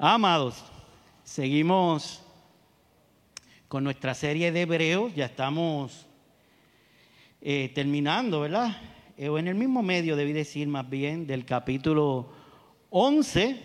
Amados, 0.00 0.62
seguimos 1.24 2.22
con 3.66 3.82
nuestra 3.82 4.14
serie 4.14 4.52
de 4.52 4.60
Hebreos, 4.60 5.12
ya 5.16 5.24
estamos 5.24 6.06
eh, 7.40 7.72
terminando, 7.74 8.42
¿verdad? 8.42 8.80
Eh, 9.16 9.28
o 9.28 9.40
en 9.40 9.48
el 9.48 9.56
mismo 9.56 9.82
medio, 9.82 10.14
debí 10.14 10.32
decir 10.32 10.68
más 10.68 10.88
bien, 10.88 11.26
del 11.26 11.44
capítulo 11.44 12.28
11. 12.90 13.60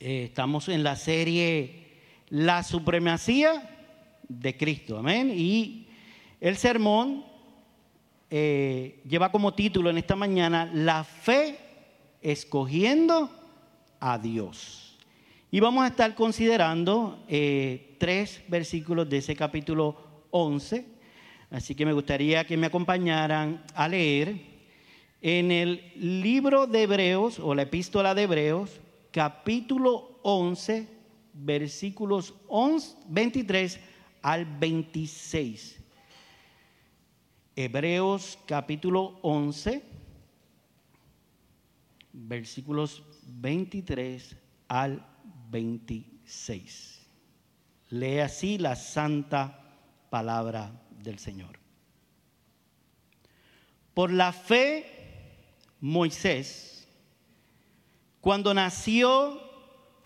Eh, 0.00 0.24
estamos 0.24 0.70
en 0.70 0.82
la 0.82 0.96
serie 0.96 1.98
La 2.30 2.62
supremacía 2.62 3.92
de 4.26 4.56
Cristo, 4.56 4.96
amén. 4.96 5.34
Y 5.36 5.86
el 6.40 6.56
sermón 6.56 7.26
lleva 8.30 9.30
como 9.30 9.52
título 9.52 9.90
en 9.90 9.98
esta 9.98 10.16
mañana 10.16 10.70
La 10.72 11.04
fe 11.04 11.58
escogiendo 12.22 13.30
a 14.00 14.16
Dios. 14.16 14.89
Y 15.52 15.58
vamos 15.58 15.82
a 15.82 15.88
estar 15.88 16.14
considerando 16.14 17.24
eh, 17.28 17.96
tres 17.98 18.40
versículos 18.46 19.10
de 19.10 19.18
ese 19.18 19.34
capítulo 19.34 19.96
11. 20.30 20.86
Así 21.50 21.74
que 21.74 21.84
me 21.84 21.92
gustaría 21.92 22.46
que 22.46 22.56
me 22.56 22.68
acompañaran 22.68 23.64
a 23.74 23.88
leer 23.88 24.40
en 25.20 25.50
el 25.50 25.92
libro 25.96 26.68
de 26.68 26.84
Hebreos 26.84 27.40
o 27.40 27.52
la 27.56 27.62
epístola 27.62 28.14
de 28.14 28.22
Hebreos, 28.22 28.80
capítulo 29.10 30.20
11, 30.22 30.86
versículos 31.34 32.32
11, 32.46 32.96
23 33.08 33.80
al 34.22 34.44
26. 34.44 35.80
Hebreos 37.56 38.38
capítulo 38.46 39.18
11, 39.22 39.82
versículos 42.12 43.02
23 43.26 44.36
al 44.68 45.09
26. 45.50 47.00
Lee 47.90 48.20
así 48.20 48.58
la 48.58 48.76
santa 48.76 49.60
palabra 50.10 50.70
del 51.02 51.18
Señor. 51.18 51.58
Por 53.94 54.12
la 54.12 54.32
fe, 54.32 54.86
Moisés, 55.80 56.86
cuando 58.20 58.54
nació, 58.54 59.40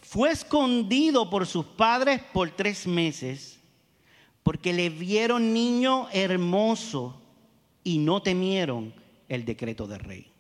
fue 0.01 0.31
escondido 0.31 1.29
por 1.29 1.47
sus 1.47 1.67
padres 1.67 2.23
por 2.33 2.51
tres 2.51 2.87
meses, 2.87 3.59
porque 4.43 4.73
le 4.73 4.89
vieron 4.89 5.53
niño 5.53 6.09
hermoso 6.13 7.21
y 7.83 7.99
no 7.99 8.23
temieron 8.23 8.95
el 9.29 9.45
decreto 9.45 9.87
del 9.87 10.01
rey. 10.01 10.31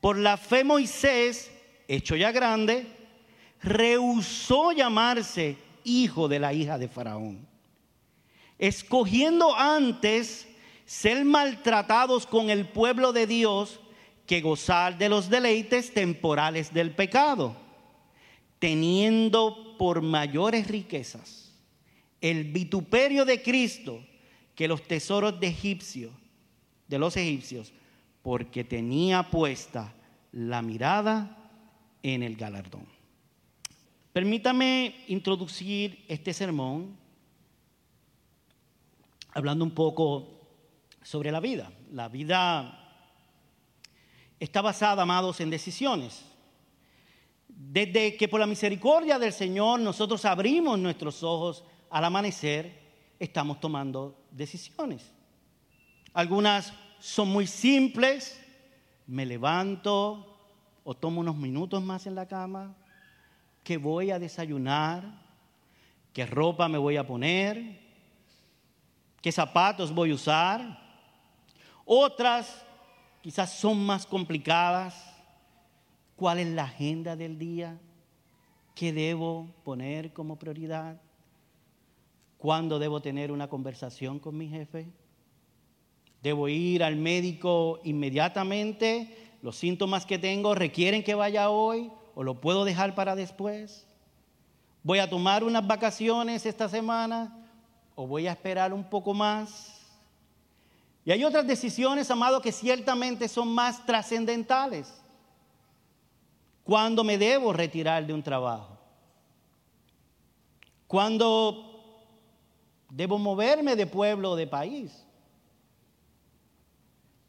Por 0.00 0.16
la 0.16 0.36
fe 0.36 0.64
Moisés, 0.64 1.50
hecho 1.86 2.16
ya 2.16 2.32
grande, 2.32 2.86
rehusó 3.62 4.72
llamarse 4.72 5.56
hijo 5.84 6.28
de 6.28 6.38
la 6.38 6.52
hija 6.52 6.78
de 6.78 6.88
Faraón, 6.88 7.46
escogiendo 8.58 9.54
antes 9.56 10.48
ser 10.84 11.24
maltratados 11.24 12.26
con 12.26 12.50
el 12.50 12.66
pueblo 12.66 13.12
de 13.12 13.26
Dios 13.26 13.80
que 14.26 14.40
gozar 14.40 14.98
de 14.98 15.08
los 15.08 15.28
deleites 15.28 15.92
temporales 15.92 16.72
del 16.72 16.94
pecado, 16.94 17.56
teniendo 18.58 19.76
por 19.78 20.02
mayores 20.02 20.68
riquezas 20.68 21.40
el 22.20 22.44
vituperio 22.44 23.24
de 23.24 23.42
Cristo 23.42 24.04
que 24.54 24.68
los 24.68 24.82
tesoros 24.86 25.40
de 25.40 25.48
egipcio, 25.48 26.10
de 26.86 26.98
los 26.98 27.16
egipcios, 27.16 27.72
porque 28.22 28.62
tenía 28.62 29.30
puesta 29.30 29.94
la 30.32 30.60
mirada 30.60 31.50
en 32.02 32.22
el 32.22 32.36
galardón. 32.36 32.99
Permítame 34.12 35.04
introducir 35.06 36.04
este 36.08 36.32
sermón 36.34 36.96
hablando 39.32 39.64
un 39.64 39.70
poco 39.70 40.40
sobre 41.02 41.30
la 41.30 41.38
vida. 41.38 41.70
La 41.92 42.08
vida 42.08 43.06
está 44.40 44.62
basada, 44.62 45.02
amados, 45.02 45.40
en 45.40 45.50
decisiones. 45.50 46.24
Desde 47.46 48.16
que 48.16 48.26
por 48.26 48.40
la 48.40 48.46
misericordia 48.46 49.18
del 49.18 49.32
Señor 49.32 49.78
nosotros 49.78 50.24
abrimos 50.24 50.78
nuestros 50.78 51.22
ojos 51.22 51.62
al 51.90 52.04
amanecer, 52.04 52.80
estamos 53.18 53.60
tomando 53.60 54.24
decisiones. 54.32 55.12
Algunas 56.14 56.72
son 56.98 57.28
muy 57.28 57.46
simples, 57.46 58.40
me 59.06 59.24
levanto 59.24 60.38
o 60.82 60.94
tomo 60.94 61.20
unos 61.20 61.36
minutos 61.36 61.82
más 61.82 62.06
en 62.06 62.14
la 62.14 62.26
cama, 62.26 62.76
qué 63.62 63.76
voy 63.76 64.10
a 64.10 64.18
desayunar, 64.18 65.04
qué 66.12 66.26
ropa 66.26 66.68
me 66.68 66.78
voy 66.78 66.96
a 66.96 67.06
poner, 67.06 67.80
qué 69.20 69.32
zapatos 69.32 69.94
voy 69.94 70.10
a 70.10 70.14
usar. 70.14 70.80
Otras 71.84 72.64
quizás 73.22 73.52
son 73.52 73.84
más 73.84 74.06
complicadas. 74.06 75.06
¿Cuál 76.16 76.38
es 76.38 76.48
la 76.48 76.64
agenda 76.64 77.16
del 77.16 77.38
día? 77.38 77.78
¿Qué 78.74 78.92
debo 78.92 79.48
poner 79.64 80.12
como 80.12 80.38
prioridad? 80.38 81.00
¿Cuándo 82.38 82.78
debo 82.78 83.00
tener 83.00 83.32
una 83.32 83.48
conversación 83.48 84.18
con 84.18 84.36
mi 84.36 84.48
jefe? 84.48 84.88
¿Debo 86.22 86.48
ir 86.48 86.82
al 86.84 86.96
médico 86.96 87.80
inmediatamente? 87.84 89.36
¿Los 89.42 89.56
síntomas 89.56 90.04
que 90.04 90.18
tengo 90.18 90.54
requieren 90.54 91.02
que 91.02 91.14
vaya 91.14 91.50
hoy? 91.50 91.90
O 92.14 92.22
lo 92.22 92.40
puedo 92.40 92.64
dejar 92.64 92.94
para 92.94 93.14
después? 93.14 93.86
¿Voy 94.82 94.98
a 94.98 95.08
tomar 95.08 95.44
unas 95.44 95.66
vacaciones 95.66 96.46
esta 96.46 96.68
semana 96.68 97.36
o 97.94 98.06
voy 98.06 98.26
a 98.26 98.32
esperar 98.32 98.72
un 98.72 98.84
poco 98.84 99.12
más? 99.12 99.80
Y 101.04 101.12
hay 101.12 101.24
otras 101.24 101.46
decisiones, 101.46 102.10
amado, 102.10 102.40
que 102.40 102.52
ciertamente 102.52 103.28
son 103.28 103.48
más 103.48 103.84
trascendentales. 103.84 105.02
¿Cuándo 106.64 107.02
me 107.02 107.18
debo 107.18 107.52
retirar 107.52 108.06
de 108.06 108.12
un 108.12 108.22
trabajo? 108.22 108.78
¿Cuándo 110.86 111.70
debo 112.90 113.18
moverme 113.18 113.76
de 113.76 113.86
pueblo 113.86 114.32
o 114.32 114.36
de 114.36 114.46
país? 114.46 115.04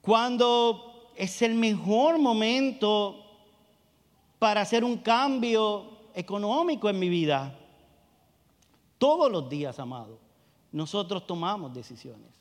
¿Cuándo 0.01 1.11
es 1.15 1.41
el 1.41 1.53
mejor 1.53 2.17
momento 2.17 3.30
para 4.41 4.61
hacer 4.61 4.83
un 4.83 4.97
cambio 4.97 5.99
económico 6.15 6.89
en 6.89 6.97
mi 6.97 7.09
vida. 7.09 7.55
Todos 8.97 9.31
los 9.31 9.47
días, 9.47 9.77
amado, 9.77 10.17
nosotros 10.71 11.27
tomamos 11.27 11.71
decisiones. 11.71 12.31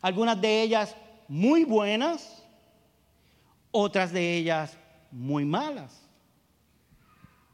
Algunas 0.00 0.40
de 0.40 0.62
ellas 0.62 0.96
muy 1.28 1.64
buenas, 1.64 2.42
otras 3.70 4.10
de 4.10 4.38
ellas 4.38 4.78
muy 5.10 5.44
malas. 5.44 6.00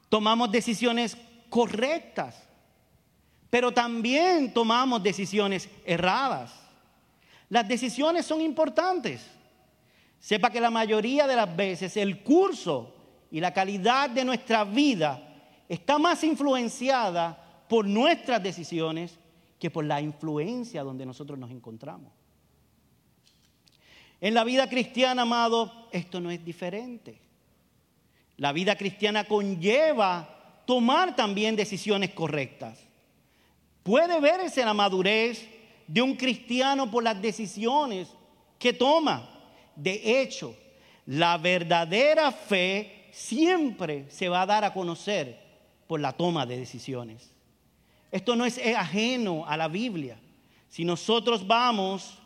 Tomamos 0.09 0.53
decisiones 0.53 1.17
correctas, 1.51 2.45
pero 3.51 3.73
también 3.73 4.55
tomamos 4.55 5.03
decisiones 5.03 5.69
erradas. 5.85 6.55
Las 7.49 7.67
decisiones 7.67 8.25
son 8.25 8.41
importantes. 8.41 9.29
Sepa 10.21 10.49
que 10.49 10.61
la 10.61 10.71
mayoría 10.71 11.27
de 11.27 11.35
las 11.35 11.57
veces 11.57 11.97
el 11.97 12.23
curso 12.23 13.02
y 13.33 13.41
la 13.41 13.55
calidad 13.55 14.11
de 14.11 14.27
nuestra 14.27 14.63
vida 14.63 15.21
está 15.67 15.99
más 15.99 16.23
influenciada 16.23 17.65
por 17.67 17.87
nuestras 17.87 18.43
decisiones 18.43 19.19
que 19.59 19.71
por 19.71 19.87
la 19.87 20.03
influencia 20.03 20.83
donde 20.83 21.07
nosotros 21.07 21.39
nos 21.39 21.51
encontramos. 21.51 22.13
En 24.21 24.35
la 24.35 24.45
vida 24.45 24.69
cristiana, 24.69 25.23
amado, 25.23 25.89
esto 25.93 26.21
no 26.21 26.31
es 26.31 26.45
diferente. 26.45 27.19
La 28.37 28.53
vida 28.53 28.77
cristiana 28.77 29.25
conlleva 29.25 30.63
tomar 30.67 31.17
también 31.17 31.57
decisiones 31.57 32.11
correctas. 32.11 32.79
Puede 33.83 34.21
verse 34.21 34.63
la 34.63 34.75
madurez 34.75 35.49
de 35.87 36.03
un 36.03 36.17
cristiano 36.17 36.91
por 36.91 37.03
las 37.03 37.21
decisiones 37.23 38.09
que 38.59 38.75
toma. 38.75 39.27
De 39.75 40.21
hecho, 40.21 40.55
la 41.07 41.39
verdadera 41.39 42.31
fe 42.31 43.02
siempre 43.13 44.07
se 44.11 44.29
va 44.29 44.43
a 44.43 44.47
dar 44.47 44.65
a 44.65 44.73
conocer 44.73 45.39
por 45.87 46.01
la 46.01 46.13
toma 46.15 46.47
de 46.47 46.59
decisiones. 46.59 47.31
Esto 48.11 48.35
no 48.35 48.45
es 48.45 48.59
ajeno 48.59 49.45
a 49.47 49.57
la 49.57 49.69
Biblia. 49.69 50.19
Si 50.69 50.85
nosotros 50.85 51.47
vamos 51.47 52.19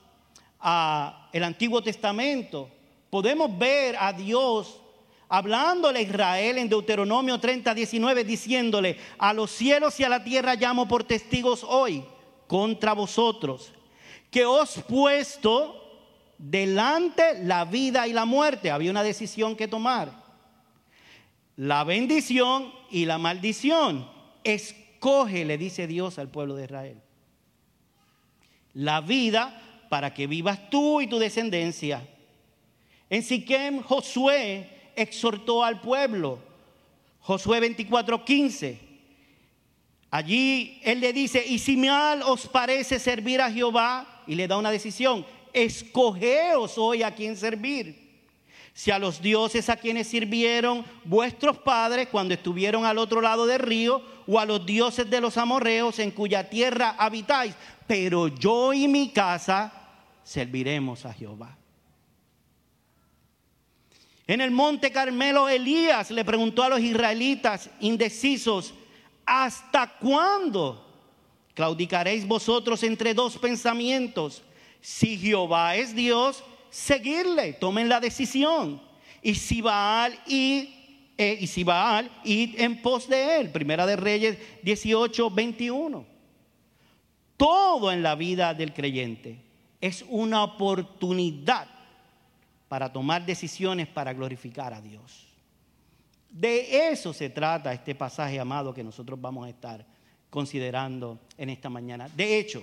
al 0.60 1.42
Antiguo 1.42 1.82
Testamento, 1.82 2.70
podemos 3.10 3.56
ver 3.58 3.96
a 3.98 4.12
Dios 4.12 4.80
hablándole 5.28 5.98
a 5.98 6.02
Israel 6.02 6.58
en 6.58 6.68
Deuteronomio 6.68 7.40
30, 7.40 7.74
19, 7.74 8.24
diciéndole, 8.24 8.96
a 9.18 9.32
los 9.32 9.50
cielos 9.50 9.98
y 9.98 10.04
a 10.04 10.08
la 10.08 10.22
tierra 10.22 10.54
llamo 10.54 10.86
por 10.86 11.02
testigos 11.02 11.64
hoy 11.64 12.04
contra 12.46 12.92
vosotros, 12.92 13.72
que 14.30 14.46
os 14.46 14.80
puesto 14.88 15.82
delante 16.38 17.42
la 17.42 17.64
vida 17.64 18.06
y 18.06 18.12
la 18.12 18.24
muerte. 18.24 18.70
Había 18.70 18.92
una 18.92 19.02
decisión 19.02 19.56
que 19.56 19.66
tomar 19.66 20.25
la 21.56 21.84
bendición 21.84 22.72
y 22.90 23.06
la 23.06 23.18
maldición. 23.18 24.08
Escoge, 24.44 25.44
le 25.44 25.58
dice 25.58 25.86
Dios 25.86 26.18
al 26.18 26.28
pueblo 26.28 26.54
de 26.54 26.64
Israel. 26.64 27.02
La 28.74 29.00
vida 29.00 29.62
para 29.88 30.12
que 30.12 30.26
vivas 30.26 30.70
tú 30.70 31.00
y 31.00 31.06
tu 31.06 31.18
descendencia. 31.18 32.06
En 33.08 33.22
Siquem, 33.22 33.82
Josué 33.82 34.68
exhortó 34.94 35.64
al 35.64 35.80
pueblo. 35.80 36.38
Josué 37.20 37.60
24:15. 37.60 38.78
Allí 40.10 40.80
él 40.82 41.00
le 41.00 41.12
dice, 41.12 41.44
y 41.46 41.58
si 41.58 41.76
mal 41.76 42.22
os 42.22 42.46
parece 42.46 42.98
servir 42.98 43.40
a 43.40 43.50
Jehová, 43.50 44.22
y 44.26 44.34
le 44.34 44.46
da 44.46 44.56
una 44.56 44.70
decisión, 44.70 45.26
escogeos 45.52 46.78
hoy 46.78 47.02
a 47.02 47.14
quien 47.14 47.36
servir. 47.36 48.05
Si 48.76 48.90
a 48.90 48.98
los 48.98 49.22
dioses 49.22 49.70
a 49.70 49.76
quienes 49.76 50.06
sirvieron 50.06 50.84
vuestros 51.02 51.56
padres 51.56 52.08
cuando 52.08 52.34
estuvieron 52.34 52.84
al 52.84 52.98
otro 52.98 53.22
lado 53.22 53.46
del 53.46 53.58
río, 53.58 54.02
o 54.26 54.38
a 54.38 54.44
los 54.44 54.66
dioses 54.66 55.08
de 55.08 55.18
los 55.18 55.38
amorreos 55.38 55.98
en 55.98 56.10
cuya 56.10 56.50
tierra 56.50 56.94
habitáis, 56.98 57.54
pero 57.86 58.28
yo 58.28 58.74
y 58.74 58.86
mi 58.86 59.08
casa 59.08 59.72
serviremos 60.22 61.06
a 61.06 61.14
Jehová. 61.14 61.56
En 64.26 64.42
el 64.42 64.50
monte 64.50 64.92
Carmelo, 64.92 65.48
Elías 65.48 66.10
le 66.10 66.22
preguntó 66.22 66.62
a 66.62 66.68
los 66.68 66.80
israelitas 66.80 67.70
indecisos, 67.80 68.74
¿hasta 69.24 69.86
cuándo 69.86 70.86
claudicaréis 71.54 72.28
vosotros 72.28 72.82
entre 72.82 73.14
dos 73.14 73.38
pensamientos? 73.38 74.42
Si 74.82 75.16
Jehová 75.16 75.76
es 75.76 75.94
Dios, 75.94 76.44
seguirle, 76.70 77.54
tomen 77.54 77.88
la 77.88 78.00
decisión. 78.00 78.80
Y 79.22 79.34
si 79.34 79.60
Baal 79.60 80.18
y, 80.26 81.10
eh, 81.18 81.38
y 81.40 81.46
si 81.46 81.64
Baal, 81.64 82.10
id 82.24 82.60
en 82.60 82.80
pos 82.82 83.08
de 83.08 83.40
él. 83.40 83.50
Primera 83.50 83.86
de 83.86 83.96
Reyes 83.96 84.38
18, 84.62 85.30
21. 85.30 86.06
Todo 87.36 87.92
en 87.92 88.02
la 88.02 88.14
vida 88.14 88.54
del 88.54 88.72
creyente 88.72 89.42
es 89.80 90.04
una 90.08 90.42
oportunidad 90.42 91.68
para 92.68 92.92
tomar 92.92 93.24
decisiones 93.24 93.86
para 93.86 94.12
glorificar 94.12 94.72
a 94.72 94.80
Dios. 94.80 95.26
De 96.30 96.90
eso 96.90 97.12
se 97.12 97.30
trata 97.30 97.72
este 97.72 97.94
pasaje 97.94 98.38
amado 98.38 98.74
que 98.74 98.84
nosotros 98.84 99.20
vamos 99.20 99.46
a 99.46 99.50
estar 99.50 99.86
considerando 100.28 101.18
en 101.38 101.50
esta 101.50 101.70
mañana. 101.70 102.08
De 102.14 102.38
hecho, 102.38 102.62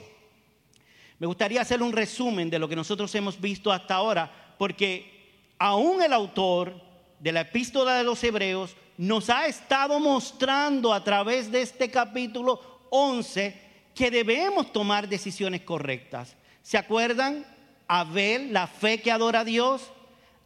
me 1.24 1.28
gustaría 1.28 1.62
hacer 1.62 1.81
un 1.81 1.94
resumen 1.94 2.50
de 2.50 2.60
lo 2.60 2.68
que 2.68 2.75
nosotros 2.75 3.16
hemos 3.16 3.40
visto 3.40 3.72
hasta 3.72 3.96
ahora, 3.96 4.30
porque 4.58 5.56
aún 5.58 6.04
el 6.04 6.12
autor 6.12 6.74
de 7.18 7.31
la 7.31 7.40
epístola 7.40 7.96
de 7.96 8.04
los 8.04 8.22
Hebreos 8.25 8.75
nos 8.98 9.30
ha 9.30 9.48
estado 9.48 10.02
mostrando 10.02 10.94
a 10.94 11.02
través 11.02 11.50
de 11.50 11.62
este 11.62 11.90
capítulo 11.90 12.60
11 12.90 13.58
que 13.96 14.12
debemos 14.12 14.74
tomar 14.74 15.08
decisiones 15.08 15.62
correctas. 15.62 16.36
¿Se 16.62 16.78
acuerdan? 16.78 17.46
Abel, 17.88 18.52
la 18.52 18.68
fe 18.68 19.00
que 19.00 19.10
adora 19.10 19.40
a 19.40 19.46
Dios. 19.46 19.94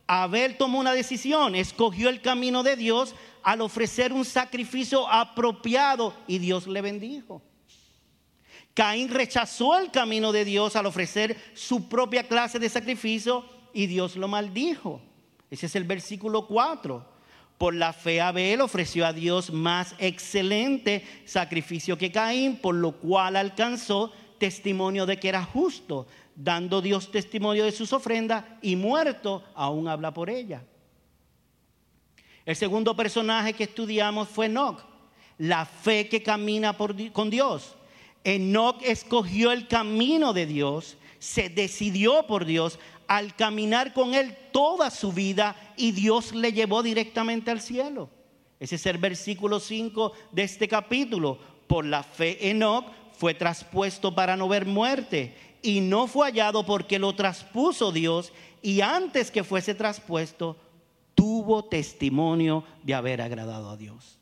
Abel 0.06 0.58
tomó 0.58 0.78
una 0.78 0.94
decisión, 0.94 1.56
escogió 1.56 2.08
el 2.08 2.22
camino 2.22 2.62
de 2.62 2.76
Dios 2.76 3.16
al 3.42 3.62
ofrecer 3.62 4.14
un 4.14 4.26
sacrificio 4.26 5.12
apropiado 5.12 6.14
y 6.28 6.38
Dios 6.38 6.68
le 6.68 6.82
bendijo. 6.82 7.42
Caín 8.78 9.10
rechazó 9.10 9.76
el 9.80 9.90
camino 9.90 10.32
de 10.32 10.46
Dios 10.46 10.76
al 10.76 10.86
ofrecer 10.86 11.36
su 11.56 11.90
propia 11.90 12.28
clase 12.28 12.60
de 12.60 12.70
sacrificio 12.70 13.44
y 13.74 13.88
Dios 13.88 14.16
lo 14.16 14.28
maldijo. 14.28 15.02
Ese 15.50 15.66
es 15.66 15.76
el 15.76 15.84
versículo 15.84 16.46
4. 16.46 17.04
Por 17.58 17.74
la 17.74 17.92
fe 17.92 18.22
Abel 18.22 18.62
ofreció 18.62 19.08
a 19.08 19.14
Dios 19.14 19.52
más 19.52 19.96
excelente 19.98 21.04
sacrificio 21.26 21.98
que 21.98 22.12
Caín, 22.12 22.58
por 22.58 22.76
lo 22.76 22.92
cual 22.92 23.38
alcanzó 23.38 24.14
testimonio 24.38 25.08
de 25.08 25.18
que 25.18 25.30
era 25.30 25.44
justo, 25.44 26.06
dando 26.36 26.80
Dios 26.80 27.10
testimonio 27.10 27.66
de 27.66 27.72
sus 27.72 27.92
ofrendas 27.94 28.46
y 28.62 28.76
muerto 28.76 29.44
aún 29.56 29.88
habla 29.88 30.14
por 30.14 30.30
ella. 30.30 30.62
El 32.46 32.56
segundo 32.56 32.96
personaje 32.96 33.54
que 33.54 33.64
estudiamos 33.64 34.30
fue 34.30 34.46
Enoch, 34.46 34.86
la 35.40 35.66
fe 35.66 36.08
que 36.08 36.22
camina 36.22 36.78
con 37.12 37.32
Dios. 37.32 37.77
Enoch 38.28 38.82
escogió 38.84 39.54
el 39.54 39.70
camino 39.70 40.34
de 40.34 40.46
Dios, 40.46 40.98
se 41.18 41.48
decidió 41.48 42.28
por 42.28 42.44
Dios 42.44 42.78
al 43.08 43.34
caminar 43.38 43.94
con 43.94 44.14
él 44.14 44.36
toda 44.52 44.92
su 44.92 45.14
vida 45.14 45.56
y 45.78 45.94
Dios 45.94 46.36
le 46.36 46.52
llevó 46.52 46.84
directamente 46.84 47.52
al 47.52 47.62
cielo. 47.62 48.10
Ese 48.60 48.76
es 48.76 48.86
el 48.86 48.98
versículo 48.98 49.62
5 49.62 50.12
de 50.34 50.44
este 50.44 50.68
capítulo. 50.68 51.38
Por 51.68 51.86
la 51.86 52.04
fe 52.04 52.50
Enoch 52.50 52.86
fue 53.14 53.34
traspuesto 53.34 54.14
para 54.14 54.36
no 54.36 54.50
ver 54.50 54.66
muerte 54.66 55.34
y 55.62 55.80
no 55.80 56.08
fue 56.08 56.28
hallado 56.28 56.66
porque 56.66 57.00
lo 57.00 57.16
traspuso 57.16 57.94
Dios 57.94 58.34
y 58.62 58.82
antes 58.82 59.32
que 59.32 59.46
fuese 59.46 59.74
traspuesto 59.74 60.58
tuvo 61.16 61.64
testimonio 61.64 62.66
de 62.84 62.94
haber 62.94 63.22
agradado 63.22 63.70
a 63.70 63.78
Dios. 63.78 64.20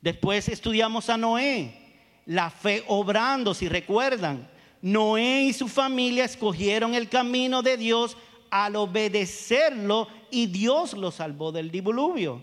Después 0.00 0.48
estudiamos 0.48 1.10
a 1.10 1.16
Noé 1.16 1.89
la 2.26 2.50
fe 2.50 2.84
obrando, 2.88 3.54
si 3.54 3.68
recuerdan. 3.68 4.48
Noé 4.82 5.42
y 5.42 5.52
su 5.52 5.68
familia 5.68 6.24
escogieron 6.24 6.94
el 6.94 7.08
camino 7.08 7.62
de 7.62 7.76
Dios 7.76 8.16
al 8.50 8.76
obedecerlo 8.76 10.08
y 10.30 10.46
Dios 10.46 10.94
los 10.94 11.16
salvó 11.16 11.52
del 11.52 11.70
diluvio. 11.70 12.42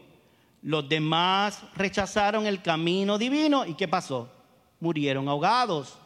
Los 0.61 0.87
demás 0.87 1.61
rechazaron 1.75 2.45
el 2.45 2.61
camino 2.61 3.17
divino 3.17 3.65
y 3.65 3.73
¿qué 3.73 3.87
pasó? 3.87 4.29
Murieron 4.79 5.27
ahogados. 5.27 5.97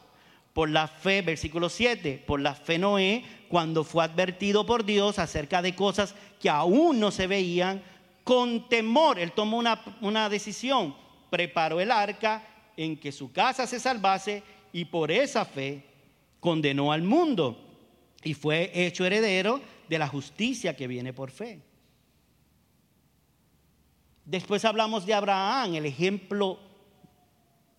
Por 0.54 0.70
la 0.70 0.88
fe, 0.88 1.22
versículo 1.22 1.70
7, 1.70 2.24
por 2.28 2.42
la 2.42 2.54
fe 2.54 2.78
Noé, 2.78 3.24
cuando 3.48 3.86
fue 3.86 4.04
advertido 4.04 4.66
por 4.66 4.84
Dios 4.84 5.18
acerca 5.18 5.62
de 5.62 5.76
cosas 5.76 6.14
que 6.42 6.50
aún 6.50 7.00
no 7.00 7.10
se 7.10 7.26
veían, 7.26 7.82
con 8.26 8.68
temor, 8.68 9.18
él 9.18 9.32
tomó 9.32 9.58
una, 9.58 9.82
una 10.02 10.28
decisión, 10.28 10.94
preparó 11.30 11.80
el 11.80 11.90
arca 11.90 12.44
en 12.78 12.98
que 12.98 13.12
su 13.12 13.32
casa 13.32 13.68
se 13.68 13.80
salvase 13.80 14.44
y 14.74 14.86
por 14.86 15.12
esa 15.12 15.46
fe 15.46 15.84
condenó 16.40 16.92
al 16.92 17.04
mundo 17.04 17.58
y 18.24 18.34
fue 18.34 18.72
hecho 18.74 19.06
heredero 19.06 19.62
de 19.90 20.00
la 20.00 20.08
justicia 20.08 20.76
que 20.76 20.88
viene 20.88 21.14
por 21.14 21.32
fe. 21.32 21.62
Después 24.26 24.64
hablamos 24.66 25.06
de 25.06 25.14
Abraham, 25.14 25.76
el 25.76 25.86
ejemplo 25.86 26.60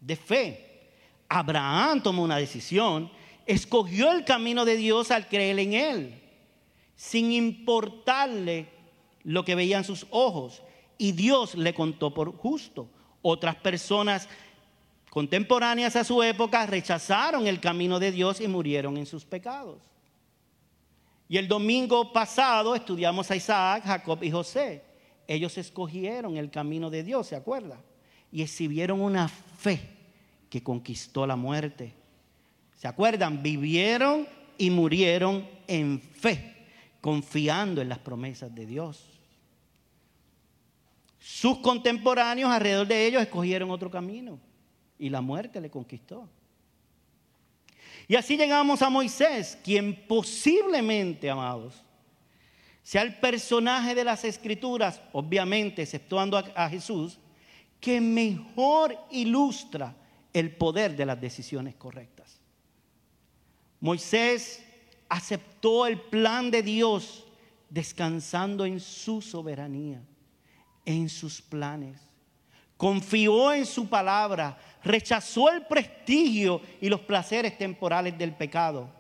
de 0.01 0.17
fe. 0.17 0.91
Abraham 1.29 2.03
tomó 2.03 2.23
una 2.23 2.37
decisión, 2.37 3.11
escogió 3.47 4.13
el 4.13 4.25
camino 4.25 4.65
de 4.65 4.77
Dios 4.77 5.11
al 5.11 5.29
creer 5.29 5.59
en 5.61 5.73
él, 5.73 6.23
sin 6.95 7.33
importarle 7.33 8.69
lo 9.23 9.45
que 9.45 9.55
veían 9.55 9.85
sus 9.85 10.07
ojos, 10.11 10.63
y 10.99 11.13
Dios 11.13 11.55
le 11.55 11.75
contó 11.75 12.13
por 12.13 12.37
justo. 12.37 12.89
Otras 13.23 13.57
personas 13.57 14.29
contemporáneas 15.13 15.95
a 15.95 16.05
su 16.05 16.23
época 16.23 16.65
rechazaron 16.65 17.47
el 17.47 17.61
camino 17.61 17.99
de 17.99 18.11
Dios 18.11 18.41
y 18.41 18.49
murieron 18.49 18.97
en 18.97 19.05
sus 19.05 19.27
pecados. 19.27 19.79
Y 21.29 21.37
el 21.37 21.47
domingo 21.47 22.15
pasado 22.15 22.75
estudiamos 22.75 23.31
a 23.31 23.37
Isaac, 23.37 23.85
Jacob 23.85 24.23
y 24.23 24.31
José. 24.31 24.83
Ellos 25.29 25.59
escogieron 25.59 26.39
el 26.39 26.51
camino 26.51 26.89
de 26.89 27.05
Dios, 27.05 27.27
¿se 27.27 27.37
acuerda? 27.37 27.79
Y 28.31 28.41
exhibieron 28.41 29.03
una 29.03 29.29
fe 29.29 29.87
que 30.49 30.63
conquistó 30.63 31.27
la 31.27 31.37
muerte. 31.37 31.93
¿Se 32.79 32.89
acuerdan? 32.89 33.43
Vivieron 33.43 34.27
y 34.57 34.71
murieron 34.71 35.47
en 35.67 36.01
fe, 36.01 36.57
confiando 37.03 37.83
en 37.83 37.91
las 37.91 37.99
promesas 37.99 38.55
de 38.55 38.65
Dios. 38.65 39.05
Sus 41.19 41.59
contemporáneos 41.59 42.51
alrededor 42.51 42.87
de 42.87 43.07
ellos 43.07 43.21
escogieron 43.21 43.71
otro 43.71 43.91
camino 43.91 44.41
y 45.03 45.11
la 45.11 45.21
muerte 45.21 45.61
le 45.61 45.69
conquistó. 45.69 46.29
Y 48.07 48.15
así 48.15 48.37
llegamos 48.37 48.83
a 48.83 48.89
Moisés, 48.89 49.59
quien 49.65 50.07
posiblemente, 50.07 51.29
amados, 51.29 51.75
sea 52.85 53.03
el 53.03 53.17
personaje 53.19 53.97
de 53.97 54.05
las 54.05 54.25
escrituras, 54.25 55.01
obviamente 55.13 55.83
exceptuando 55.83 56.37
a, 56.37 56.69
Jesús, 56.69 57.19
que 57.81 58.01
mejor 58.01 58.97
ilustra 59.11 59.93
el 60.33 60.55
poder 60.55 60.95
de 60.95 61.07
las 61.07 61.21
decisiones 61.21 61.75
correctas. 61.75 62.41
Moisés 63.81 64.65
aceptó 65.09 65.85
el 65.85 66.01
plan 66.01 66.49
de 66.49 66.63
Dios 66.63 67.27
descansando 67.69 68.65
en 68.65 68.79
su 68.79 69.21
soberanía, 69.21 70.01
en 70.85 71.09
sus 71.09 71.43
planes. 71.43 72.12
Confió 72.83 73.53
en 73.53 73.65
su 73.65 73.89
palabra, 73.89 74.59
rechazó 74.83 75.49
el 75.49 75.65
prestigio 75.67 76.61
y 76.81 76.89
los 76.89 76.99
placeres 77.03 77.57
temporales 77.57 78.19
del 78.19 78.35
pecado, 78.35 78.91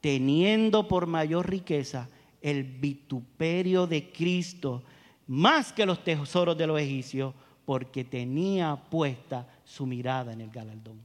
teniendo 0.00 0.88
por 0.88 1.06
mayor 1.06 1.46
riqueza 1.46 2.08
el 2.40 2.64
vituperio 2.64 3.86
de 3.86 4.10
Cristo 4.10 4.82
más 5.26 5.74
que 5.74 5.84
los 5.84 6.02
tesoros 6.02 6.56
de 6.56 6.66
los 6.66 6.80
egipcios, 6.80 7.34
porque 7.66 8.02
tenía 8.02 8.74
puesta 8.74 9.46
su 9.62 9.84
mirada 9.84 10.32
en 10.32 10.40
el 10.40 10.50
galardón. 10.50 10.98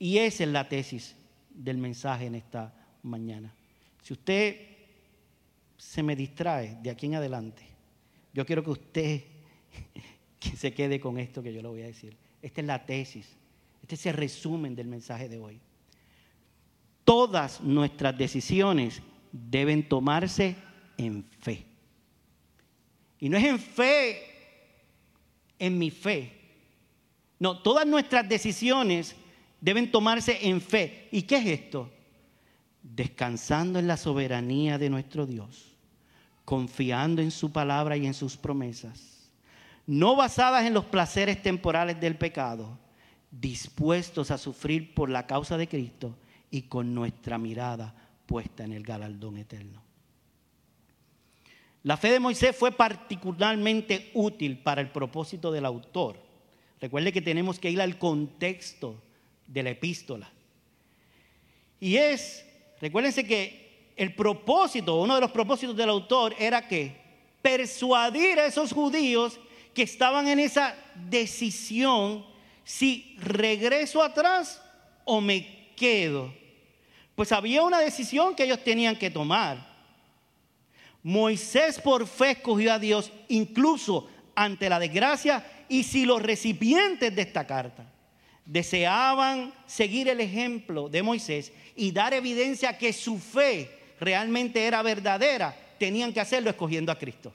Y 0.00 0.18
esa 0.18 0.42
es 0.42 0.50
la 0.50 0.68
tesis 0.68 1.14
del 1.48 1.78
mensaje 1.78 2.26
en 2.26 2.34
esta 2.34 2.74
mañana. 3.04 3.54
Si 4.02 4.14
usted 4.14 4.56
se 5.76 6.02
me 6.02 6.16
distrae 6.16 6.76
de 6.82 6.90
aquí 6.90 7.06
en 7.06 7.14
adelante, 7.14 7.62
yo 8.34 8.44
quiero 8.44 8.64
que 8.64 8.70
usted 8.70 9.22
que 10.42 10.56
se 10.56 10.72
quede 10.72 11.00
con 11.00 11.18
esto 11.18 11.42
que 11.42 11.52
yo 11.52 11.62
le 11.62 11.68
voy 11.68 11.82
a 11.82 11.86
decir. 11.86 12.16
Esta 12.40 12.60
es 12.60 12.66
la 12.66 12.84
tesis, 12.84 13.28
este 13.82 13.94
es 13.94 14.06
el 14.06 14.14
resumen 14.14 14.74
del 14.74 14.88
mensaje 14.88 15.28
de 15.28 15.38
hoy. 15.38 15.60
Todas 17.04 17.60
nuestras 17.60 18.16
decisiones 18.16 19.02
deben 19.32 19.88
tomarse 19.88 20.56
en 20.96 21.24
fe. 21.40 21.64
Y 23.18 23.28
no 23.28 23.36
es 23.36 23.44
en 23.44 23.58
fe, 23.58 24.22
en 25.58 25.78
mi 25.78 25.90
fe. 25.90 26.32
No, 27.38 27.60
todas 27.60 27.86
nuestras 27.86 28.28
decisiones 28.28 29.14
deben 29.60 29.90
tomarse 29.90 30.38
en 30.48 30.60
fe. 30.60 31.08
¿Y 31.12 31.22
qué 31.22 31.36
es 31.36 31.46
esto? 31.46 31.90
Descansando 32.82 33.78
en 33.78 33.86
la 33.86 33.96
soberanía 33.96 34.78
de 34.78 34.90
nuestro 34.90 35.26
Dios, 35.26 35.76
confiando 36.44 37.22
en 37.22 37.30
su 37.30 37.52
palabra 37.52 37.96
y 37.96 38.06
en 38.06 38.14
sus 38.14 38.36
promesas, 38.36 39.11
no 39.86 40.16
basadas 40.16 40.64
en 40.66 40.74
los 40.74 40.84
placeres 40.84 41.42
temporales 41.42 42.00
del 42.00 42.16
pecado, 42.16 42.78
dispuestos 43.30 44.30
a 44.30 44.38
sufrir 44.38 44.94
por 44.94 45.08
la 45.08 45.26
causa 45.26 45.56
de 45.56 45.68
Cristo 45.68 46.16
y 46.50 46.62
con 46.62 46.94
nuestra 46.94 47.38
mirada 47.38 47.94
puesta 48.26 48.64
en 48.64 48.72
el 48.72 48.82
galardón 48.82 49.38
eterno. 49.38 49.82
La 51.82 51.96
fe 51.96 52.12
de 52.12 52.20
Moisés 52.20 52.54
fue 52.54 52.70
particularmente 52.70 54.10
útil 54.14 54.58
para 54.58 54.80
el 54.80 54.90
propósito 54.90 55.50
del 55.50 55.66
autor. 55.66 56.16
Recuerde 56.80 57.12
que 57.12 57.22
tenemos 57.22 57.58
que 57.58 57.70
ir 57.70 57.80
al 57.80 57.98
contexto 57.98 59.02
de 59.46 59.62
la 59.62 59.70
epístola. 59.70 60.30
Y 61.80 61.96
es, 61.96 62.46
recuérdense 62.80 63.26
que 63.26 63.92
el 63.96 64.14
propósito, 64.14 65.00
uno 65.00 65.16
de 65.16 65.20
los 65.20 65.32
propósitos 65.32 65.76
del 65.76 65.88
autor 65.88 66.34
era 66.38 66.68
que 66.68 66.96
persuadir 67.42 68.38
a 68.38 68.46
esos 68.46 68.72
judíos 68.72 69.40
que 69.74 69.82
estaban 69.82 70.28
en 70.28 70.38
esa 70.38 70.76
decisión 71.08 72.24
si 72.64 73.16
regreso 73.18 74.02
atrás 74.02 74.62
o 75.04 75.20
me 75.20 75.72
quedo. 75.76 76.32
Pues 77.14 77.32
había 77.32 77.62
una 77.62 77.80
decisión 77.80 78.34
que 78.34 78.44
ellos 78.44 78.62
tenían 78.62 78.96
que 78.96 79.10
tomar. 79.10 79.72
Moisés 81.02 81.80
por 81.80 82.06
fe 82.06 82.32
escogió 82.32 82.72
a 82.72 82.78
Dios 82.78 83.10
incluso 83.28 84.08
ante 84.34 84.68
la 84.68 84.78
desgracia 84.78 85.44
y 85.68 85.82
si 85.82 86.04
los 86.04 86.22
recipientes 86.22 87.14
de 87.14 87.22
esta 87.22 87.46
carta 87.46 87.90
deseaban 88.44 89.52
seguir 89.66 90.08
el 90.08 90.20
ejemplo 90.20 90.88
de 90.88 91.02
Moisés 91.02 91.52
y 91.74 91.90
dar 91.90 92.14
evidencia 92.14 92.78
que 92.78 92.92
su 92.92 93.18
fe 93.18 93.94
realmente 93.98 94.64
era 94.64 94.82
verdadera, 94.82 95.56
tenían 95.78 96.12
que 96.12 96.20
hacerlo 96.20 96.50
escogiendo 96.50 96.92
a 96.92 96.98
Cristo. 96.98 97.32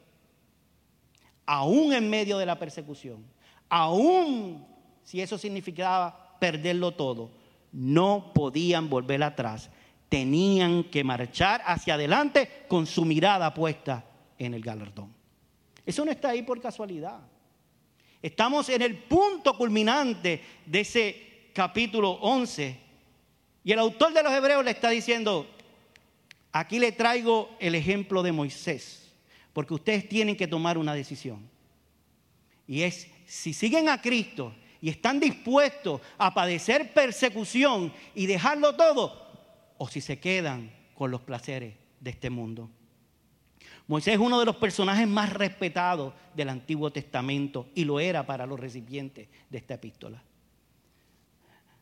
Aún 1.48 1.94
en 1.94 2.08
medio 2.08 2.38
de 2.38 2.46
la 2.46 2.60
persecución, 2.60 3.26
aún 3.70 4.64
si 5.02 5.22
eso 5.22 5.40
significaba 5.40 6.38
perderlo 6.40 6.92
todo, 6.92 7.32
no 7.72 8.32
podían 8.36 8.90
volver 8.90 9.24
atrás 9.24 9.72
tenían 10.10 10.86
que 10.86 11.04
marchar 11.04 11.62
hacia 11.66 11.96
adelante 11.96 12.66
con 12.68 12.86
su 12.86 13.06
mirada 13.06 13.54
puesta 13.54 14.06
en 14.38 14.54
el 14.54 14.62
galardón. 14.62 15.14
Eso 15.86 16.06
no 16.06 16.12
está 16.12 16.30
ahí 16.30 16.44
por 16.44 16.62
casualidad. 16.62 17.20
Estamos 18.22 18.70
en 18.70 18.82
el 18.82 18.98
punto 18.98 19.56
culminante 19.58 20.42
de 20.66 20.80
ese 20.80 21.50
capítulo 21.54 22.12
11 22.12 22.80
y 23.64 23.72
el 23.72 23.80
autor 23.80 24.14
de 24.14 24.24
los 24.24 24.32
Hebreos 24.32 24.64
le 24.64 24.72
está 24.72 24.90
diciendo, 24.90 25.48
aquí 26.52 26.80
le 26.80 26.92
traigo 26.92 27.50
el 27.60 27.76
ejemplo 27.76 28.24
de 28.24 28.32
Moisés, 28.32 29.07
porque 29.58 29.74
ustedes 29.74 30.08
tienen 30.08 30.36
que 30.36 30.46
tomar 30.46 30.78
una 30.78 30.94
decisión. 30.94 31.50
Y 32.68 32.84
es, 32.84 33.10
si 33.26 33.54
siguen 33.54 33.90
a 33.90 34.00
Cristo 34.00 34.54
y 34.80 34.88
están 34.88 35.20
dispuestos 35.20 36.00
a 36.20 36.32
padecer 36.32 36.94
persecución 36.94 37.92
y 38.14 38.28
dejarlo 38.28 38.76
todo, 38.76 39.32
o 39.80 39.88
si 39.88 40.00
se 40.00 40.20
quedan 40.20 40.72
con 40.94 41.10
los 41.10 41.22
placeres 41.22 41.74
de 42.00 42.12
este 42.12 42.30
mundo. 42.30 42.70
Moisés 43.88 44.14
es 44.14 44.20
uno 44.20 44.40
de 44.40 44.46
los 44.46 44.58
personajes 44.58 45.08
más 45.08 45.34
respetados 45.34 46.14
del 46.36 46.50
Antiguo 46.50 46.92
Testamento 46.92 47.68
y 47.74 47.84
lo 47.84 48.00
era 48.00 48.28
para 48.28 48.46
los 48.46 48.60
recipientes 48.60 49.28
de 49.50 49.58
esta 49.58 49.74
epístola. 49.74 50.22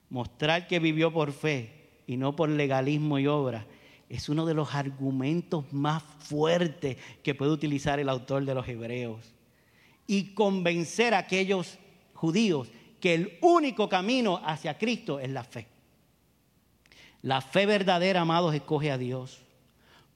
Mostrar 0.10 0.66
que 0.66 0.80
vivió 0.80 1.12
por 1.12 1.34
fe 1.34 1.90
y 2.08 2.16
no 2.16 2.38
por 2.38 2.48
legalismo 2.48 3.20
y 3.20 3.28
obra 3.28 3.68
es 4.16 4.30
uno 4.30 4.46
de 4.46 4.54
los 4.54 4.74
argumentos 4.74 5.72
más 5.74 6.02
fuertes 6.20 6.98
que 7.22 7.36
puede 7.36 7.52
utilizar 7.52 8.00
el 8.00 8.10
autor 8.10 8.46
de 8.46 8.56
los 8.56 8.68
Hebreos. 8.68 9.34
Y 10.08 10.34
convencer 10.34 11.14
a 11.14 11.20
aquellos 11.20 11.78
judíos 12.14 12.70
que 13.00 13.14
el 13.14 13.38
único 13.42 13.90
camino 13.90 14.42
hacia 14.44 14.78
Cristo 14.78 15.20
es 15.20 15.30
la 15.30 15.44
fe. 15.44 15.68
La 17.22 17.42
fe 17.42 17.66
verdadera, 17.66 18.22
amados, 18.22 18.54
escoge 18.54 18.92
a 18.92 18.98
Dios. 18.98 19.42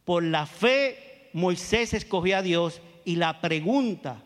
Por 0.05 0.23
la 0.23 0.45
fe 0.45 1.29
Moisés 1.33 1.93
escogió 1.93 2.37
a 2.37 2.41
Dios 2.41 2.81
y 3.05 3.17
la 3.17 3.41
pregunta 3.41 4.23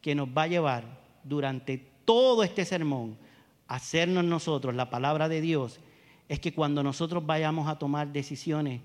que 0.00 0.14
nos 0.14 0.28
va 0.28 0.42
a 0.42 0.48
llevar 0.48 0.84
durante 1.24 1.78
todo 2.04 2.42
este 2.42 2.64
sermón 2.64 3.18
a 3.66 3.76
hacernos 3.76 4.24
nosotros 4.24 4.74
la 4.74 4.88
palabra 4.88 5.28
de 5.28 5.40
Dios 5.40 5.80
es 6.28 6.40
que 6.40 6.52
cuando 6.52 6.82
nosotros 6.82 7.24
vayamos 7.24 7.68
a 7.68 7.78
tomar 7.78 8.12
decisiones 8.12 8.80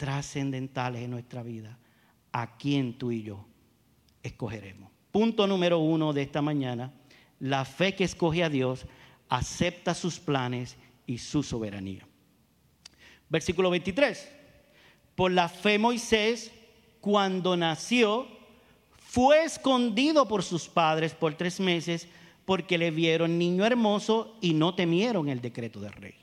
trascendentales 0.00 1.02
en 1.02 1.10
nuestra 1.10 1.42
vida, 1.42 1.76
¿a 2.32 2.56
quién 2.56 2.96
tú 2.96 3.12
y 3.12 3.22
yo 3.22 3.44
escogeremos? 4.22 4.90
Punto 5.12 5.46
número 5.46 5.78
uno 5.78 6.14
de 6.14 6.22
esta 6.22 6.40
mañana, 6.40 6.90
la 7.38 7.66
fe 7.66 7.94
que 7.94 8.04
escoge 8.04 8.42
a 8.42 8.48
Dios 8.48 8.86
acepta 9.28 9.92
sus 9.92 10.18
planes 10.18 10.78
y 11.06 11.18
su 11.18 11.42
soberanía. 11.42 12.08
Versículo 13.28 13.68
23. 13.68 14.26
Por 15.14 15.32
la 15.32 15.50
fe 15.50 15.78
Moisés, 15.78 16.50
cuando 17.02 17.54
nació, 17.54 18.26
fue 18.96 19.44
escondido 19.44 20.26
por 20.26 20.42
sus 20.42 20.66
padres 20.66 21.12
por 21.12 21.34
tres 21.34 21.60
meses 21.60 22.08
porque 22.46 22.78
le 22.78 22.90
vieron 22.90 23.36
niño 23.36 23.66
hermoso 23.66 24.38
y 24.40 24.54
no 24.54 24.74
temieron 24.74 25.28
el 25.28 25.42
decreto 25.42 25.78
del 25.78 25.92
rey. 25.92 26.14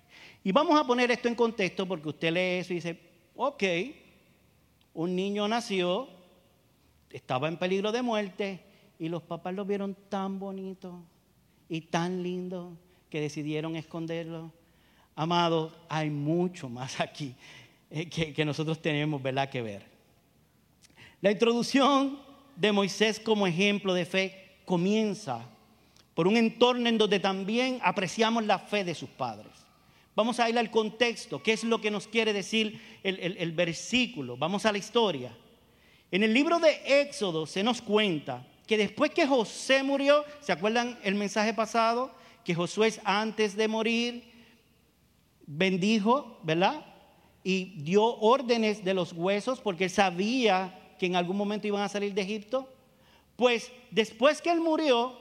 Y 0.44 0.52
vamos 0.52 0.80
a 0.80 0.84
poner 0.84 1.12
esto 1.12 1.28
en 1.28 1.36
contexto 1.36 1.88
porque 1.88 2.10
usted 2.10 2.32
lee 2.32 2.60
eso 2.62 2.74
y 2.74 2.78
dice, 2.78 3.07
ok, 3.38 3.64
un 4.94 5.16
niño 5.16 5.48
nació, 5.48 6.10
estaba 7.12 7.48
en 7.48 7.58
peligro 7.58 7.92
de 7.92 8.02
muerte 8.02 8.60
y 9.00 9.10
los 9.10 9.22
papás 9.24 9.54
lo 9.54 9.64
vieron 9.64 9.96
tan 10.10 10.40
bonito 10.40 11.04
y 11.70 11.82
tan 11.82 12.24
lindo 12.24 12.76
que 13.10 13.22
decidieron 13.22 13.76
esconderlo. 13.76 14.52
Amado, 15.16 15.72
hay 15.88 16.10
mucho 16.10 16.68
más 16.68 17.00
aquí 17.00 17.36
eh, 17.90 18.10
que, 18.10 18.46
nosotros 18.46 18.82
tenemos 18.82 19.22
¿verdad? 19.22 19.50
que 19.50 19.62
ver. 19.62 19.86
La 21.22 21.32
introducción 21.32 22.20
de 22.56 22.72
Moisés 22.72 23.20
como 23.20 23.48
ejemplo 23.48 23.94
de 23.94 24.06
fe 24.06 24.58
comienza 24.66 25.46
por 26.14 26.28
un 26.28 26.38
entorno 26.38 26.90
en 26.90 26.98
donde 26.98 27.20
también 27.20 27.80
apreciamos 27.84 28.46
la 28.46 28.60
fe 28.60 28.84
de 28.84 28.96
sus 28.96 29.10
padres. 29.10 29.57
Vamos 30.18 30.40
a 30.40 30.50
ir 30.50 30.58
al 30.58 30.72
contexto, 30.72 31.44
qué 31.44 31.54
es 31.54 31.64
lo 31.64 31.80
que 31.80 31.92
nos 31.92 32.08
quiere 32.08 32.34
decir 32.34 32.82
el, 33.04 33.38
el 33.38 33.52
versículo. 33.52 34.36
Vamos 34.36 34.66
a 34.66 34.72
la 34.72 34.80
historia. 34.80 35.32
En 36.10 36.24
el 36.24 36.34
libro 36.34 36.58
de 36.58 37.02
Éxodo 37.02 37.46
se 37.46 37.62
nos 37.62 37.84
cuenta 37.84 38.44
que 38.66 38.80
después 38.80 39.12
que 39.12 39.28
José 39.28 39.84
murió, 39.84 40.26
¿se 40.42 40.52
acuerdan 40.52 40.98
el 41.04 41.14
mensaje 41.14 41.54
pasado? 41.54 42.12
Que 42.44 42.56
Josué 42.56 42.96
antes 43.04 43.56
de 43.56 43.68
morir 43.68 44.24
bendijo, 45.46 46.40
¿verdad? 46.42 46.84
Y 47.44 47.80
dio 47.84 48.04
órdenes 48.04 48.84
de 48.84 48.96
los 48.96 49.14
huesos 49.14 49.62
porque 49.62 49.88
sabía 49.88 50.96
que 50.98 51.06
en 51.06 51.16
algún 51.16 51.38
momento 51.38 51.68
iban 51.68 51.84
a 51.84 51.90
salir 51.90 52.16
de 52.16 52.24
Egipto. 52.24 52.68
Pues 53.36 53.72
después 53.92 54.42
que 54.42 54.50
él 54.50 54.62
murió, 54.62 55.16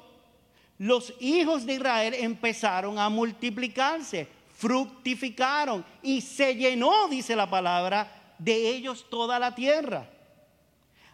los 0.78 1.12
hijos 1.20 1.66
de 1.66 1.74
Israel 1.74 2.14
empezaron 2.14 2.98
a 2.98 3.10
multiplicarse, 3.10 4.34
fructificaron 4.56 5.84
y 6.02 6.22
se 6.22 6.54
llenó, 6.54 7.08
dice 7.08 7.36
la 7.36 7.48
palabra, 7.48 8.34
de 8.38 8.70
ellos 8.70 9.06
toda 9.10 9.38
la 9.38 9.54
tierra. 9.54 10.08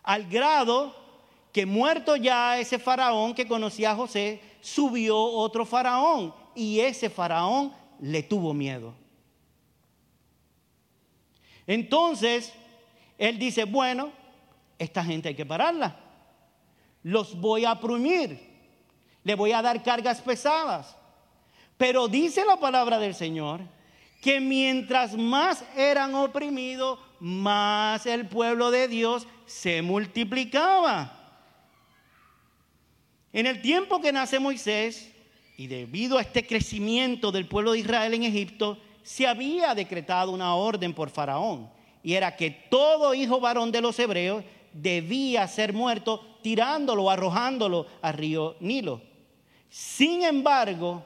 Al 0.03 0.29
grado 0.29 0.95
que 1.53 1.67
muerto 1.67 2.17
ya 2.17 2.59
ese 2.59 2.79
faraón 2.79 3.35
que 3.35 3.47
conocía 3.47 3.91
a 3.91 3.97
José, 3.97 4.41
subió 4.61 5.19
otro 5.19 5.67
faraón 5.67 6.35
y 6.55 6.81
ese 6.81 7.11
faraón 7.11 7.73
le 8.01 8.23
tuvo 8.23 8.55
miedo. 8.55 8.95
Entonces, 11.67 12.53
él 13.19 13.39
dice, 13.39 13.65
bueno, 13.65 14.13
esta 14.79 15.05
gente 15.05 15.29
hay 15.29 15.35
que 15.35 15.47
pararla. 15.47 15.97
los 17.03 17.39
voy 17.39 17.65
a 17.65 17.73
oprimir, 17.73 18.39
le 19.25 19.35
voy 19.35 19.51
a 19.53 19.63
dar 19.63 19.83
cargas 19.83 20.21
pesadas. 20.21 20.97
Pero 21.77 22.09
dice 22.09 22.45
la 22.45 22.57
palabra 22.57 22.99
del 22.99 23.15
Señor 23.15 23.61
que 24.23 24.41
mientras 24.41 25.17
más 25.17 25.65
eran 25.77 26.15
oprimidos, 26.15 27.01
más 27.19 28.07
el 28.07 28.29
pueblo 28.29 28.71
de 28.71 28.87
Dios 28.87 29.27
se 29.47 29.83
multiplicaba. 29.83 31.19
En 33.33 33.49
el 33.49 33.61
tiempo 33.61 34.01
que 34.01 34.13
nace 34.13 34.39
Moisés, 34.39 35.11
y 35.57 35.67
debido 35.67 36.19
a 36.19 36.21
este 36.21 36.47
crecimiento 36.47 37.33
del 37.33 37.49
pueblo 37.49 37.73
de 37.73 37.81
Israel 37.81 38.15
en 38.15 38.23
Egipto, 38.23 38.79
se 39.03 39.27
había 39.27 39.75
decretado 39.75 40.31
una 40.31 40.55
orden 40.55 40.95
por 40.95 41.11
Faraón, 41.11 41.69
y 42.05 42.15
era 42.15 42.37
que 42.37 42.51
todo 42.51 43.15
hijo 43.15 43.41
varón 43.41 43.73
de 43.73 43.81
los 43.81 43.99
hebreos 43.99 44.45
debía 44.73 45.49
ser 45.49 45.73
muerto 45.73 46.39
tirándolo 46.43 47.05
o 47.05 47.11
arrojándolo 47.11 47.87
al 48.01 48.15
río 48.15 48.55
Nilo. 48.61 49.03
Sin 49.69 50.23
embargo, 50.23 51.03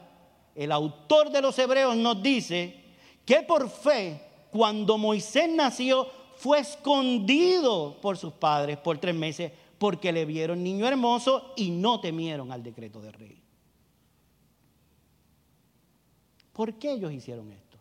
el 0.57 0.71
autor 0.71 1.29
de 1.29 1.41
los 1.41 1.57
hebreos 1.59 1.95
nos 1.95 2.21
dice 2.21 2.83
que 3.23 3.43
por 3.43 3.69
fe, 3.69 4.19
cuando 4.49 4.97
Moisés 4.97 5.47
nació, 5.53 6.09
fue 6.35 6.59
escondido 6.59 8.01
por 8.01 8.17
sus 8.17 8.33
padres 8.33 8.77
por 8.77 8.97
tres 8.97 9.13
meses 9.13 9.51
porque 9.77 10.11
le 10.11 10.25
vieron 10.25 10.63
niño 10.63 10.87
hermoso 10.87 11.53
y 11.55 11.69
no 11.69 11.99
temieron 12.01 12.51
al 12.51 12.63
decreto 12.63 12.99
del 12.99 13.13
rey. 13.13 13.39
¿Por 16.53 16.73
qué 16.79 16.93
ellos 16.93 17.13
hicieron 17.13 17.51
esto? 17.51 17.77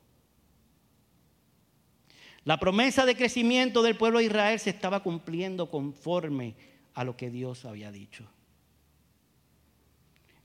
La 2.45 2.59
promesa 2.59 3.07
de 3.07 3.17
crecimiento 3.17 3.81
del 3.81 3.97
pueblo 3.97 4.19
de 4.19 4.27
Israel 4.27 4.61
se 4.61 4.69
estaba 4.69 5.03
cumpliendo 5.03 5.71
conforme 5.71 6.55
a 6.93 7.05
lo 7.05 7.17
que 7.17 7.31
Dios 7.31 7.65
había 7.65 7.91
dicho. 7.91 8.27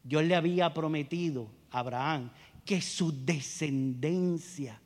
Dios 0.04 0.24
le 0.24 0.36
había 0.36 0.74
prometido 0.74 1.50
Abraham 1.72 2.30
que 2.66 2.82
su 2.82 3.26
descendencia 3.26 4.80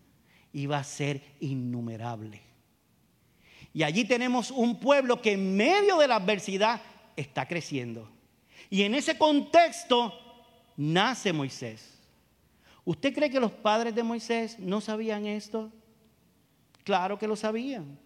iba 0.53 0.77
a 0.77 0.83
ser 0.83 1.21
innumerable. 1.39 2.41
Y 3.73 3.83
allí 3.83 4.05
tenemos 4.05 4.51
un 4.51 4.79
pueblo 4.79 5.21
que 5.21 5.33
en 5.33 5.57
medio 5.57 5.97
de 5.97 6.07
la 6.07 6.15
adversidad 6.15 6.81
está 7.15 7.45
creciendo. 7.45 8.09
Y 8.69 8.83
en 8.83 8.95
ese 8.95 9.17
contexto 9.17 10.13
nace 10.77 11.33
Moisés. 11.33 11.99
¿Usted 12.85 13.13
cree 13.13 13.29
que 13.29 13.39
los 13.39 13.51
padres 13.51 13.93
de 13.93 14.03
Moisés 14.03 14.57
no 14.59 14.79
sabían 14.79 15.25
esto? 15.25 15.71
Claro 16.83 17.19
que 17.19 17.27
lo 17.27 17.35
sabían. 17.35 17.99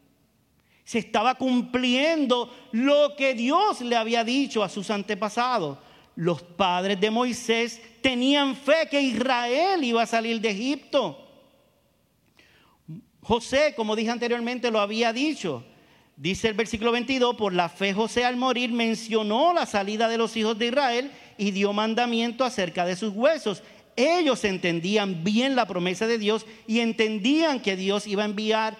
Se 0.85 0.97
estaba 0.97 1.35
cumpliendo 1.35 2.51
lo 2.71 3.15
que 3.15 3.35
Dios 3.35 3.81
le 3.81 3.95
había 3.95 4.23
dicho 4.23 4.63
a 4.63 4.69
sus 4.69 4.89
antepasados. 4.89 5.77
Los 6.19 6.41
padres 6.43 6.99
de 6.99 7.09
Moisés 7.09 7.81
tenían 8.01 8.53
fe 8.53 8.89
que 8.91 8.99
Israel 9.01 9.81
iba 9.81 10.01
a 10.01 10.05
salir 10.05 10.41
de 10.41 10.49
Egipto. 10.49 11.17
José, 13.21 13.73
como 13.73 13.95
dije 13.95 14.09
anteriormente, 14.09 14.69
lo 14.69 14.81
había 14.81 15.13
dicho. 15.13 15.63
Dice 16.17 16.49
el 16.49 16.55
versículo 16.55 16.91
22, 16.91 17.37
por 17.37 17.53
la 17.53 17.69
fe 17.69 17.93
José 17.93 18.25
al 18.25 18.35
morir 18.35 18.69
mencionó 18.69 19.53
la 19.53 19.65
salida 19.65 20.09
de 20.09 20.17
los 20.17 20.35
hijos 20.35 20.59
de 20.59 20.65
Israel 20.65 21.09
y 21.37 21.51
dio 21.51 21.71
mandamiento 21.71 22.43
acerca 22.43 22.83
de 22.83 22.97
sus 22.97 23.13
huesos. 23.13 23.63
Ellos 23.95 24.43
entendían 24.43 25.23
bien 25.23 25.55
la 25.55 25.67
promesa 25.67 26.05
de 26.05 26.17
Dios 26.17 26.45
y 26.67 26.81
entendían 26.81 27.61
que 27.61 27.77
Dios 27.77 28.07
iba 28.07 28.23
a 28.23 28.25
enviar 28.25 28.77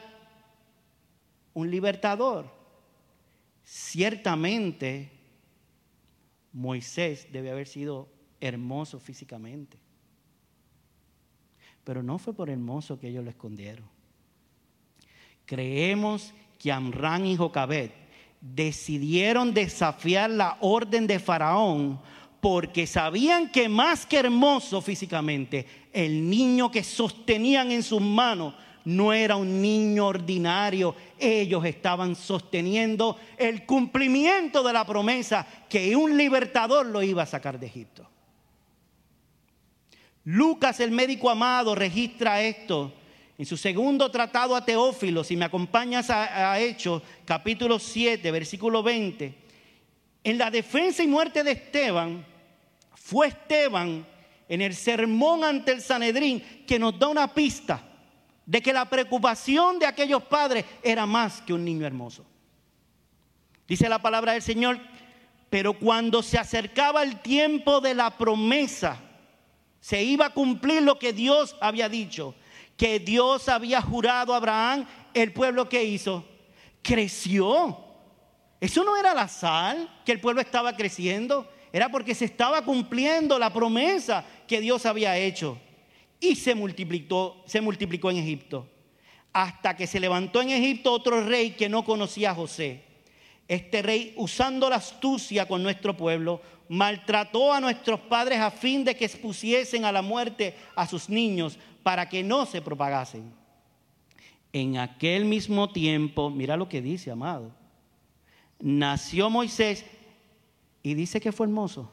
un 1.53 1.71
libertador. 1.71 2.51
Ciertamente, 3.63 5.18
Moisés 6.53 7.27
debe 7.31 7.51
haber 7.51 7.67
sido 7.67 8.09
hermoso 8.41 8.99
físicamente, 8.99 9.77
pero 11.83 12.03
no 12.03 12.17
fue 12.17 12.33
por 12.33 12.49
hermoso 12.49 12.99
que 12.99 13.09
ellos 13.09 13.23
lo 13.23 13.29
escondieron. 13.29 13.85
Creemos 15.45 16.33
que 16.57 16.71
Amrán 16.71 17.25
y 17.25 17.35
Jocabet 17.35 17.91
decidieron 18.41 19.53
desafiar 19.53 20.29
la 20.29 20.57
orden 20.61 21.07
de 21.07 21.19
Faraón 21.19 21.99
porque 22.39 22.87
sabían 22.87 23.51
que 23.51 23.67
más 23.67 24.05
que 24.05 24.17
hermoso 24.17 24.81
físicamente, 24.81 25.65
el 25.91 26.29
niño 26.29 26.71
que 26.71 26.83
sostenían 26.83 27.71
en 27.71 27.83
sus 27.83 28.01
manos 28.01 28.53
no 28.89 29.13
era 29.13 29.35
un 29.35 29.61
niño 29.61 30.07
ordinario. 30.07 30.95
Ellos 31.17 31.63
estaban 31.63 32.15
sosteniendo 32.15 33.19
el 33.37 33.65
cumplimiento 33.65 34.63
de 34.63 34.73
la 34.73 34.85
promesa 34.85 35.45
que 35.69 35.95
un 35.95 36.17
libertador 36.17 36.87
lo 36.87 37.03
iba 37.03 37.23
a 37.23 37.27
sacar 37.27 37.59
de 37.59 37.67
Egipto. 37.67 38.09
Lucas, 40.23 40.79
el 40.79 40.91
médico 40.91 41.29
amado, 41.29 41.75
registra 41.75 42.41
esto 42.41 42.93
en 43.37 43.45
su 43.45 43.55
segundo 43.55 44.09
tratado 44.11 44.55
a 44.55 44.65
Teófilo, 44.65 45.23
si 45.23 45.37
me 45.37 45.45
acompañas 45.45 46.09
a, 46.09 46.59
Hechos, 46.59 47.01
capítulo 47.25 47.79
7, 47.79 48.31
versículo 48.31 48.83
20, 48.83 49.33
en 50.23 50.37
la 50.37 50.51
defensa 50.51 51.03
y 51.03 51.07
muerte 51.07 51.43
de 51.43 51.51
Esteban, 51.51 52.25
fue 52.95 53.27
Esteban 53.27 54.05
en 54.49 54.61
el 54.61 54.75
sermón 54.75 55.43
ante 55.43 55.71
el 55.71 55.81
Sanedrín 55.81 56.43
que 56.67 56.77
nos 56.77 56.99
da 56.99 57.07
una 57.07 57.33
pista 57.33 57.88
de 58.49 58.61
que 58.61 58.73
la 58.73 58.89
preocupación 58.89 59.77
de 59.77 59.85
aquellos 59.85 60.23
padres 60.23 60.65
era 60.81 61.05
más 61.05 61.41
que 61.41 61.53
un 61.53 61.63
niño 61.63 61.85
hermoso. 61.85 62.25
Dice 63.67 63.87
la 63.87 64.01
palabra 64.01 64.33
del 64.33 64.41
Señor, 64.41 64.79
pero 65.51 65.77
cuando 65.77 66.23
se 66.23 66.39
acercaba 66.39 67.03
el 67.03 67.21
tiempo 67.21 67.79
de 67.79 67.93
la 67.93 68.17
promesa, 68.17 68.99
se 69.79 70.03
iba 70.03 70.25
a 70.25 70.33
cumplir 70.33 70.81
lo 70.81 70.97
que 70.97 71.13
Dios 71.13 71.55
había 71.61 71.87
dicho 71.87 72.35
que 72.79 72.97
Dios 72.97 73.49
había 73.49 73.81
jurado 73.81 74.33
a 74.33 74.37
Abraham, 74.37 74.87
el 75.13 75.33
pueblo 75.33 75.67
que 75.67 75.83
hizo, 75.83 76.25
creció. 76.81 77.77
Eso 78.61 78.85
no 78.85 78.95
era 78.95 79.13
la 79.13 79.27
sal 79.27 80.01
que 80.05 80.13
el 80.13 80.21
pueblo 80.21 80.39
estaba 80.39 80.77
creciendo, 80.77 81.51
era 81.73 81.89
porque 81.89 82.15
se 82.15 82.23
estaba 82.23 82.63
cumpliendo 82.63 83.37
la 83.37 83.51
promesa 83.51 84.23
que 84.47 84.61
Dios 84.61 84.85
había 84.85 85.17
hecho. 85.17 85.59
Y 86.19 86.35
se 86.35 86.55
multiplicó, 86.55 87.43
se 87.45 87.61
multiplicó 87.61 88.11
en 88.11 88.17
Egipto. 88.17 88.67
Hasta 89.31 89.75
que 89.75 89.87
se 89.87 89.99
levantó 89.99 90.41
en 90.41 90.49
Egipto 90.49 90.91
otro 90.91 91.23
rey 91.25 91.51
que 91.51 91.69
no 91.69 91.85
conocía 91.85 92.31
a 92.31 92.35
José. 92.35 92.83
Este 93.47 93.81
rey, 93.81 94.13
usando 94.17 94.69
la 94.69 94.75
astucia 94.75 95.47
con 95.47 95.63
nuestro 95.63 95.95
pueblo, 95.95 96.41
maltrató 96.67 97.51
a 97.51 97.59
nuestros 97.59 97.99
padres 97.99 98.39
a 98.39 98.51
fin 98.51 98.83
de 98.83 98.95
que 98.95 99.05
expusiesen 99.05 99.85
a 99.85 99.91
la 99.91 100.01
muerte 100.01 100.55
a 100.75 100.87
sus 100.87 101.09
niños 101.09 101.57
para 101.81 102.07
que 102.07 102.23
no 102.23 102.45
se 102.45 102.61
propagasen. 102.61 103.33
En 104.53 104.77
aquel 104.77 105.25
mismo 105.25 105.71
tiempo, 105.71 106.29
mira 106.29 106.57
lo 106.57 106.69
que 106.69 106.81
dice, 106.81 107.11
amado, 107.11 107.51
nació 108.59 109.29
Moisés 109.29 109.85
y 110.83 110.93
dice 110.93 111.19
que 111.19 111.31
fue 111.31 111.47
hermoso 111.47 111.91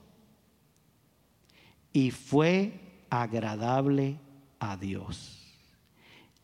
y 1.92 2.10
fue 2.10 2.72
agradable 3.10 4.18
a 4.58 4.76
Dios. 4.76 5.42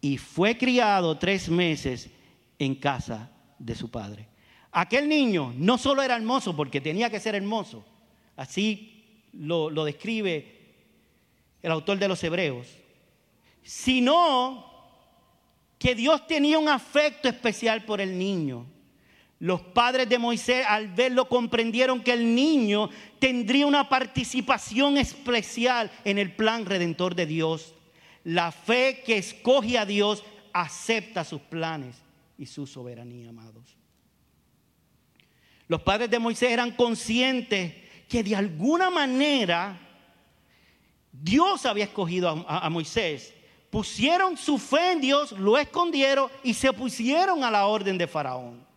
Y 0.01 0.19
fue 0.19 0.59
criado 0.59 1.17
tres 1.19 1.49
meses 1.49 2.11
en 2.59 2.75
casa 2.75 3.31
de 3.59 3.75
su 3.75 3.91
padre. 3.91 4.29
Aquel 4.73 5.09
niño 5.09 5.53
no 5.57 5.79
solo 5.79 6.03
era 6.03 6.17
hermoso 6.17 6.57
porque 6.57 6.81
tenía 6.81 7.11
que 7.11 7.21
ser 7.21 7.35
hermoso, 7.35 7.85
así 8.37 9.29
lo, 9.33 9.71
lo 9.71 9.85
describe 9.85 10.61
el 11.63 11.71
autor 11.71 11.99
de 11.99 12.09
los 12.09 12.23
Hebreos, 12.25 12.67
sino 13.63 14.73
que 15.79 15.95
Dios 15.95 16.27
tenía 16.27 16.59
un 16.59 16.69
afecto 16.69 17.29
especial 17.29 17.85
por 17.85 18.01
el 18.01 18.17
niño. 18.19 18.67
Los 19.43 19.61
padres 19.61 20.09
de 20.09 20.21
Moisés 20.21 20.65
al 20.69 20.87
verlo 20.87 21.29
comprendieron 21.29 22.01
que 22.01 22.13
el 22.13 22.33
niño 22.33 22.89
tendría 23.19 23.67
una 23.67 23.89
participación 23.89 24.97
especial 24.97 25.91
en 26.05 26.19
el 26.19 26.33
plan 26.37 26.65
redentor 26.65 27.17
de 27.17 27.27
Dios. 27.27 27.75
La 28.23 28.53
fe 28.53 29.03
que 29.05 29.17
escoge 29.17 29.79
a 29.79 29.85
Dios 29.85 30.23
acepta 30.53 31.25
sus 31.25 31.41
planes 31.41 31.97
y 32.39 32.47
su 32.47 32.69
soberanía, 32.69 33.31
amados. 33.31 33.77
Los 35.67 35.83
padres 35.83 36.09
de 36.09 36.21
Moisés 36.21 36.53
eran 36.53 36.71
conscientes 36.71 37.75
que 38.09 38.23
de 38.23 38.37
alguna 38.37 38.91
manera 38.91 39.77
Dios 41.11 41.67
había 41.67 41.87
escogido 41.87 42.47
a, 42.47 42.71
Moisés 42.71 43.35
pusieron 43.71 44.37
su 44.37 44.57
fe 44.57 44.93
en 44.93 45.01
Dios, 45.01 45.33
lo 45.33 45.59
escondieron 45.59 46.31
y 46.45 46.55
se 46.55 46.73
pusieron 46.73 47.43
a 47.43 47.51
la 47.51 47.67
orden 47.67 47.99
de 47.99 48.07
Faraón. 48.07 48.71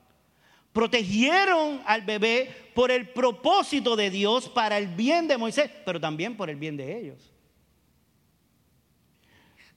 Protegieron 0.76 1.82
al 1.86 2.02
bebé 2.02 2.54
por 2.74 2.92
el 2.92 3.08
propósito 3.08 3.96
de 3.96 4.10
Dios 4.10 4.50
para 4.50 4.78
el 4.78 4.90
bien 4.90 5.26
de 5.26 5.38
Moisés, 5.38 5.72
pero 5.86 6.02
también 6.02 6.36
por 6.36 6.50
el 6.50 6.58
bien 6.58 6.76
de 6.76 7.00
ellos. 7.00 7.32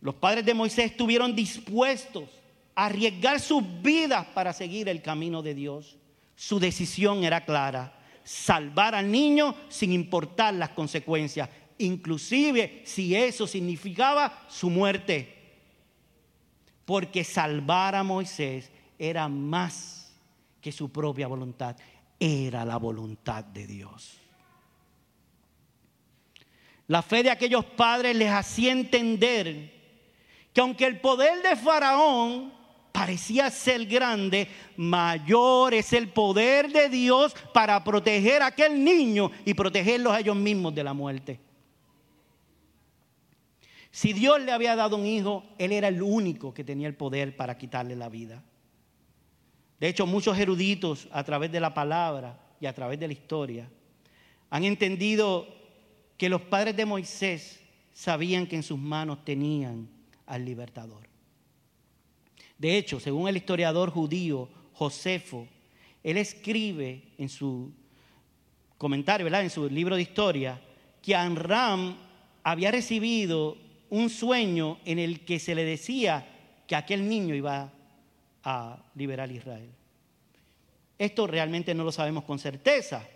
Los 0.01 0.17
padres 0.17 0.45
de 0.45 0.55
Moisés 0.55 0.87
estuvieron 0.87 1.37
dispuestos 1.37 2.29
a 2.75 2.87
arriesgar 2.87 3.39
sus 3.39 3.63
vidas 3.81 4.27
para 4.35 4.53
seguir 4.53 4.89
el 4.89 5.01
camino 5.01 5.41
de 5.41 5.55
Dios. 5.55 5.97
Su 6.35 6.59
decisión 6.59 7.23
era 7.23 7.45
clara, 7.45 7.97
salvar 8.25 8.97
al 8.97 9.09
niño 9.09 9.55
sin 9.69 9.93
importar 9.93 10.55
las 10.55 10.71
consecuencias, 10.71 11.49
inclusive 11.79 12.83
si 12.85 13.15
eso 13.15 13.47
significaba 13.47 14.47
su 14.49 14.69
muerte. 14.69 15.33
Porque 16.85 17.23
salvar 17.23 17.95
a 17.95 18.03
Moisés 18.03 18.73
era 18.99 19.29
más 19.29 19.98
que 20.69 20.73
su 20.73 20.93
propia 20.93 21.27
voluntad, 21.27 21.75
era 22.21 22.63
la 22.63 22.77
voluntad 22.77 23.43
de 23.43 23.67
Dios. 23.67 24.19
La 26.89 27.01
fe 27.01 27.23
de 27.23 27.31
aquellos 27.31 27.65
padres 27.65 28.15
les 28.15 28.31
hacía 28.31 28.73
entender 28.73 29.73
que 30.53 30.61
aunque 30.61 30.85
el 30.85 31.01
poder 31.01 31.43
de 31.43 31.57
Faraón 31.57 32.53
parecía 32.93 33.49
ser 33.51 33.87
grande, 33.87 34.47
mayor 34.77 35.73
es 35.73 35.95
el 35.95 36.11
poder 36.11 36.71
de 36.71 36.91
Dios 36.91 37.35
para 37.55 37.83
proteger 37.83 38.43
a 38.43 38.49
aquel 38.49 38.85
niño 38.85 39.31
y 39.47 39.55
protegerlos 39.55 40.13
a 40.13 40.21
ellos 40.21 40.37
mismos 40.37 40.75
de 40.75 40.85
la 40.85 40.93
muerte. 40.93 41.41
Si 43.91 44.13
Dios 44.13 44.39
le 44.43 44.53
había 44.53 44.77
dado 44.77 44.97
un 44.97 45.07
hijo, 45.07 45.45
Él 45.57 45.73
era 45.73 45.89
el 45.89 46.03
único 46.03 46.53
que 46.53 46.63
tenía 46.63 46.89
el 46.89 46.95
poder 46.95 47.35
para 47.37 47.57
quitarle 47.57 47.97
la 47.97 48.11
vida. 48.11 48.45
De 49.81 49.89
hecho, 49.89 50.07
muchos 50.07 50.37
eruditos 50.39 51.09
a 51.13 51.23
través 51.23 51.53
de 51.53 51.61
la 51.61 51.73
palabra 51.73 52.39
y 52.61 52.67
a 52.67 52.75
través 52.75 52.99
de 52.99 53.07
la 53.07 53.13
historia 53.13 53.69
han 54.51 54.65
entendido 54.65 55.47
que 56.17 56.29
los 56.29 56.41
padres 56.43 56.77
de 56.77 56.87
Moisés 56.87 57.61
sabían 57.93 58.47
que 58.47 58.57
en 58.57 58.63
sus 58.63 58.79
manos 58.79 59.25
tenían 59.25 59.89
al 60.27 60.45
libertador. 60.45 61.09
De 62.57 62.77
hecho, 62.77 62.99
según 62.99 63.29
el 63.29 63.37
historiador 63.37 63.91
judío 63.91 64.49
Josefo, 64.73 65.47
él 66.03 66.17
escribe 66.17 67.03
en 67.19 67.29
su 67.29 67.73
comentario, 68.77 69.27
en 69.27 69.51
su 69.51 69.69
libro 69.69 69.97
de 69.97 70.03
historia, 70.03 70.61
que 71.03 71.15
Anram 71.15 71.97
había 72.43 72.71
recibido 72.71 73.57
un 73.91 74.11
sueño 74.11 74.79
en 74.85 74.99
el 74.99 75.25
que 75.25 75.39
se 75.39 75.55
le 75.55 75.65
decía 75.65 76.27
que 76.67 76.77
aquel 76.77 77.09
niño 77.09 77.35
iba 77.35 77.73
a 78.45 78.83
liberar 78.95 79.31
Israel. 79.31 79.71
Esto 80.99 81.27
realmente 81.27 81.75
no 81.75 81.85
lo 81.85 81.93
sabemos 81.93 82.25
con 82.25 82.39
certeza, 82.39 83.07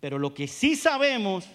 pero 0.00 0.18
lo 0.18 0.34
que 0.34 0.46
sí 0.46 0.76
sabemos 0.76 1.46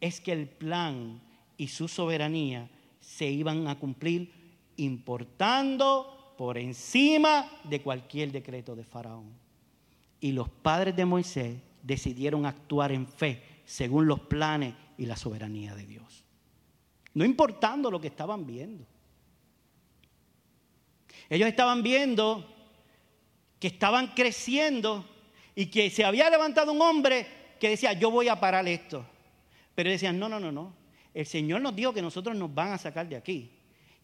es 0.00 0.20
que 0.20 0.32
el 0.32 0.48
plan 0.48 1.20
y 1.56 1.68
su 1.68 1.88
soberanía 1.88 2.68
se 3.00 3.26
iban 3.26 3.66
a 3.68 3.78
cumplir 3.78 4.32
importando 4.76 6.34
por 6.38 6.56
encima 6.56 7.50
de 7.64 7.82
cualquier 7.82 8.30
decreto 8.32 8.76
de 8.76 8.84
Faraón. 8.84 9.32
Y 10.20 10.32
los 10.32 10.48
padres 10.48 10.94
de 10.94 11.04
Moisés 11.04 11.58
decidieron 11.82 12.46
actuar 12.46 12.92
en 12.92 13.06
fe 13.06 13.42
según 13.64 14.06
los 14.06 14.20
planes 14.20 14.74
y 14.96 15.06
la 15.06 15.16
soberanía 15.16 15.74
de 15.74 15.86
Dios. 15.86 16.24
No 17.14 17.24
importando 17.24 17.90
lo 17.90 18.00
que 18.00 18.08
estaban 18.08 18.46
viendo. 18.46 18.86
Ellos 21.30 21.48
estaban 21.48 21.82
viendo 21.82 22.54
que 23.58 23.68
estaban 23.68 24.08
creciendo 24.08 25.04
y 25.54 25.66
que 25.66 25.90
se 25.90 26.04
había 26.04 26.30
levantado 26.30 26.72
un 26.72 26.80
hombre 26.80 27.26
que 27.58 27.70
decía, 27.70 27.92
yo 27.92 28.10
voy 28.10 28.28
a 28.28 28.38
parar 28.38 28.66
esto. 28.68 29.04
Pero 29.74 29.90
decían, 29.90 30.18
no, 30.18 30.28
no, 30.28 30.38
no, 30.38 30.52
no. 30.52 30.72
El 31.12 31.26
Señor 31.26 31.60
nos 31.60 31.74
dijo 31.74 31.92
que 31.92 32.02
nosotros 32.02 32.36
nos 32.36 32.54
van 32.54 32.72
a 32.72 32.78
sacar 32.78 33.08
de 33.08 33.16
aquí. 33.16 33.50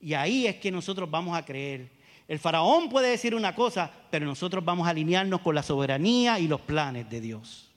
Y 0.01 0.15
ahí 0.15 0.47
es 0.47 0.57
que 0.57 0.71
nosotros 0.71 1.11
vamos 1.11 1.37
a 1.37 1.45
creer. 1.45 1.91
El 2.27 2.39
faraón 2.39 2.89
puede 2.89 3.11
decir 3.11 3.35
una 3.35 3.55
cosa, 3.55 3.91
pero 4.11 4.27
nosotros 4.27 4.65
vamos 4.65 4.87
a 4.87 4.91
alinearnos 4.91 5.41
con 5.41 5.55
la 5.55 5.63
soberanía 5.63 6.39
y 6.39 6.49
los 6.49 6.61
planes 6.61 7.09
de 7.09 7.21
Dios. 7.21 7.71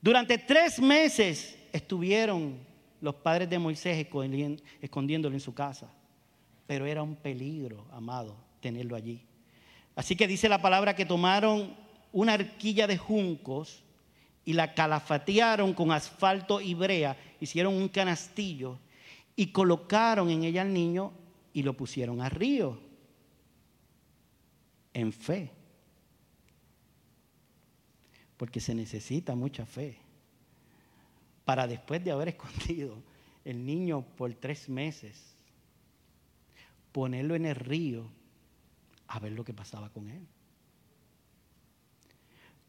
Durante 0.00 0.38
tres 0.38 0.78
meses 0.80 1.58
estuvieron 1.72 2.58
los 3.00 3.14
padres 3.16 3.48
de 3.50 3.58
Moisés 3.58 4.06
escondiéndolo 4.80 5.34
en 5.34 5.40
su 5.40 5.54
casa. 5.54 5.90
Pero 6.66 6.86
era 6.86 7.02
un 7.02 7.16
peligro, 7.16 7.86
amado, 7.92 8.36
tenerlo 8.60 8.96
allí. 8.96 9.22
Así 9.96 10.16
que 10.16 10.26
dice 10.26 10.48
la 10.48 10.62
palabra 10.62 10.96
que 10.96 11.06
tomaron 11.06 11.76
una 12.12 12.34
arquilla 12.34 12.86
de 12.86 12.96
juncos 12.96 13.82
y 14.44 14.52
la 14.52 14.74
calafatearon 14.74 15.72
con 15.74 15.92
asfalto 15.92 16.60
y 16.60 16.74
brea, 16.74 17.16
hicieron 17.40 17.74
un 17.74 17.88
canastillo 17.88 18.78
y 19.36 19.48
colocaron 19.48 20.30
en 20.30 20.44
ella 20.44 20.62
al 20.62 20.72
niño 20.72 21.12
y 21.52 21.62
lo 21.62 21.74
pusieron 21.74 22.20
al 22.20 22.30
río 22.30 22.78
en 24.92 25.12
fe. 25.12 25.50
Porque 28.36 28.60
se 28.60 28.74
necesita 28.74 29.34
mucha 29.34 29.64
fe 29.64 29.98
para 31.44 31.66
después 31.66 32.02
de 32.04 32.10
haber 32.10 32.28
escondido 32.30 33.02
el 33.44 33.64
niño 33.64 34.04
por 34.16 34.32
tres 34.34 34.68
meses, 34.68 35.33
ponerlo 36.94 37.34
en 37.34 37.44
el 37.44 37.56
río 37.56 38.08
a 39.08 39.18
ver 39.18 39.32
lo 39.32 39.44
que 39.44 39.52
pasaba 39.52 39.90
con 39.90 40.08
él. 40.08 40.24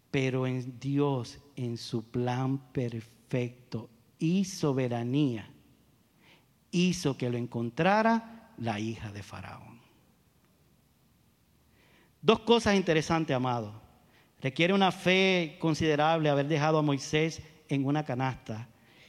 Pero 0.10 0.48
en 0.48 0.80
Dios, 0.80 1.38
en 1.56 1.78
su 1.78 2.10
plan 2.10 2.58
perfecto 2.72 3.88
y 4.18 4.46
soberanía, 4.46 5.48
hizo 6.72 7.16
que 7.16 7.30
lo 7.30 7.38
encontrara 7.38 8.52
la 8.58 8.80
hija 8.80 9.12
de 9.12 9.22
Faraón. 9.22 9.80
Dos 12.20 12.40
cosas 12.40 12.76
interesantes, 12.76 13.36
amado. 13.36 13.80
Requiere 14.42 14.74
una 14.74 14.92
fe 14.92 15.56
considerable 15.60 16.30
haber 16.30 16.48
dejado 16.48 16.80
a 16.80 16.82
Moisés 16.82 17.44
en 17.70 17.86
una 17.86 18.04
canasta 18.04 18.68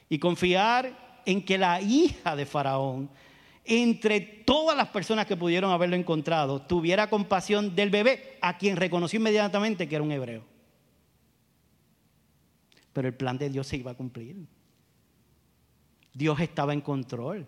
y 0.09 0.19
confiar 0.19 1.23
en 1.25 1.43
que 1.43 1.57
la 1.57 1.81
hija 1.81 2.35
de 2.35 2.45
Faraón, 2.45 3.09
entre 3.67 4.21
todas 4.21 4.75
las 4.75 4.87
personas 4.87 5.25
que 5.25 5.37
pudieron 5.37 5.71
haberlo 5.71 5.95
encontrado, 5.95 6.61
tuviera 6.61 7.09
compasión 7.09 7.75
del 7.75 7.89
bebé, 7.89 8.37
a 8.41 8.57
quien 8.57 8.77
reconoció 8.77 9.19
inmediatamente 9.19 9.87
que 9.87 9.95
era 9.95 10.03
un 10.03 10.11
hebreo. 10.11 10.43
Pero 12.93 13.07
el 13.07 13.13
plan 13.13 13.37
de 13.37 13.49
Dios 13.49 13.67
se 13.67 13.77
iba 13.77 13.91
a 13.91 13.95
cumplir. 13.95 14.37
Dios 16.13 16.39
estaba 16.39 16.73
en 16.73 16.81
control. 16.81 17.47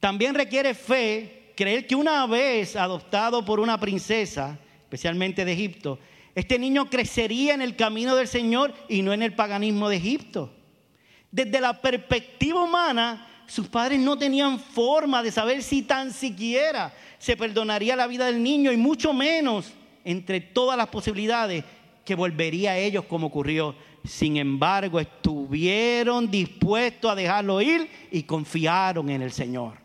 También 0.00 0.34
requiere 0.34 0.74
fe 0.74 1.52
creer 1.56 1.86
que 1.86 1.94
una 1.94 2.26
vez 2.26 2.76
adoptado 2.76 3.44
por 3.44 3.60
una 3.60 3.80
princesa, 3.80 4.58
especialmente 4.82 5.44
de 5.44 5.52
Egipto, 5.52 5.98
este 6.34 6.58
niño 6.58 6.90
crecería 6.90 7.54
en 7.54 7.62
el 7.62 7.76
camino 7.76 8.14
del 8.14 8.28
Señor 8.28 8.74
y 8.88 9.00
no 9.00 9.14
en 9.14 9.22
el 9.22 9.34
paganismo 9.34 9.88
de 9.88 9.96
Egipto. 9.96 10.52
Desde 11.30 11.60
la 11.60 11.80
perspectiva 11.80 12.62
humana, 12.62 13.35
sus 13.46 13.68
padres 13.68 14.00
no 14.00 14.18
tenían 14.18 14.58
forma 14.58 15.22
de 15.22 15.30
saber 15.30 15.62
si 15.62 15.82
tan 15.82 16.12
siquiera 16.12 16.92
se 17.18 17.36
perdonaría 17.36 17.96
la 17.96 18.06
vida 18.06 18.26
del 18.26 18.42
niño 18.42 18.72
y 18.72 18.76
mucho 18.76 19.12
menos 19.12 19.72
entre 20.04 20.40
todas 20.40 20.76
las 20.76 20.88
posibilidades 20.88 21.64
que 22.04 22.14
volvería 22.14 22.72
a 22.72 22.78
ellos 22.78 23.04
como 23.04 23.28
ocurrió. 23.28 23.74
Sin 24.04 24.36
embargo, 24.36 25.00
estuvieron 25.00 26.30
dispuestos 26.30 27.10
a 27.10 27.14
dejarlo 27.14 27.60
ir 27.60 27.88
y 28.10 28.22
confiaron 28.22 29.10
en 29.10 29.22
el 29.22 29.32
Señor. 29.32 29.78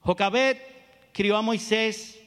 Jocabet 0.00 0.58
crió 1.12 1.36
a 1.36 1.42
Moisés 1.42 2.18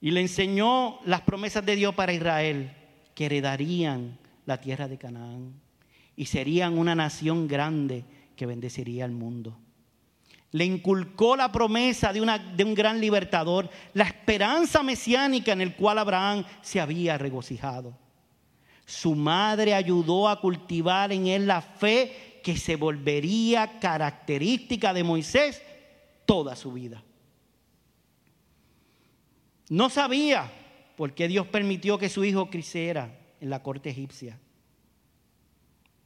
y 0.00 0.10
le 0.10 0.20
enseñó 0.20 0.98
las 1.04 1.20
promesas 1.20 1.64
de 1.64 1.76
Dios 1.76 1.94
para 1.94 2.12
Israel, 2.12 2.74
que 3.14 3.26
heredarían 3.26 4.18
la 4.46 4.58
tierra 4.60 4.88
de 4.88 4.96
Canaán 4.96 5.69
y 6.16 6.26
serían 6.26 6.78
una 6.78 6.94
nación 6.94 7.48
grande 7.48 8.04
que 8.36 8.46
bendeciría 8.46 9.04
al 9.04 9.12
mundo. 9.12 9.56
Le 10.52 10.64
inculcó 10.64 11.36
la 11.36 11.52
promesa 11.52 12.12
de, 12.12 12.20
un 12.20 12.74
gran 12.74 13.00
libertador, 13.00 13.70
la 13.94 14.04
esperanza 14.04 14.82
mesiánica 14.82 15.52
en 15.52 15.60
el 15.60 15.76
cual 15.76 15.98
Abraham 15.98 16.44
se 16.60 16.80
había 16.80 17.16
regocijado. 17.18 17.96
Su 18.84 19.14
madre 19.14 19.74
ayudó 19.74 20.28
a 20.28 20.40
cultivar 20.40 21.12
en 21.12 21.28
él 21.28 21.46
la 21.46 21.62
fe 21.62 22.40
que 22.42 22.56
se 22.56 22.74
volvería 22.74 23.78
característica 23.78 24.92
de 24.92 25.04
Moisés 25.04 25.62
toda 26.26 26.56
su 26.56 26.72
vida. 26.72 27.04
No 29.68 29.88
sabía 29.88 30.50
por 30.96 31.14
qué 31.14 31.28
Dios 31.28 31.46
permitió 31.46 31.96
que 31.98 32.08
su 32.08 32.24
hijo 32.24 32.50
creciera 32.50 33.16
en 33.40 33.50
la 33.50 33.62
corte 33.62 33.90
egipcia. 33.90 34.38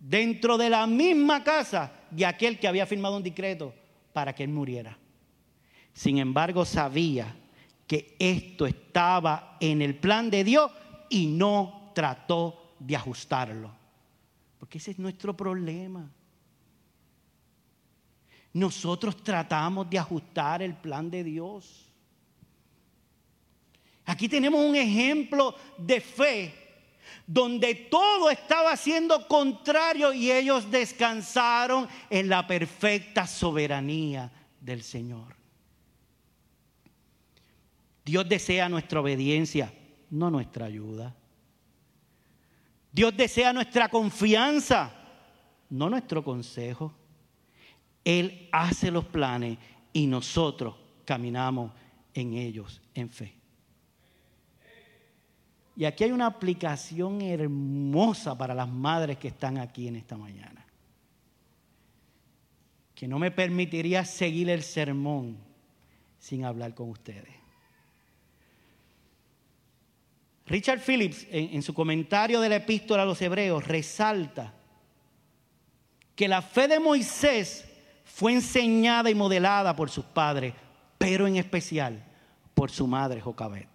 Dentro 0.06 0.58
de 0.58 0.68
la 0.68 0.86
misma 0.86 1.42
casa 1.42 1.90
de 2.10 2.26
aquel 2.26 2.58
que 2.58 2.68
había 2.68 2.84
firmado 2.84 3.16
un 3.16 3.22
decreto 3.22 3.72
para 4.12 4.34
que 4.34 4.42
él 4.42 4.50
muriera. 4.50 4.98
Sin 5.94 6.18
embargo, 6.18 6.66
sabía 6.66 7.34
que 7.86 8.14
esto 8.18 8.66
estaba 8.66 9.56
en 9.60 9.80
el 9.80 9.96
plan 9.96 10.28
de 10.28 10.44
Dios 10.44 10.70
y 11.08 11.26
no 11.28 11.90
trató 11.94 12.74
de 12.78 12.96
ajustarlo. 12.96 13.74
Porque 14.58 14.76
ese 14.76 14.90
es 14.90 14.98
nuestro 14.98 15.34
problema. 15.34 16.12
Nosotros 18.52 19.16
tratamos 19.24 19.88
de 19.88 19.98
ajustar 19.98 20.60
el 20.60 20.76
plan 20.76 21.10
de 21.10 21.24
Dios. 21.24 21.90
Aquí 24.04 24.28
tenemos 24.28 24.60
un 24.60 24.76
ejemplo 24.76 25.54
de 25.78 25.98
fe 26.02 26.63
donde 27.26 27.74
todo 27.74 28.30
estaba 28.30 28.76
siendo 28.76 29.26
contrario 29.26 30.12
y 30.12 30.30
ellos 30.30 30.70
descansaron 30.70 31.88
en 32.10 32.28
la 32.28 32.46
perfecta 32.46 33.26
soberanía 33.26 34.30
del 34.60 34.82
Señor. 34.82 35.34
Dios 38.04 38.28
desea 38.28 38.68
nuestra 38.68 39.00
obediencia, 39.00 39.72
no 40.10 40.30
nuestra 40.30 40.66
ayuda. 40.66 41.16
Dios 42.92 43.16
desea 43.16 43.52
nuestra 43.52 43.88
confianza, 43.88 44.92
no 45.70 45.88
nuestro 45.88 46.22
consejo. 46.22 46.94
Él 48.04 48.48
hace 48.52 48.90
los 48.90 49.06
planes 49.06 49.58
y 49.92 50.06
nosotros 50.06 50.74
caminamos 51.06 51.72
en 52.12 52.34
ellos 52.34 52.82
en 52.94 53.08
fe. 53.08 53.43
Y 55.76 55.84
aquí 55.84 56.04
hay 56.04 56.12
una 56.12 56.26
aplicación 56.26 57.20
hermosa 57.20 58.36
para 58.38 58.54
las 58.54 58.68
madres 58.68 59.18
que 59.18 59.28
están 59.28 59.58
aquí 59.58 59.88
en 59.88 59.96
esta 59.96 60.16
mañana. 60.16 60.64
Que 62.94 63.08
no 63.08 63.18
me 63.18 63.30
permitiría 63.30 64.04
seguir 64.04 64.50
el 64.50 64.62
sermón 64.62 65.36
sin 66.18 66.44
hablar 66.44 66.74
con 66.74 66.90
ustedes. 66.90 67.34
Richard 70.46 70.80
Phillips, 70.80 71.26
en, 71.30 71.62
su 71.62 71.72
comentario 71.72 72.40
de 72.40 72.50
la 72.50 72.56
epístola 72.56 73.02
a 73.02 73.06
los 73.06 73.20
hebreos, 73.22 73.66
resalta 73.66 74.52
que 76.14 76.28
la 76.28 76.42
fe 76.42 76.68
de 76.68 76.78
Moisés 76.78 77.64
fue 78.04 78.32
enseñada 78.32 79.10
y 79.10 79.14
modelada 79.14 79.74
por 79.74 79.90
sus 79.90 80.04
padres, 80.04 80.54
pero 80.98 81.26
en 81.26 81.36
especial 81.36 82.04
por 82.52 82.70
su 82.70 82.86
madre 82.86 83.20
Jocabet, 83.20 83.68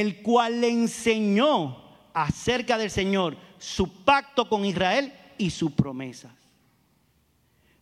el 0.00 0.22
cual 0.22 0.60
le 0.60 0.70
enseñó 0.70 1.78
acerca 2.12 2.76
del 2.76 2.90
Señor 2.90 3.36
su 3.58 4.02
pacto 4.02 4.48
con 4.48 4.64
Israel 4.64 5.12
y 5.38 5.50
sus 5.50 5.70
promesas. 5.70 6.32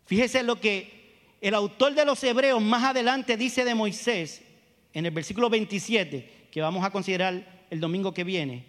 Fíjese 0.05 0.43
lo 0.43 0.61
que 0.61 1.37
el 1.41 1.55
autor 1.55 1.95
de 1.95 2.05
los 2.05 2.23
Hebreos 2.23 2.61
más 2.61 2.85
adelante 2.85 3.39
dice 3.39 3.65
de 3.65 3.75
Moisés 3.75 4.43
en 4.93 5.07
el 5.07 5.13
versículo 5.13 5.49
27, 5.49 6.49
que 6.51 6.61
vamos 6.61 6.85
a 6.85 6.91
considerar 6.91 7.67
el 7.71 7.81
domingo 7.81 8.13
que 8.13 8.25
viene, 8.25 8.67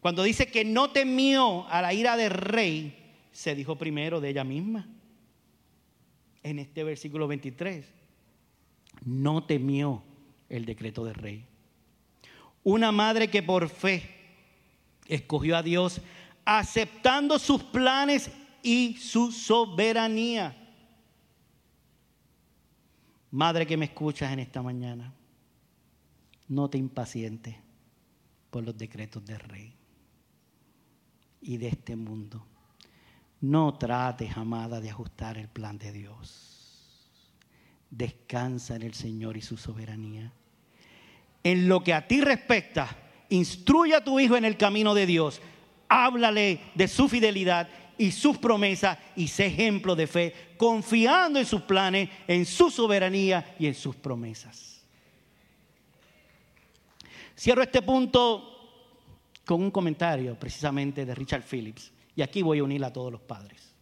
cuando 0.00 0.24
dice 0.24 0.48
que 0.48 0.64
no 0.64 0.90
temió 0.90 1.68
a 1.68 1.82
la 1.82 1.94
ira 1.94 2.16
del 2.16 2.30
rey, 2.30 2.96
se 3.30 3.54
dijo 3.54 3.78
primero 3.78 4.20
de 4.20 4.30
ella 4.30 4.42
misma. 4.42 4.88
En 6.42 6.58
este 6.58 6.82
versículo 6.82 7.28
23, 7.28 7.86
no 9.04 9.44
temió 9.44 10.02
el 10.48 10.64
decreto 10.64 11.04
del 11.04 11.14
rey. 11.14 11.46
Una 12.64 12.92
madre 12.92 13.28
que 13.28 13.42
por 13.42 13.68
fe 13.68 14.08
escogió 15.06 15.56
a 15.56 15.62
Dios, 15.62 16.00
aceptando 16.44 17.38
sus 17.38 17.62
planes 17.62 18.30
y 18.62 18.96
su 18.96 19.32
soberanía. 19.32 20.56
Madre 23.30 23.66
que 23.66 23.76
me 23.76 23.86
escuchas 23.86 24.32
en 24.32 24.38
esta 24.40 24.62
mañana 24.62 25.12
no 26.48 26.68
te 26.68 26.76
impacientes 26.76 27.56
por 28.50 28.62
los 28.62 28.76
decretos 28.76 29.24
del 29.24 29.40
rey 29.40 29.74
y 31.40 31.56
de 31.56 31.68
este 31.68 31.96
mundo. 31.96 32.46
No 33.40 33.78
trates, 33.78 34.36
amada, 34.36 34.80
de 34.80 34.90
ajustar 34.90 35.38
el 35.38 35.48
plan 35.48 35.78
de 35.78 35.92
Dios. 35.92 37.08
Descansa 37.90 38.76
en 38.76 38.82
el 38.82 38.94
Señor 38.94 39.36
y 39.36 39.40
su 39.40 39.56
soberanía. 39.56 40.32
En 41.44 41.68
lo 41.68 41.82
que 41.82 41.92
a 41.92 42.06
ti 42.06 42.20
respecta, 42.20 42.96
instruye 43.28 43.94
a 43.94 44.04
tu 44.04 44.20
hijo 44.20 44.36
en 44.36 44.44
el 44.44 44.56
camino 44.56 44.94
de 44.94 45.06
Dios. 45.06 45.40
Háblale 45.88 46.60
de 46.74 46.88
su 46.88 47.08
fidelidad 47.08 47.68
y 47.98 48.12
sus 48.12 48.38
promesas 48.38 48.98
y 49.16 49.28
sé 49.28 49.46
ejemplo 49.46 49.94
de 49.94 50.06
fe, 50.06 50.34
confiando 50.56 51.38
en 51.38 51.46
sus 51.46 51.62
planes, 51.62 52.08
en 52.26 52.46
su 52.46 52.70
soberanía 52.70 53.54
y 53.58 53.66
en 53.66 53.74
sus 53.74 53.96
promesas. 53.96 54.84
Cierro 57.36 57.62
este 57.62 57.82
punto 57.82 58.52
con 59.44 59.62
un 59.62 59.70
comentario 59.70 60.38
precisamente 60.38 61.04
de 61.04 61.14
Richard 61.14 61.42
Phillips. 61.42 61.92
Y 62.14 62.22
aquí 62.22 62.42
voy 62.42 62.58
a 62.58 62.64
unir 62.64 62.84
a 62.84 62.92
todos 62.92 63.10
los 63.10 63.20
padres. 63.20 63.74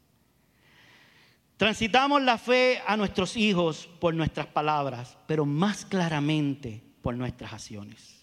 Transitamos 1.56 2.22
la 2.22 2.38
fe 2.38 2.80
a 2.86 2.96
nuestros 2.96 3.36
hijos 3.36 3.88
por 3.98 4.14
nuestras 4.14 4.46
palabras, 4.46 5.18
pero 5.26 5.44
más 5.44 5.84
claramente 5.84 6.82
por 7.02 7.14
nuestras 7.14 7.52
acciones. 7.52 8.20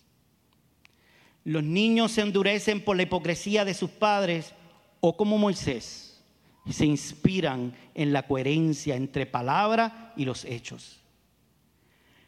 Los 1.43 1.63
niños 1.63 2.11
se 2.11 2.21
endurecen 2.21 2.83
por 2.83 2.97
la 2.97 3.03
hipocresía 3.03 3.63
de 3.63 3.73
sus 3.73 3.89
padres 3.89 4.53
o 4.99 5.15
como 5.15 5.37
Moisés, 5.37 6.07
se 6.69 6.85
inspiran 6.85 7.73
en 7.93 8.11
la 8.11 8.27
coherencia 8.27 8.95
entre 8.95 9.25
palabra 9.25 10.13
y 10.17 10.25
los 10.25 10.43
hechos. 10.45 10.99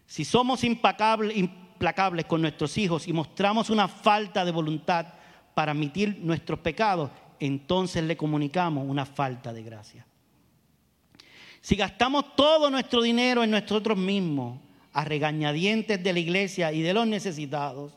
Si 0.06 0.24
somos 0.26 0.64
implacables 0.64 2.26
con 2.26 2.42
nuestros 2.42 2.78
hijos 2.78 3.08
y 3.08 3.14
mostramos 3.14 3.70
una 3.70 3.88
falta 3.88 4.46
de 4.46 4.52
voluntad 4.52 5.06
para 5.54 5.74
admitir 5.74 6.20
nuestros 6.22 6.60
pecados, 6.60 7.12
entonces 7.40 8.04
le 8.04 8.18
comunicamos 8.18 8.86
una 8.88 9.06
falta 9.06 9.54
de 9.54 9.64
gracia. 9.64 10.06
Si 11.62 11.76
gastamos 11.76 12.36
todo 12.36 12.70
nuestro 12.70 13.02
dinero 13.02 13.44
en 13.44 13.52
nosotros 13.52 13.98
mismos, 13.98 14.60
a 14.94 15.06
regañadientes 15.06 16.02
de 16.04 16.14
la 16.14 16.20
iglesia 16.20 16.72
y 16.72 16.82
de 16.82 16.94
los 16.94 17.08
necesitados, 17.08 17.94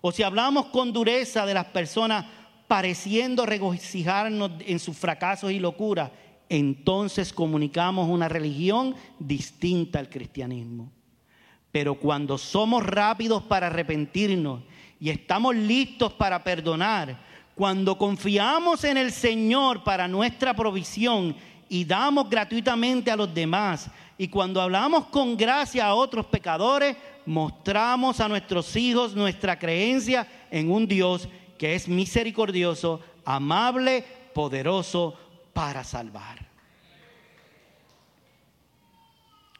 o 0.00 0.12
si 0.12 0.22
hablamos 0.22 0.66
con 0.66 0.92
dureza 0.92 1.44
de 1.44 1.54
las 1.54 1.66
personas 1.66 2.24
pareciendo 2.66 3.46
regocijarnos 3.46 4.52
en 4.60 4.78
sus 4.78 4.96
fracasos 4.96 5.52
y 5.52 5.58
locuras, 5.58 6.10
entonces 6.48 7.32
comunicamos 7.32 8.08
una 8.08 8.28
religión 8.28 8.94
distinta 9.18 9.98
al 9.98 10.08
cristianismo. 10.08 10.90
Pero 11.72 11.94
cuando 11.96 12.38
somos 12.38 12.84
rápidos 12.84 13.42
para 13.42 13.68
arrepentirnos 13.68 14.62
y 14.98 15.10
estamos 15.10 15.54
listos 15.54 16.12
para 16.12 16.42
perdonar, 16.42 17.20
cuando 17.54 17.98
confiamos 17.98 18.84
en 18.84 18.96
el 18.96 19.12
Señor 19.12 19.84
para 19.84 20.08
nuestra 20.08 20.54
provisión 20.54 21.36
y 21.70 21.84
damos 21.84 22.28
gratuitamente 22.28 23.12
a 23.12 23.16
los 23.16 23.32
demás, 23.32 23.88
y 24.18 24.26
cuando 24.28 24.60
hablamos 24.60 25.06
con 25.06 25.36
gracia 25.36 25.86
a 25.86 25.94
otros 25.94 26.26
pecadores, 26.26 26.96
mostramos 27.24 28.18
a 28.18 28.28
nuestros 28.28 28.74
hijos 28.74 29.14
nuestra 29.14 29.56
creencia 29.56 30.26
en 30.50 30.70
un 30.70 30.86
Dios 30.86 31.28
que 31.56 31.76
es 31.76 31.86
misericordioso, 31.86 33.00
amable, 33.24 34.04
poderoso 34.34 35.16
para 35.52 35.84
salvar. 35.84 36.48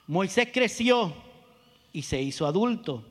Moisés 0.09 0.49
creció 0.53 1.15
y 1.93 2.03
se 2.03 2.21
hizo 2.21 2.45
adulto. 2.45 3.07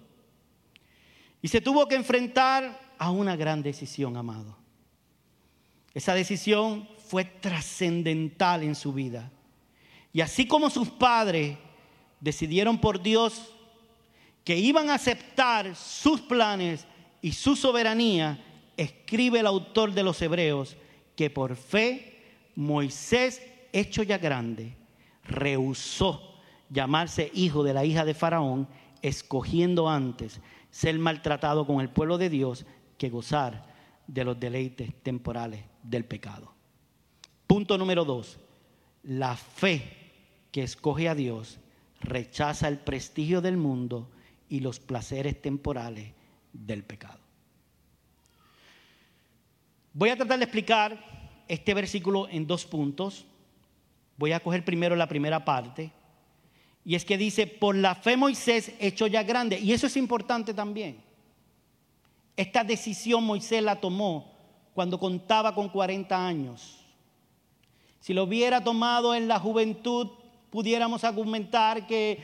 Y 1.42 1.48
se 1.48 1.62
tuvo 1.62 1.88
que 1.88 1.96
enfrentar 1.96 2.94
a 2.98 3.12
una 3.12 3.38
gran 3.38 3.64
decisión, 3.64 4.18
amado. 4.18 4.58
Esa 5.94 6.14
decisión 6.14 6.88
fue 7.10 7.26
trascendental 7.26 8.62
en 8.62 8.76
su 8.76 8.94
vida. 8.94 9.32
Y 10.14 10.22
así 10.22 10.46
como 10.48 10.70
sus 10.70 10.90
padres 10.90 11.58
decidieron 12.20 12.78
por 12.78 13.02
Dios 13.02 13.52
que 14.44 14.56
iban 14.58 14.92
a 14.92 14.94
aceptar 14.94 15.76
sus 15.76 16.22
planes 16.22 16.86
y 17.20 17.32
su 17.32 17.56
soberanía, 17.56 18.44
escribe 18.78 19.40
el 19.40 19.48
autor 19.48 19.92
de 19.92 20.04
los 20.04 20.22
Hebreos 20.22 20.78
que 21.16 21.32
por 21.32 21.56
fe 21.56 22.22
Moisés, 22.56 23.42
hecho 23.74 24.04
ya 24.04 24.20
grande, 24.20 24.78
rehusó 25.24 26.36
llamarse 26.70 27.32
hijo 27.34 27.64
de 27.64 27.74
la 27.74 27.86
hija 27.86 28.06
de 28.06 28.14
Faraón, 28.14 28.68
escogiendo 29.02 29.90
antes 29.90 30.42
ser 30.70 31.00
maltratado 31.00 31.66
con 31.66 31.82
el 31.82 31.90
pueblo 31.90 32.20
de 32.20 32.30
Dios 32.30 32.68
que 33.00 33.10
gozar 33.10 33.66
de 34.06 34.24
los 34.24 34.40
deleites 34.40 34.94
temporales 35.02 35.64
del 35.82 36.06
pecado. 36.06 36.59
Punto 37.50 37.80
número 37.80 38.06
dos, 38.06 38.38
la 39.02 39.36
fe 39.36 39.82
que 40.52 40.62
escoge 40.62 41.10
a 41.10 41.16
Dios 41.16 41.58
rechaza 42.00 42.68
el 42.68 42.78
prestigio 42.78 43.42
del 43.42 43.58
mundo 43.58 44.08
y 44.50 44.60
los 44.60 44.80
placeres 44.80 45.42
temporales 45.42 46.14
del 46.54 46.84
pecado. 46.84 47.18
Voy 49.94 50.10
a 50.10 50.16
tratar 50.16 50.38
de 50.38 50.46
explicar 50.46 51.44
este 51.48 51.74
versículo 51.74 52.30
en 52.30 52.46
dos 52.46 52.68
puntos. 52.68 53.26
Voy 54.16 54.32
a 54.32 54.42
coger 54.42 54.64
primero 54.64 54.96
la 54.96 55.08
primera 55.08 55.44
parte 55.44 55.92
y 56.86 56.94
es 56.94 57.04
que 57.04 57.18
dice, 57.18 57.48
por 57.48 57.76
la 57.76 57.96
fe 57.96 58.16
Moisés 58.16 58.74
hecho 58.80 59.08
ya 59.08 59.24
grande. 59.24 59.58
Y 59.60 59.74
eso 59.74 59.88
es 59.88 59.98
importante 59.98 60.54
también. 60.54 61.02
Esta 62.38 62.64
decisión 62.64 63.24
Moisés 63.24 63.64
la 63.64 63.82
tomó 63.82 64.38
cuando 64.76 65.00
contaba 65.00 65.56
con 65.56 65.68
40 65.70 66.28
años. 66.28 66.79
Si 68.00 68.14
lo 68.14 68.24
hubiera 68.24 68.64
tomado 68.64 69.14
en 69.14 69.28
la 69.28 69.40
juventud, 69.40 70.08
pudiéramos 70.50 71.04
argumentar 71.04 71.86
que 71.86 72.20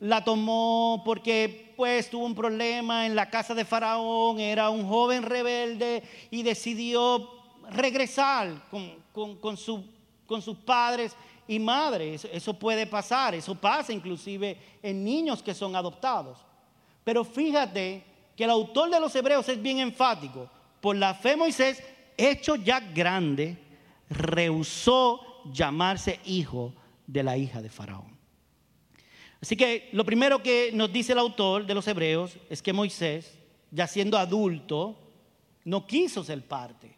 la 0.00 0.24
tomó 0.24 1.02
porque 1.04 1.72
pues 1.76 2.10
tuvo 2.10 2.26
un 2.26 2.34
problema 2.34 3.06
en 3.06 3.14
la 3.14 3.30
casa 3.30 3.54
de 3.54 3.64
Faraón, 3.64 4.40
era 4.40 4.70
un 4.70 4.86
joven 4.86 5.22
rebelde 5.22 6.02
y 6.30 6.42
decidió 6.42 7.28
regresar 7.70 8.62
con, 8.70 9.56
sus 9.56 10.56
padres 10.64 11.14
y 11.46 11.58
madres. 11.58 12.26
Eso 12.32 12.54
puede 12.54 12.86
pasar, 12.86 13.34
eso 13.34 13.54
pasa 13.54 13.92
inclusive 13.92 14.56
en 14.82 15.04
niños 15.04 15.42
que 15.42 15.54
son 15.54 15.76
adoptados. 15.76 16.38
Pero 17.04 17.24
fíjate 17.24 18.04
que 18.36 18.44
el 18.44 18.50
autor 18.50 18.90
de 18.90 19.00
los 19.00 19.14
Hebreos 19.14 19.48
es 19.48 19.60
bien 19.60 19.78
enfático. 19.78 20.48
Por 20.80 20.96
la 20.96 21.14
fe 21.14 21.36
Moisés, 21.36 21.82
hecho 22.16 22.56
ya 22.56 22.80
grande, 22.80 23.56
rehusó 24.10 25.20
llamarse 25.52 26.20
hijo 26.26 26.74
de 27.06 27.22
la 27.22 27.38
hija 27.38 27.62
de 27.62 27.70
Faraón. 27.70 28.18
Así 29.40 29.56
que 29.56 29.88
lo 29.92 30.04
primero 30.04 30.42
que 30.42 30.70
nos 30.74 30.92
dice 30.92 31.12
el 31.12 31.18
autor 31.18 31.64
de 31.64 31.74
los 31.74 31.88
Hebreos 31.88 32.36
es 32.50 32.60
que 32.60 32.74
Moisés, 32.74 33.38
ya 33.70 33.86
siendo 33.86 34.18
adulto, 34.18 34.98
no 35.64 35.86
quiso 35.86 36.22
ser 36.22 36.46
parte 36.46 36.94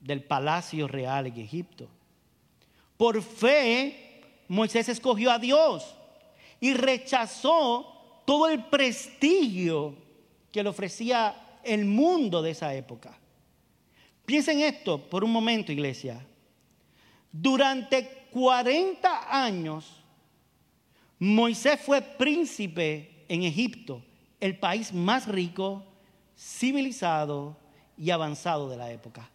del 0.00 0.22
palacio 0.22 0.86
real 0.86 1.26
en 1.26 1.40
Egipto. 1.40 1.88
Por 2.96 3.20
fe, 3.22 4.20
Moisés 4.46 4.88
escogió 4.88 5.32
a 5.32 5.38
Dios 5.38 5.96
y 6.60 6.74
rechazó 6.74 8.22
todo 8.24 8.48
el 8.48 8.64
prestigio 8.66 9.96
que 10.52 10.62
le 10.62 10.68
ofrecía 10.68 11.58
el 11.64 11.84
mundo 11.86 12.40
de 12.42 12.50
esa 12.50 12.74
época. 12.74 13.18
Piensen 14.26 14.60
esto 14.60 14.98
por 14.98 15.22
un 15.24 15.32
momento, 15.32 15.72
iglesia. 15.72 16.24
Durante 17.30 18.26
40 18.30 19.44
años, 19.44 20.02
Moisés 21.18 21.80
fue 21.80 22.00
príncipe 22.00 23.24
en 23.28 23.42
Egipto, 23.42 24.02
el 24.40 24.58
país 24.58 24.92
más 24.92 25.26
rico, 25.28 25.84
civilizado 26.36 27.56
y 27.96 28.10
avanzado 28.10 28.68
de 28.68 28.76
la 28.76 28.90
época. 28.90 29.30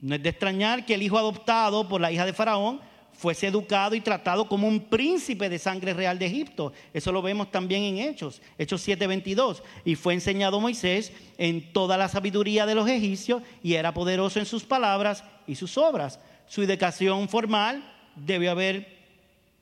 No 0.00 0.14
es 0.14 0.22
de 0.22 0.28
extrañar 0.28 0.84
que 0.84 0.94
el 0.94 1.02
hijo 1.02 1.16
adoptado 1.16 1.88
por 1.88 2.00
la 2.00 2.10
hija 2.10 2.26
de 2.26 2.32
Faraón 2.32 2.80
fuese 3.12 3.46
educado 3.46 3.94
y 3.94 4.00
tratado 4.00 4.48
como 4.48 4.66
un 4.66 4.80
príncipe 4.80 5.48
de 5.48 5.58
sangre 5.58 5.94
real 5.94 6.18
de 6.18 6.26
Egipto. 6.26 6.72
Eso 6.92 7.12
lo 7.12 7.22
vemos 7.22 7.50
también 7.50 7.82
en 7.84 7.98
Hechos, 7.98 8.42
Hechos 8.58 8.86
7:22. 8.86 9.62
Y 9.84 9.94
fue 9.94 10.14
enseñado 10.14 10.60
Moisés 10.60 11.12
en 11.38 11.72
toda 11.72 11.96
la 11.96 12.08
sabiduría 12.08 12.66
de 12.66 12.74
los 12.74 12.88
egipcios 12.88 13.42
y 13.62 13.74
era 13.74 13.94
poderoso 13.94 14.38
en 14.38 14.46
sus 14.46 14.64
palabras 14.64 15.24
y 15.46 15.54
sus 15.54 15.78
obras. 15.78 16.18
Su 16.46 16.62
educación 16.62 17.28
formal 17.28 17.84
debió 18.16 18.50
haber 18.50 18.98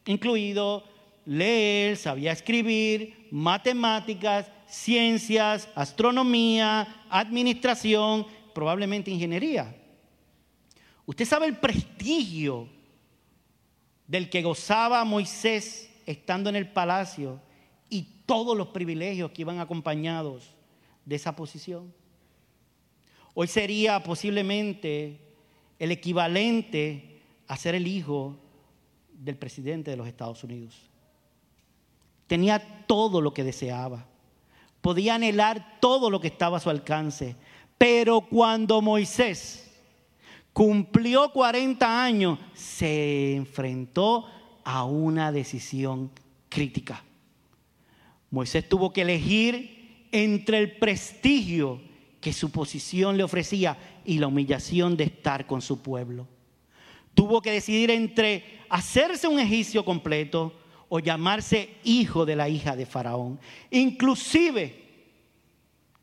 incluido 0.06 0.84
leer, 1.26 1.96
sabía 1.96 2.32
escribir, 2.32 3.28
matemáticas, 3.30 4.50
ciencias, 4.66 5.68
astronomía, 5.74 7.04
administración, 7.10 8.26
probablemente 8.54 9.10
ingeniería. 9.10 9.76
Usted 11.06 11.24
sabe 11.24 11.46
el 11.46 11.56
prestigio 11.56 12.68
del 14.10 14.28
que 14.28 14.42
gozaba 14.42 15.04
Moisés 15.04 15.88
estando 16.04 16.50
en 16.50 16.56
el 16.56 16.68
palacio 16.68 17.40
y 17.88 18.02
todos 18.26 18.56
los 18.56 18.66
privilegios 18.68 19.30
que 19.30 19.42
iban 19.42 19.60
acompañados 19.60 20.50
de 21.04 21.14
esa 21.14 21.36
posición. 21.36 21.94
Hoy 23.34 23.46
sería 23.46 24.02
posiblemente 24.02 25.20
el 25.78 25.92
equivalente 25.92 27.20
a 27.46 27.56
ser 27.56 27.76
el 27.76 27.86
hijo 27.86 28.36
del 29.12 29.36
presidente 29.36 29.92
de 29.92 29.96
los 29.96 30.08
Estados 30.08 30.42
Unidos. 30.42 30.74
Tenía 32.26 32.84
todo 32.88 33.20
lo 33.20 33.32
que 33.32 33.44
deseaba. 33.44 34.06
Podía 34.80 35.14
anhelar 35.14 35.78
todo 35.78 36.10
lo 36.10 36.20
que 36.20 36.26
estaba 36.26 36.56
a 36.56 36.60
su 36.60 36.68
alcance. 36.68 37.36
Pero 37.78 38.22
cuando 38.22 38.82
Moisés 38.82 39.69
cumplió 40.52 41.30
40 41.32 42.04
años, 42.04 42.38
se 42.54 43.34
enfrentó 43.36 44.26
a 44.64 44.84
una 44.84 45.32
decisión 45.32 46.10
crítica. 46.48 47.04
Moisés 48.30 48.68
tuvo 48.68 48.92
que 48.92 49.02
elegir 49.02 50.08
entre 50.12 50.58
el 50.58 50.76
prestigio 50.76 51.80
que 52.20 52.32
su 52.32 52.50
posición 52.50 53.16
le 53.16 53.22
ofrecía 53.22 53.78
y 54.04 54.18
la 54.18 54.26
humillación 54.26 54.96
de 54.96 55.04
estar 55.04 55.46
con 55.46 55.62
su 55.62 55.82
pueblo. 55.82 56.28
Tuvo 57.14 57.40
que 57.40 57.50
decidir 57.50 57.90
entre 57.90 58.60
hacerse 58.68 59.26
un 59.26 59.38
egipcio 59.38 59.84
completo 59.84 60.54
o 60.88 60.98
llamarse 61.00 61.76
hijo 61.84 62.26
de 62.26 62.36
la 62.36 62.48
hija 62.48 62.76
de 62.76 62.86
Faraón. 62.86 63.40
Inclusive 63.70 64.80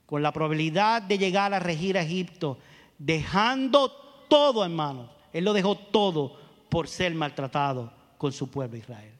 con 0.05 0.23
la 0.23 0.31
probabilidad 0.31 1.01
de 1.01 1.17
llegar 1.17 1.53
a 1.53 1.59
regir 1.59 1.97
a 1.97 2.01
Egipto, 2.01 2.57
dejando 2.97 4.06
todo 4.27 4.65
en 4.65 4.75
manos. 4.75 5.09
Él 5.33 5.43
lo 5.43 5.53
dejó 5.53 5.75
todo 5.75 6.37
por 6.69 6.87
ser 6.87 7.13
maltratado 7.15 7.91
con 8.17 8.31
su 8.31 8.49
pueblo 8.49 8.77
Israel. 8.77 9.13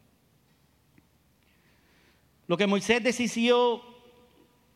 Lo 2.48 2.58
que 2.58 2.68
Moisés 2.68 3.04
decidió, 3.04 3.82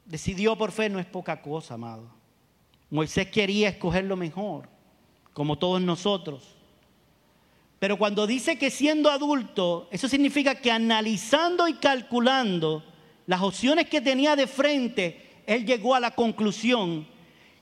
decidió 0.05 0.57
por 0.57 0.71
fe 0.71 0.89
no 0.89 0.99
es 0.99 1.05
poca 1.05 1.41
cosa, 1.41 1.75
amado. 1.75 2.09
Moisés 2.89 3.27
quería 3.27 3.69
escoger 3.69 4.03
lo 4.03 4.17
mejor, 4.17 4.67
como 5.33 5.57
todos 5.57 5.81
nosotros. 5.81 6.57
Pero 7.79 7.97
cuando 7.97 8.27
dice 8.27 8.59
que 8.59 8.69
siendo 8.69 9.09
adulto, 9.09 9.87
eso 9.91 10.07
significa 10.07 10.55
que 10.55 10.69
analizando 10.69 11.67
y 11.67 11.75
calculando 11.75 12.83
las 13.25 13.41
opciones 13.41 13.87
que 13.87 14.01
tenía 14.01 14.35
de 14.35 14.45
frente, 14.45 15.41
él 15.47 15.65
llegó 15.65 15.95
a 15.95 15.99
la 15.99 16.11
conclusión 16.11 17.07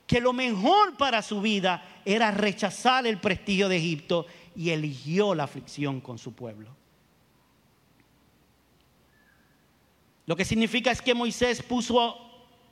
que 0.08 0.20
lo 0.20 0.34
mejor 0.34 0.98
para 0.98 1.22
su 1.22 1.40
vida 1.40 1.99
era 2.06 2.32
rechazar 2.32 3.06
el 3.08 3.20
prestigio 3.20 3.70
de 3.70 3.78
Egipto 3.78 4.26
y 4.56 4.70
eligió 4.72 5.34
la 5.36 5.44
aflicción 5.44 6.02
con 6.02 6.18
su 6.18 6.34
pueblo. 6.34 6.76
Lo 10.26 10.36
que 10.36 10.46
significa 10.46 10.92
es 10.92 11.02
que 11.02 11.16
Moisés 11.16 11.64
puso 11.64 12.16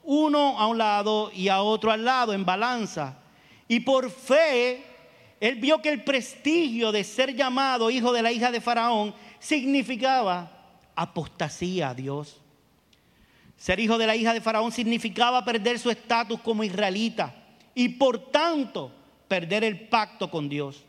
uno 0.04 0.60
a 0.60 0.68
un 0.68 0.78
lado 0.78 1.32
y 1.34 1.48
a 1.50 1.62
otro 1.62 1.92
al 1.92 2.06
lado 2.06 2.34
en 2.34 2.46
balanza. 2.46 3.18
Y 3.68 3.80
por 3.80 4.10
fe 4.10 4.84
él 5.40 5.56
vio 5.56 5.82
que 5.82 5.90
el 5.90 6.04
prestigio 6.04 6.92
de 6.92 7.04
ser 7.04 7.36
llamado 7.36 7.90
hijo 7.90 8.12
de 8.14 8.22
la 8.22 8.32
hija 8.32 8.52
de 8.52 8.62
Faraón 8.62 9.14
significaba 9.40 10.52
apostasía 10.96 11.90
a 11.90 11.94
Dios. 11.94 12.42
Ser 13.56 13.80
hijo 13.80 13.98
de 13.98 14.08
la 14.08 14.16
hija 14.16 14.34
de 14.34 14.42
Faraón 14.42 14.72
significaba 14.72 15.44
perder 15.44 15.80
su 15.80 15.90
estatus 15.90 16.40
como 16.42 16.64
israelita 16.64 17.34
y 17.74 17.90
por 17.90 18.32
tanto 18.32 18.92
perder 19.28 19.64
el 19.64 19.88
pacto 19.88 20.30
con 20.30 20.50
Dios. 20.50 20.84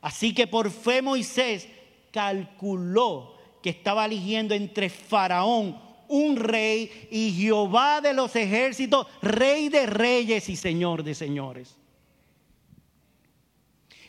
Así 0.00 0.34
que 0.34 0.46
por 0.46 0.70
fe 0.70 1.02
Moisés 1.02 1.68
calculó 2.10 3.34
que 3.62 3.70
estaba 3.70 4.04
eligiendo 4.04 4.54
entre 4.54 4.90
Faraón, 4.90 5.80
un 6.08 6.36
rey, 6.36 7.08
y 7.10 7.32
Jehová 7.32 8.00
de 8.00 8.12
los 8.12 8.36
ejércitos, 8.36 9.06
rey 9.22 9.68
de 9.68 9.86
reyes 9.86 10.48
y 10.48 10.56
señor 10.56 11.02
de 11.02 11.14
señores. 11.14 11.76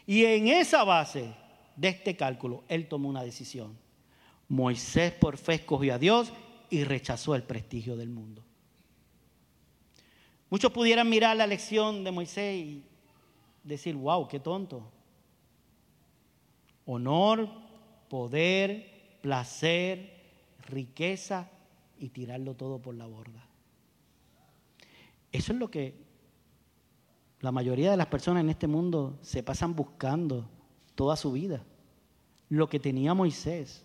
Y 0.05 0.25
en 0.25 0.49
esa 0.49 0.83
base 0.83 1.33
de 1.75 1.87
este 1.87 2.15
cálculo, 2.15 2.63
él 2.67 2.87
tomó 2.87 3.09
una 3.09 3.23
decisión. 3.23 3.77
Moisés 4.49 5.13
por 5.13 5.37
fe 5.37 5.55
escogió 5.55 5.95
a 5.95 5.97
Dios 5.97 6.31
y 6.69 6.83
rechazó 6.83 7.33
el 7.35 7.43
prestigio 7.43 7.95
del 7.95 8.09
mundo. 8.09 8.43
Muchos 10.49 10.71
pudieran 10.71 11.09
mirar 11.09 11.35
la 11.37 11.47
lección 11.47 12.03
de 12.03 12.11
Moisés 12.11 12.55
y 12.55 12.83
decir, 13.65 13.95
wow, 13.95 14.27
qué 14.27 14.39
tonto. 14.39 14.91
Honor, 16.85 17.49
poder, 18.07 19.17
placer, 19.21 20.13
riqueza 20.67 21.49
y 21.97 22.09
tirarlo 22.09 22.53
todo 22.53 22.79
por 22.79 22.95
la 22.95 23.07
borda. 23.07 23.43
Eso 25.31 25.51
es 25.51 25.59
lo 25.59 25.69
que 25.69 26.05
la 27.41 27.51
mayoría 27.51 27.91
de 27.91 27.97
las 27.97 28.07
personas 28.07 28.41
en 28.41 28.49
este 28.49 28.67
mundo 28.67 29.17
se 29.21 29.43
pasan 29.43 29.75
buscando 29.75 30.47
toda 30.93 31.15
su 31.15 31.31
vida. 31.31 31.63
Lo 32.49 32.69
que 32.69 32.79
tenía 32.79 33.13
Moisés. 33.13 33.83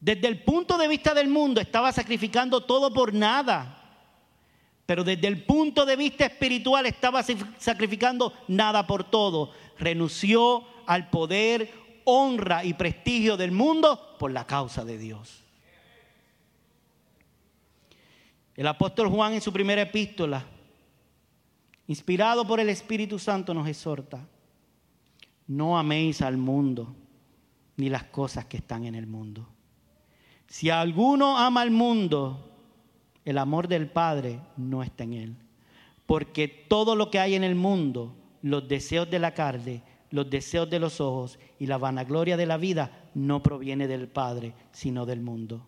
Desde 0.00 0.26
el 0.26 0.42
punto 0.44 0.76
de 0.76 0.88
vista 0.88 1.14
del 1.14 1.28
mundo 1.28 1.60
estaba 1.60 1.92
sacrificando 1.92 2.64
todo 2.64 2.92
por 2.92 3.14
nada. 3.14 3.83
Pero 4.86 5.04
desde 5.04 5.28
el 5.28 5.44
punto 5.44 5.86
de 5.86 5.96
vista 5.96 6.26
espiritual 6.26 6.86
estaba 6.86 7.22
sacrificando 7.58 8.32
nada 8.48 8.86
por 8.86 9.04
todo. 9.04 9.52
Renunció 9.78 10.64
al 10.86 11.08
poder, 11.08 11.72
honra 12.04 12.64
y 12.64 12.74
prestigio 12.74 13.36
del 13.36 13.52
mundo 13.52 14.16
por 14.18 14.30
la 14.30 14.46
causa 14.46 14.84
de 14.84 14.98
Dios. 14.98 15.40
El 18.56 18.66
apóstol 18.66 19.08
Juan 19.08 19.32
en 19.32 19.40
su 19.40 19.52
primera 19.52 19.82
epístola 19.82 20.44
inspirado 21.86 22.46
por 22.46 22.60
el 22.60 22.68
Espíritu 22.68 23.18
Santo, 23.18 23.52
nos 23.52 23.68
exhorta, 23.68 24.26
no 25.46 25.78
améis 25.78 26.22
al 26.22 26.36
mundo 26.36 26.94
ni 27.76 27.88
las 27.88 28.04
cosas 28.04 28.46
que 28.46 28.56
están 28.56 28.84
en 28.84 28.94
el 28.94 29.06
mundo. 29.06 29.46
Si 30.46 30.70
alguno 30.70 31.36
ama 31.36 31.62
al 31.62 31.70
mundo, 31.70 32.53
el 33.24 33.38
amor 33.38 33.68
del 33.68 33.88
Padre 33.88 34.40
no 34.56 34.82
está 34.82 35.04
en 35.04 35.12
él. 35.14 35.36
Porque 36.06 36.48
todo 36.48 36.96
lo 36.96 37.10
que 37.10 37.18
hay 37.18 37.34
en 37.34 37.44
el 37.44 37.54
mundo, 37.54 38.14
los 38.42 38.68
deseos 38.68 39.10
de 39.10 39.18
la 39.18 39.32
carne, 39.32 39.82
los 40.10 40.28
deseos 40.28 40.68
de 40.68 40.78
los 40.78 41.00
ojos 41.00 41.38
y 41.58 41.66
la 41.66 41.78
vanagloria 41.78 42.36
de 42.36 42.46
la 42.46 42.56
vida, 42.56 43.10
no 43.14 43.42
proviene 43.42 43.88
del 43.88 44.08
Padre, 44.08 44.54
sino 44.72 45.06
del 45.06 45.20
mundo. 45.20 45.66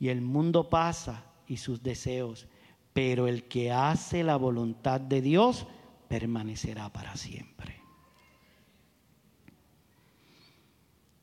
Y 0.00 0.08
el 0.08 0.20
mundo 0.20 0.68
pasa 0.68 1.24
y 1.46 1.58
sus 1.58 1.82
deseos, 1.82 2.48
pero 2.92 3.28
el 3.28 3.44
que 3.44 3.70
hace 3.70 4.24
la 4.24 4.36
voluntad 4.36 5.00
de 5.00 5.22
Dios 5.22 5.66
permanecerá 6.08 6.92
para 6.92 7.16
siempre. 7.16 7.80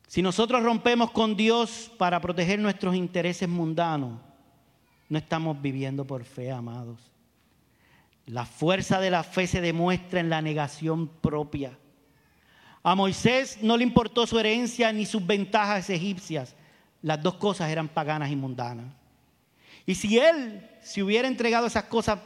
Si 0.08 0.22
nosotros 0.22 0.64
rompemos 0.64 1.12
con 1.12 1.38
Dios 1.38 1.92
para 1.98 2.20
proteger 2.20 2.60
nuestros 2.60 2.96
intereses 2.96 3.48
mundanos, 3.48 4.20
no 5.12 5.18
estamos 5.18 5.62
viviendo 5.62 6.08
por 6.08 6.24
fe, 6.24 6.54
amados. 6.54 7.12
La 8.28 8.46
fuerza 8.46 8.98
de 9.02 9.10
la 9.10 9.24
fe 9.24 9.46
se 9.46 9.60
demuestra 9.60 10.22
en 10.22 10.30
la 10.30 10.42
negación 10.42 11.10
propia. 11.10 11.78
A 12.82 12.96
Moisés 12.96 13.60
no 13.62 13.76
le 13.76 13.84
importó 13.84 14.26
su 14.26 14.40
herencia 14.40 14.94
ni 14.94 15.06
sus 15.06 15.28
ventajas 15.28 15.90
egipcias. 15.90 16.56
Las 17.02 17.22
dos 17.22 17.34
cosas 17.34 17.70
eran 17.70 17.90
paganas 17.90 18.32
y 18.32 18.38
mundanas. 18.38 18.86
Y 19.86 19.96
si 19.96 20.18
él 20.18 20.66
se 20.82 21.04
hubiera 21.04 21.28
entregado 21.28 21.68
esas 21.68 21.84
cosas 21.84 22.18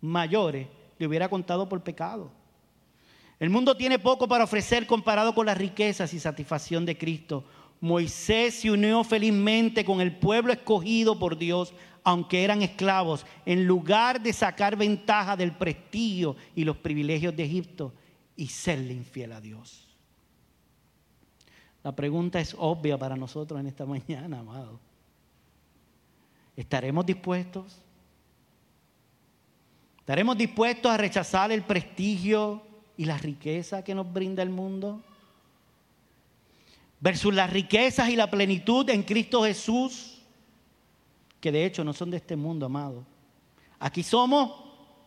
mayores, 0.00 0.68
le 1.00 1.06
hubiera 1.08 1.28
contado 1.28 1.68
por 1.68 1.82
pecado. 1.82 2.30
El 3.40 3.50
mundo 3.50 3.76
tiene 3.76 3.98
poco 3.98 4.28
para 4.28 4.44
ofrecer 4.44 4.86
comparado 4.86 5.34
con 5.34 5.46
las 5.46 5.58
riquezas 5.58 6.14
y 6.14 6.20
satisfacción 6.20 6.86
de 6.86 6.96
Cristo. 6.96 7.44
Moisés 7.80 8.54
se 8.54 8.70
unió 8.70 9.04
felizmente 9.04 9.84
con 9.84 10.00
el 10.00 10.16
pueblo 10.16 10.52
escogido 10.52 11.18
por 11.18 11.36
Dios, 11.36 11.74
aunque 12.04 12.44
eran 12.44 12.62
esclavos, 12.62 13.26
en 13.44 13.66
lugar 13.66 14.20
de 14.20 14.32
sacar 14.32 14.76
ventaja 14.76 15.36
del 15.36 15.52
prestigio 15.52 16.36
y 16.54 16.64
los 16.64 16.76
privilegios 16.76 17.34
de 17.36 17.44
Egipto 17.44 17.92
y 18.36 18.46
serle 18.48 18.92
infiel 18.92 19.32
a 19.32 19.40
Dios. 19.40 19.86
La 21.82 21.94
pregunta 21.94 22.40
es 22.40 22.54
obvia 22.58 22.98
para 22.98 23.16
nosotros 23.16 23.60
en 23.60 23.66
esta 23.66 23.86
mañana, 23.86 24.40
amado. 24.40 24.80
¿Estaremos 26.56 27.04
dispuestos? 27.04 27.82
¿Estaremos 29.98 30.38
dispuestos 30.38 30.90
a 30.90 30.96
rechazar 30.96 31.52
el 31.52 31.62
prestigio 31.62 32.62
y 32.96 33.04
la 33.04 33.18
riqueza 33.18 33.84
que 33.84 33.94
nos 33.94 34.10
brinda 34.12 34.42
el 34.42 34.50
mundo? 34.50 35.02
Versus 37.00 37.34
las 37.34 37.50
riquezas 37.52 38.08
y 38.08 38.16
la 38.16 38.30
plenitud 38.30 38.88
en 38.90 39.02
Cristo 39.02 39.44
Jesús, 39.44 40.18
que 41.40 41.52
de 41.52 41.64
hecho 41.64 41.84
no 41.84 41.92
son 41.92 42.10
de 42.10 42.16
este 42.16 42.36
mundo, 42.36 42.66
amado. 42.66 43.06
Aquí 43.78 44.02
somos 44.02 44.64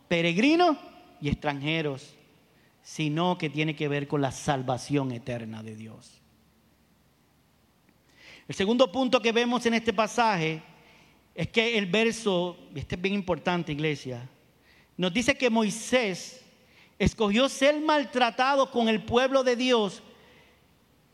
peregrinos 0.08 0.76
y 1.20 1.28
extranjeros, 1.28 2.14
sino 2.82 3.36
que 3.36 3.50
tiene 3.50 3.76
que 3.76 3.88
ver 3.88 4.08
con 4.08 4.20
la 4.20 4.32
salvación 4.32 5.12
eterna 5.12 5.62
de 5.62 5.76
Dios. 5.76 6.20
El 8.48 8.54
segundo 8.54 8.90
punto 8.90 9.20
que 9.20 9.32
vemos 9.32 9.64
en 9.66 9.74
este 9.74 9.92
pasaje 9.92 10.62
es 11.34 11.48
que 11.48 11.78
el 11.78 11.86
verso, 11.86 12.56
este 12.74 12.96
es 12.96 13.00
bien 13.00 13.14
importante 13.14 13.72
iglesia, 13.72 14.28
nos 14.96 15.12
dice 15.12 15.36
que 15.36 15.48
Moisés 15.50 16.44
escogió 16.98 17.48
ser 17.48 17.80
maltratado 17.80 18.70
con 18.70 18.88
el 18.88 19.02
pueblo 19.02 19.42
de 19.42 19.56
Dios 19.56 20.02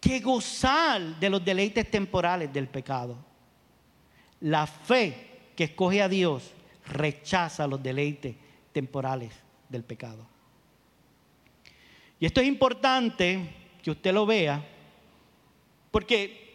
que 0.07 0.20
gozar 0.20 1.18
de 1.18 1.28
los 1.28 1.44
deleites 1.44 1.90
temporales 1.90 2.52
del 2.52 2.68
pecado. 2.68 3.16
La 4.40 4.66
fe 4.66 5.50
que 5.57 5.64
escoge 5.64 6.00
a 6.00 6.09
Dios 6.09 6.52
rechaza 6.86 7.66
los 7.66 7.82
deleites 7.82 8.36
temporales 8.72 9.32
del 9.68 9.82
pecado. 9.82 10.24
Y 12.20 12.26
esto 12.26 12.40
es 12.40 12.46
importante 12.46 13.52
que 13.82 13.90
usted 13.90 14.14
lo 14.14 14.26
vea, 14.26 14.64
porque 15.90 16.46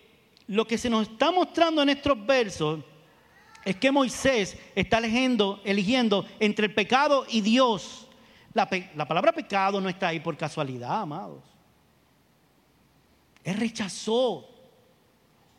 lo 0.47 0.65
que 0.65 0.77
se 0.77 0.89
nos 0.89 1.09
está 1.09 1.31
mostrando 1.31 1.81
en 1.81 1.89
estos 1.89 2.25
versos 2.25 2.79
es 3.65 3.75
que 3.75 3.91
Moisés 3.91 4.57
está 4.75 4.99
eligiendo, 4.99 5.61
eligiendo 5.65 6.25
entre 6.39 6.67
el 6.67 6.73
pecado 6.73 7.25
y 7.27 7.41
Dios. 7.41 8.07
La, 8.53 8.69
la, 8.95 9.07
palabra 9.07 9.33
pecado 9.33 9.81
no 9.81 9.89
está 9.89 10.07
ahí 10.07 10.19
por 10.19 10.37
casualidad, 10.37 11.01
amados. 11.01 11.50
Él 13.43 13.55
rechazó 13.55 14.47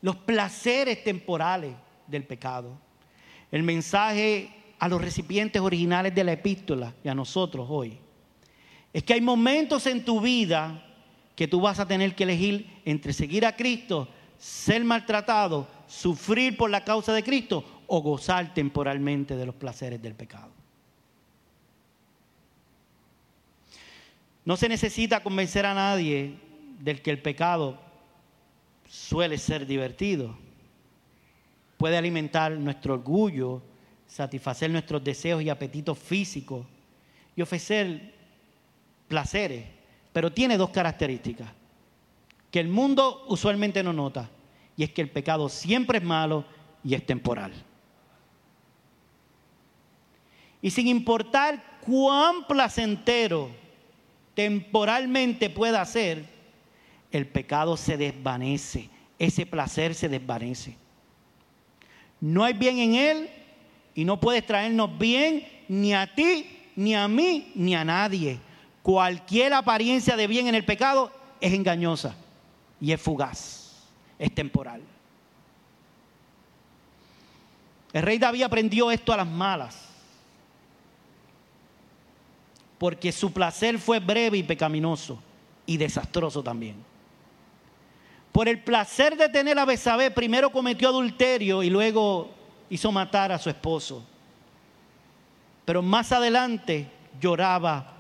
los 0.00 0.16
placeres 0.16 1.02
temporales 1.04 1.74
del 2.06 2.24
pecado. 2.24 2.78
El 3.50 3.62
mensaje 3.62 4.50
a 4.78 4.88
los 4.88 5.00
recipientes 5.00 5.62
originales 5.62 6.14
de 6.14 6.24
la 6.24 6.32
epístola 6.32 6.94
y 7.04 7.08
a 7.08 7.14
nosotros 7.14 7.66
hoy 7.70 7.98
es 8.92 9.02
que 9.04 9.14
hay 9.14 9.20
momentos 9.20 9.86
en 9.86 10.04
tu 10.04 10.20
vida 10.20 10.84
que 11.36 11.48
tú 11.48 11.60
vas 11.60 11.80
a 11.80 11.86
tener 11.86 12.14
que 12.14 12.24
elegir 12.24 12.80
entre 12.84 13.12
seguir 13.12 13.46
a 13.46 13.56
Cristo, 13.56 14.08
ser 14.38 14.84
maltratado, 14.84 15.66
sufrir 15.86 16.56
por 16.56 16.68
la 16.68 16.84
causa 16.84 17.12
de 17.12 17.22
Cristo 17.22 17.64
o 17.86 18.02
gozar 18.02 18.52
temporalmente 18.54 19.36
de 19.36 19.46
los 19.46 19.54
placeres 19.54 20.02
del 20.02 20.14
pecado. 20.14 20.50
No 24.44 24.56
se 24.56 24.68
necesita 24.68 25.22
convencer 25.22 25.64
a 25.64 25.74
nadie 25.74 26.36
del 26.82 27.00
que 27.00 27.12
el 27.12 27.22
pecado 27.22 27.78
suele 28.88 29.38
ser 29.38 29.66
divertido. 29.66 30.36
Puede 31.76 31.96
alimentar 31.96 32.50
nuestro 32.52 32.94
orgullo, 32.94 33.62
satisfacer 34.06 34.68
nuestros 34.68 35.02
deseos 35.04 35.42
y 35.42 35.48
apetitos 35.48 35.96
físicos 35.96 36.66
y 37.36 37.42
ofrecer 37.42 38.12
placeres, 39.06 39.64
pero 40.12 40.32
tiene 40.32 40.56
dos 40.56 40.70
características 40.70 41.48
que 42.50 42.60
el 42.60 42.68
mundo 42.68 43.24
usualmente 43.28 43.82
no 43.82 43.92
nota, 43.92 44.28
y 44.76 44.82
es 44.82 44.90
que 44.90 45.02
el 45.02 45.10
pecado 45.10 45.48
siempre 45.48 45.98
es 45.98 46.04
malo 46.04 46.44
y 46.84 46.94
es 46.94 47.06
temporal. 47.06 47.52
Y 50.60 50.70
sin 50.70 50.88
importar 50.88 51.80
cuán 51.80 52.46
placentero 52.46 53.50
temporalmente 54.34 55.48
pueda 55.48 55.84
ser, 55.86 56.31
el 57.12 57.26
pecado 57.26 57.76
se 57.76 57.96
desvanece, 57.96 58.88
ese 59.18 59.46
placer 59.46 59.94
se 59.94 60.08
desvanece. 60.08 60.76
No 62.20 62.44
hay 62.44 62.54
bien 62.54 62.78
en 62.78 62.94
él 62.94 63.30
y 63.94 64.04
no 64.04 64.18
puedes 64.18 64.44
traernos 64.46 64.98
bien 64.98 65.46
ni 65.68 65.94
a 65.94 66.12
ti, 66.14 66.46
ni 66.76 66.94
a 66.94 67.06
mí, 67.08 67.52
ni 67.54 67.74
a 67.74 67.84
nadie. 67.84 68.38
Cualquier 68.82 69.52
apariencia 69.52 70.16
de 70.16 70.26
bien 70.26 70.48
en 70.48 70.54
el 70.54 70.64
pecado 70.64 71.12
es 71.40 71.52
engañosa 71.52 72.16
y 72.80 72.92
es 72.92 73.00
fugaz, 73.00 73.86
es 74.18 74.34
temporal. 74.34 74.82
El 77.92 78.02
rey 78.02 78.18
David 78.18 78.42
aprendió 78.42 78.90
esto 78.90 79.12
a 79.12 79.18
las 79.18 79.28
malas 79.28 79.88
porque 82.78 83.12
su 83.12 83.32
placer 83.32 83.78
fue 83.78 84.00
breve 84.00 84.38
y 84.38 84.42
pecaminoso 84.42 85.22
y 85.66 85.76
desastroso 85.76 86.42
también. 86.42 86.91
Por 88.32 88.48
el 88.48 88.62
placer 88.62 89.16
de 89.16 89.28
tener 89.28 89.58
a 89.58 89.66
Besabé, 89.66 90.10
primero 90.10 90.50
cometió 90.50 90.88
adulterio 90.88 91.62
y 91.62 91.68
luego 91.68 92.30
hizo 92.70 92.90
matar 92.90 93.30
a 93.30 93.38
su 93.38 93.50
esposo. 93.50 94.02
Pero 95.66 95.82
más 95.82 96.12
adelante 96.12 96.88
lloraba 97.20 97.92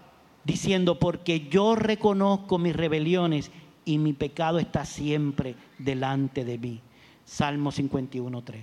diciendo, 0.44 0.98
porque 0.98 1.48
yo 1.48 1.76
reconozco 1.76 2.58
mis 2.58 2.74
rebeliones 2.74 3.50
y 3.84 3.98
mi 3.98 4.14
pecado 4.14 4.58
está 4.58 4.84
siempre 4.84 5.54
delante 5.78 6.44
de 6.44 6.58
mí. 6.58 6.80
Salmo 7.24 7.70
51.3. 7.70 8.60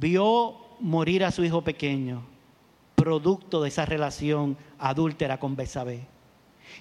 Vio 0.00 0.56
morir 0.80 1.24
a 1.24 1.30
su 1.30 1.44
hijo 1.44 1.62
pequeño 1.62 2.24
producto 2.94 3.60
de 3.60 3.68
esa 3.68 3.84
relación 3.84 4.56
adúltera 4.78 5.38
con 5.38 5.56
Besabé. 5.56 6.13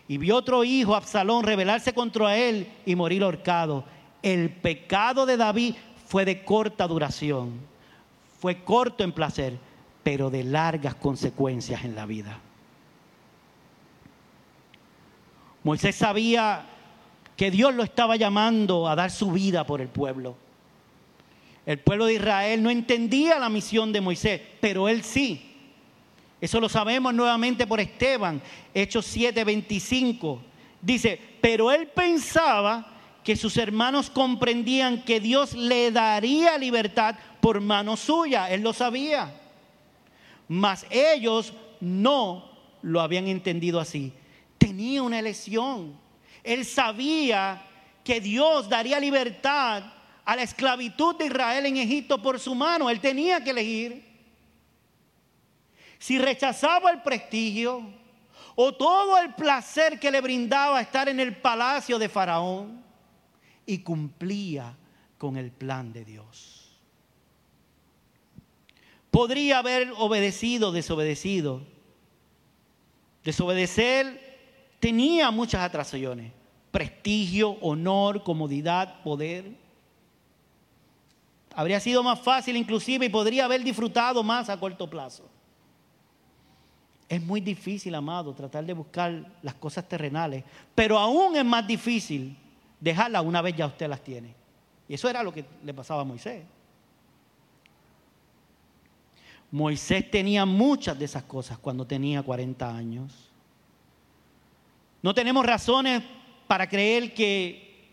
Y 0.08 0.18
vio 0.18 0.36
otro 0.36 0.64
hijo, 0.64 0.96
Absalón, 0.96 1.44
rebelarse 1.44 1.94
contra 1.94 2.38
él 2.38 2.68
y 2.86 2.96
morir 2.96 3.24
ahorcado. 3.24 3.84
El 4.22 4.50
pecado 4.50 5.26
de 5.26 5.38
David 5.38 5.76
fue 6.08 6.26
de 6.26 6.44
corta 6.44 6.88
duración, 6.88 7.60
fue 8.39 8.64
corto 8.64 9.04
en 9.04 9.12
placer, 9.12 9.58
pero 10.04 10.30
de 10.30 10.44
largas 10.44 10.96
consecuencias 10.96 11.84
en 11.84 11.96
la 11.96 12.06
vida. 12.06 12.39
Moisés 15.64 15.96
sabía 15.96 16.66
que 17.36 17.50
Dios 17.50 17.74
lo 17.74 17.84
estaba 17.84 18.16
llamando 18.16 18.88
a 18.88 18.96
dar 18.96 19.12
su 19.12 19.32
vida 19.32 19.66
por 19.66 19.82
el 19.82 19.88
pueblo. 19.88 20.36
El 21.66 21.80
pueblo 21.80 22.06
de 22.06 22.16
Israel 22.16 22.62
no 22.62 22.70
entendía 22.70 23.39
la 23.39 23.50
misión 23.50 23.94
de 23.94 24.02
Moisés, 24.02 24.41
pero 24.60 24.89
él 24.89 25.04
sí. 25.04 25.53
Eso 26.44 26.60
lo 26.60 26.68
sabemos 26.68 27.14
nuevamente 27.14 27.66
por 27.66 27.80
Esteban, 27.80 28.41
Hechos 28.74 29.06
7:25. 29.16 30.41
Dice, 30.82 31.18
pero 31.39 31.72
él 31.72 31.88
pensaba 31.88 32.86
que 33.24 33.38
sus 33.38 33.56
hermanos 33.56 34.10
comprendían 34.10 35.06
que 35.06 35.22
Dios 35.22 35.54
le 35.54 35.89
daría 35.89 36.58
libertad 36.58 37.16
por 37.39 37.62
mano 37.62 37.96
suya. 37.96 38.50
Él 38.50 38.60
lo 38.60 38.74
sabía. 38.74 39.34
Mas 40.50 40.86
ellos 40.89 41.54
no 41.80 42.52
lo 42.82 43.00
habían 43.00 43.30
entendido 43.30 43.80
así. 43.80 44.12
Tenía 44.58 45.02
una 45.02 45.20
elección. 45.20 45.94
Él 46.44 46.66
sabía 46.66 47.62
que 48.04 48.20
Dios 48.20 48.68
daría 48.68 49.00
libertad 49.00 49.84
a 50.26 50.36
la 50.36 50.44
esclavitud 50.44 51.16
de 51.16 51.28
Israel 51.28 51.68
en 51.68 51.78
Egipto 51.78 52.22
por 52.22 52.38
su 52.38 52.54
mano. 52.54 52.89
Él 52.89 53.00
tenía 53.00 53.41
que 53.41 53.52
elegir. 53.52 54.12
Si 56.04 56.20
rechazaba 56.20 56.91
el 56.91 57.01
prestigio 57.01 57.82
o 58.56 58.74
todo 58.74 59.18
el 59.20 59.36
placer 59.36 60.01
que 60.01 60.12
le 60.12 60.20
brindaba 60.20 60.82
estar 60.82 61.08
en 61.08 61.18
el 61.22 61.38
palacio 61.38 61.97
de 61.97 62.10
Faraón 62.10 62.84
y 63.66 63.78
cumplía 63.78 64.76
con 65.18 65.38
el 65.38 65.49
plan 65.49 65.93
de 65.93 66.04
Dios. 66.04 66.78
Podría 69.12 69.60
haber 69.60 69.93
obedecido, 69.95 70.74
desobedecido. 70.74 71.62
Desobedecer 73.24 74.76
tenía 74.82 75.32
muchas 75.32 75.62
atracciones 75.62 76.34
prestigio, 76.70 77.51
honor, 77.62 78.24
comodidad, 78.24 79.01
poder. 79.04 79.56
Habría 81.56 81.80
sido 81.80 82.04
más 82.04 82.20
fácil 82.20 82.58
inclusive 82.58 83.06
y 83.06 83.10
podría 83.10 83.45
haber 83.45 83.64
disfrutado 83.64 84.22
más 84.22 84.49
a 84.49 84.60
corto 84.60 84.89
plazo. 84.89 85.30
Es 87.14 87.22
muy 87.22 87.41
difícil, 87.41 87.93
amado, 87.93 88.34
tratar 88.34 88.66
de 88.66 88.74
buscar 88.74 89.14
las 89.43 89.53
cosas 89.53 89.88
terrenales, 89.88 90.43
pero 90.74 90.97
aún 90.97 91.36
es 91.36 91.45
más 91.45 91.68
difícil 91.68 92.36
dejarlas 92.80 93.24
una 93.24 93.39
vez 93.39 93.55
ya 93.55 93.68
usted 93.68 93.88
las 93.88 94.03
tiene. 94.03 94.34
Y 94.89 94.95
eso 94.95 95.07
era 95.07 95.22
lo 95.22 95.32
que 95.32 95.45
le 95.64 95.76
pasaba 95.76 96.01
a 96.01 96.05
Moisés. 96.05 96.43
Moisés 99.51 100.09
tenía 100.09 100.43
muchas 100.47 100.97
de 100.97 101.05
esas 101.05 101.22
cosas 101.22 101.59
cuando 101.59 101.86
tenía 101.86 102.24
40 102.24 102.76
años. 102.76 103.30
No 105.03 105.14
tenemos 105.14 105.45
razones 105.45 106.01
para 106.47 106.68
creer 106.68 107.14
que 107.14 107.91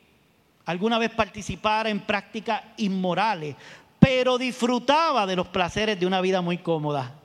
alguna 0.65 0.99
vez 0.99 1.11
participara 1.11 1.91
en 1.91 2.01
prácticas 2.01 2.63
inmorales, 2.79 3.55
pero 3.99 4.39
disfrutaba 4.39 5.27
de 5.27 5.37
los 5.37 5.49
placeres 5.49 6.01
de 6.01 6.07
una 6.07 6.23
vida 6.23 6.41
muy 6.41 6.57
cómoda. 6.57 7.20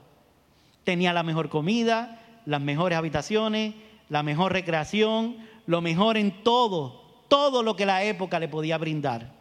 Tenía 0.86 1.12
la 1.12 1.24
mejor 1.24 1.48
comida, 1.48 2.22
las 2.44 2.60
mejores 2.60 2.96
habitaciones, 2.96 3.74
la 4.08 4.22
mejor 4.22 4.52
recreación, 4.52 5.36
lo 5.66 5.80
mejor 5.80 6.16
en 6.16 6.44
todo, 6.44 7.24
todo 7.26 7.64
lo 7.64 7.74
que 7.74 7.84
la 7.84 8.04
época 8.04 8.38
le 8.38 8.46
podía 8.46 8.78
brindar. 8.78 9.34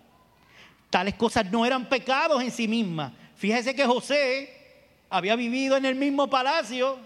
Tales 0.89 1.13
cosas 1.13 1.51
no 1.51 1.63
eran 1.63 1.87
pecados 1.87 2.41
en 2.41 2.49
sí 2.49 2.67
mismas. 2.67 3.13
Fíjese 3.35 3.75
que 3.75 3.85
José 3.85 4.49
había 5.07 5.35
vivido 5.35 5.77
en 5.77 5.85
el 5.85 5.93
mismo 5.93 6.27
palacio 6.31 6.97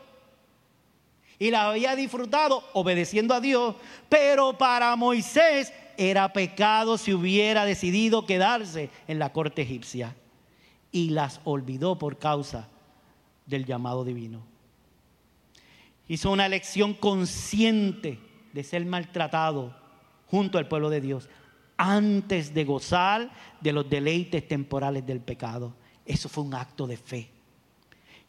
y 1.37 1.51
la 1.51 1.71
había 1.71 1.97
disfrutado 1.97 2.63
obedeciendo 2.71 3.33
a 3.33 3.41
Dios, 3.41 3.75
pero 4.07 4.57
para 4.57 4.95
Moisés 4.95 5.73
era 5.97 6.31
pecado 6.31 6.97
si 6.97 7.13
hubiera 7.13 7.65
decidido 7.65 8.25
quedarse 8.25 8.89
en 9.09 9.19
la 9.19 9.33
corte 9.33 9.63
egipcia 9.63 10.15
y 10.93 11.09
las 11.09 11.41
olvidó 11.43 11.99
por 11.99 12.17
causa 12.17 12.69
del 13.49 13.65
llamado 13.65 14.05
divino. 14.05 14.41
Hizo 16.07 16.31
una 16.31 16.45
elección 16.45 16.93
consciente 16.93 18.19
de 18.53 18.63
ser 18.63 18.85
maltratado 18.85 19.75
junto 20.27 20.57
al 20.57 20.67
pueblo 20.67 20.89
de 20.89 21.01
Dios 21.01 21.29
antes 21.77 22.53
de 22.53 22.65
gozar 22.65 23.31
de 23.61 23.73
los 23.73 23.89
deleites 23.89 24.47
temporales 24.47 25.05
del 25.05 25.21
pecado. 25.21 25.73
Eso 26.05 26.29
fue 26.29 26.43
un 26.43 26.53
acto 26.53 26.85
de 26.85 26.97
fe. 26.97 27.29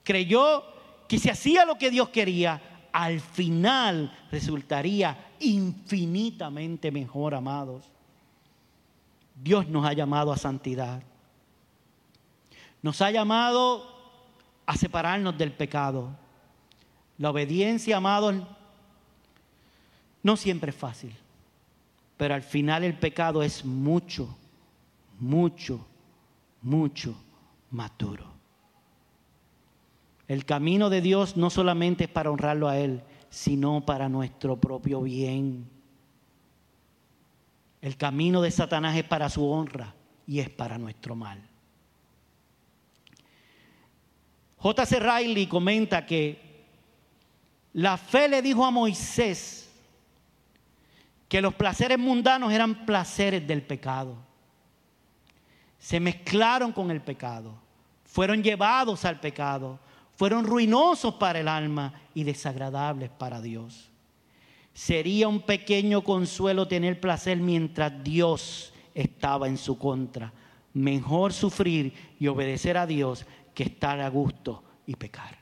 Creyó 0.04 0.64
que 1.08 1.18
si 1.18 1.28
hacía 1.28 1.64
lo 1.64 1.76
que 1.76 1.90
Dios 1.90 2.10
quería, 2.10 2.88
al 2.92 3.20
final 3.20 4.16
resultaría 4.30 5.32
infinitamente 5.40 6.90
mejor, 6.90 7.34
amados. 7.34 7.84
Dios 9.34 9.68
nos 9.68 9.86
ha 9.86 9.92
llamado 9.92 10.32
a 10.32 10.36
santidad. 10.36 11.02
Nos 12.82 13.02
ha 13.02 13.10
llamado 13.10 13.99
a 14.70 14.76
separarnos 14.76 15.36
del 15.36 15.50
pecado. 15.50 16.16
La 17.18 17.30
obediencia, 17.30 17.96
amados, 17.96 18.36
no 20.22 20.36
siempre 20.36 20.70
es 20.70 20.76
fácil, 20.76 21.12
pero 22.16 22.34
al 22.34 22.44
final 22.44 22.84
el 22.84 22.96
pecado 22.96 23.42
es 23.42 23.64
mucho, 23.64 24.38
mucho, 25.18 25.84
mucho 26.62 27.16
más 27.72 27.90
duro. 27.98 28.32
El 30.28 30.44
camino 30.44 30.88
de 30.88 31.00
Dios 31.00 31.36
no 31.36 31.50
solamente 31.50 32.04
es 32.04 32.10
para 32.10 32.30
honrarlo 32.30 32.68
a 32.68 32.78
Él, 32.78 33.02
sino 33.28 33.84
para 33.84 34.08
nuestro 34.08 34.60
propio 34.60 35.02
bien. 35.02 35.68
El 37.82 37.96
camino 37.96 38.40
de 38.40 38.52
Satanás 38.52 38.96
es 38.96 39.02
para 39.02 39.30
su 39.30 39.50
honra 39.50 39.96
y 40.28 40.38
es 40.38 40.48
para 40.48 40.78
nuestro 40.78 41.16
mal. 41.16 41.42
J.C. 44.60 45.00
Riley 45.00 45.46
comenta 45.46 46.06
que 46.06 46.38
la 47.72 47.96
fe 47.96 48.28
le 48.28 48.42
dijo 48.42 48.64
a 48.64 48.70
Moisés 48.70 49.70
que 51.28 51.40
los 51.40 51.54
placeres 51.54 51.98
mundanos 51.98 52.52
eran 52.52 52.84
placeres 52.86 53.46
del 53.46 53.62
pecado. 53.62 54.16
Se 55.78 55.98
mezclaron 55.98 56.72
con 56.72 56.90
el 56.90 57.00
pecado, 57.00 57.54
fueron 58.04 58.42
llevados 58.42 59.04
al 59.04 59.18
pecado 59.18 59.78
fueron 60.20 60.44
ruinosos 60.44 61.14
para 61.14 61.40
el 61.40 61.48
alma 61.48 61.94
y 62.12 62.24
desagradables 62.24 63.08
para 63.08 63.40
Dios. 63.40 63.88
Sería 64.74 65.28
un 65.28 65.40
pequeño 65.40 66.04
consuelo 66.04 66.68
tener 66.68 67.00
placer 67.00 67.38
mientras 67.38 68.04
Dios 68.04 68.74
estaba 68.94 69.48
en 69.48 69.56
su 69.56 69.78
contra. 69.78 70.30
Mejor 70.74 71.32
sufrir 71.32 71.94
y 72.18 72.26
obedecer 72.26 72.76
a 72.76 72.86
Dios 72.86 73.24
que 73.60 73.64
estar 73.64 74.00
a 74.00 74.08
gusto 74.08 74.64
y 74.86 74.96
pecar. 74.96 75.36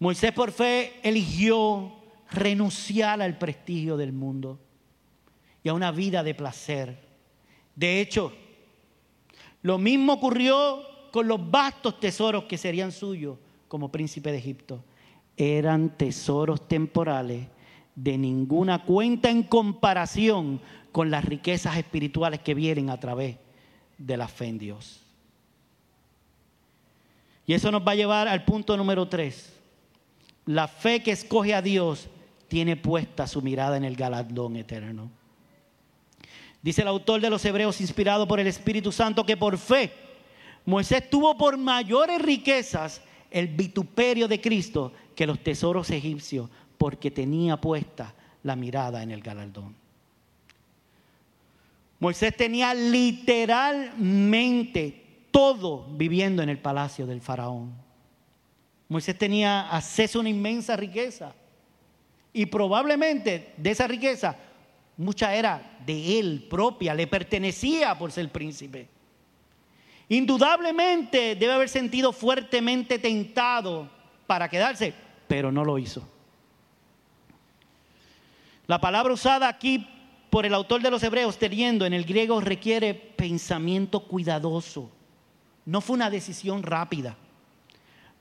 Moisés 0.00 0.32
por 0.32 0.50
fe 0.50 0.94
eligió 1.04 1.92
renunciar 2.32 3.22
al 3.22 3.38
prestigio 3.38 3.96
del 3.96 4.12
mundo 4.12 4.58
y 5.62 5.68
a 5.68 5.74
una 5.74 5.92
vida 5.92 6.24
de 6.24 6.34
placer. 6.34 6.98
De 7.76 8.00
hecho, 8.00 8.32
lo 9.62 9.78
mismo 9.78 10.14
ocurrió 10.14 10.82
con 11.12 11.28
los 11.28 11.48
vastos 11.48 12.00
tesoros 12.00 12.46
que 12.46 12.58
serían 12.58 12.90
suyos 12.90 13.38
como 13.68 13.92
príncipe 13.92 14.32
de 14.32 14.38
Egipto. 14.38 14.82
Eran 15.36 15.96
tesoros 15.96 16.66
temporales 16.66 17.46
de 17.94 18.18
ninguna 18.18 18.82
cuenta 18.84 19.30
en 19.30 19.44
comparación 19.44 20.60
con 20.90 21.12
las 21.12 21.24
riquezas 21.24 21.76
espirituales 21.76 22.40
que 22.40 22.54
vienen 22.54 22.90
a 22.90 22.98
través 22.98 23.36
de 23.98 24.16
la 24.16 24.26
fe 24.26 24.46
en 24.46 24.58
Dios. 24.58 25.01
Y 27.46 27.54
eso 27.54 27.70
nos 27.70 27.86
va 27.86 27.92
a 27.92 27.96
llevar 27.96 28.28
al 28.28 28.44
punto 28.44 28.76
número 28.76 29.08
tres. 29.08 29.52
La 30.46 30.68
fe 30.68 31.02
que 31.02 31.12
escoge 31.12 31.54
a 31.54 31.62
Dios 31.62 32.08
tiene 32.48 32.76
puesta 32.76 33.26
su 33.26 33.40
mirada 33.42 33.76
en 33.76 33.84
el 33.84 33.96
galardón 33.96 34.56
eterno. 34.56 35.10
Dice 36.60 36.82
el 36.82 36.88
autor 36.88 37.20
de 37.20 37.30
los 37.30 37.44
Hebreos, 37.44 37.80
inspirado 37.80 38.28
por 38.28 38.38
el 38.38 38.46
Espíritu 38.46 38.92
Santo, 38.92 39.26
que 39.26 39.36
por 39.36 39.58
fe 39.58 39.92
Moisés 40.64 41.10
tuvo 41.10 41.36
por 41.36 41.58
mayores 41.58 42.22
riquezas 42.22 43.02
el 43.30 43.48
vituperio 43.48 44.28
de 44.28 44.40
Cristo 44.40 44.92
que 45.16 45.26
los 45.26 45.42
tesoros 45.42 45.90
egipcios, 45.90 46.48
porque 46.78 47.10
tenía 47.10 47.60
puesta 47.60 48.14
la 48.42 48.54
mirada 48.54 49.02
en 49.02 49.10
el 49.10 49.22
galardón. 49.22 49.74
Moisés 51.98 52.36
tenía 52.36 52.74
literalmente 52.74 55.01
todo 55.32 55.86
viviendo 55.90 56.42
en 56.42 56.48
el 56.48 56.58
palacio 56.58 57.06
del 57.06 57.20
faraón. 57.20 57.72
Moisés 58.88 59.18
tenía 59.18 59.68
acceso 59.70 60.18
a 60.18 60.20
una 60.20 60.28
inmensa 60.28 60.76
riqueza. 60.76 61.34
Y 62.32 62.46
probablemente 62.46 63.54
de 63.56 63.70
esa 63.70 63.88
riqueza, 63.88 64.36
mucha 64.96 65.34
era 65.34 65.78
de 65.84 66.18
él 66.20 66.46
propia, 66.48 66.94
le 66.94 67.06
pertenecía 67.06 67.98
por 67.98 68.12
ser 68.12 68.30
príncipe. 68.30 68.88
Indudablemente 70.08 71.34
debe 71.34 71.54
haber 71.54 71.68
sentido 71.68 72.12
fuertemente 72.12 72.98
tentado 72.98 73.88
para 74.26 74.48
quedarse, 74.48 74.94
pero 75.26 75.50
no 75.50 75.64
lo 75.64 75.78
hizo. 75.78 76.06
La 78.66 78.80
palabra 78.80 79.12
usada 79.12 79.48
aquí 79.48 79.86
por 80.30 80.46
el 80.46 80.54
autor 80.54 80.82
de 80.82 80.90
los 80.90 81.02
Hebreos, 81.02 81.38
teniendo 81.38 81.84
en 81.84 81.92
el 81.92 82.04
griego, 82.04 82.40
requiere 82.40 82.94
pensamiento 82.94 84.00
cuidadoso. 84.00 84.90
No 85.64 85.80
fue 85.80 85.94
una 85.94 86.10
decisión 86.10 86.62
rápida. 86.62 87.16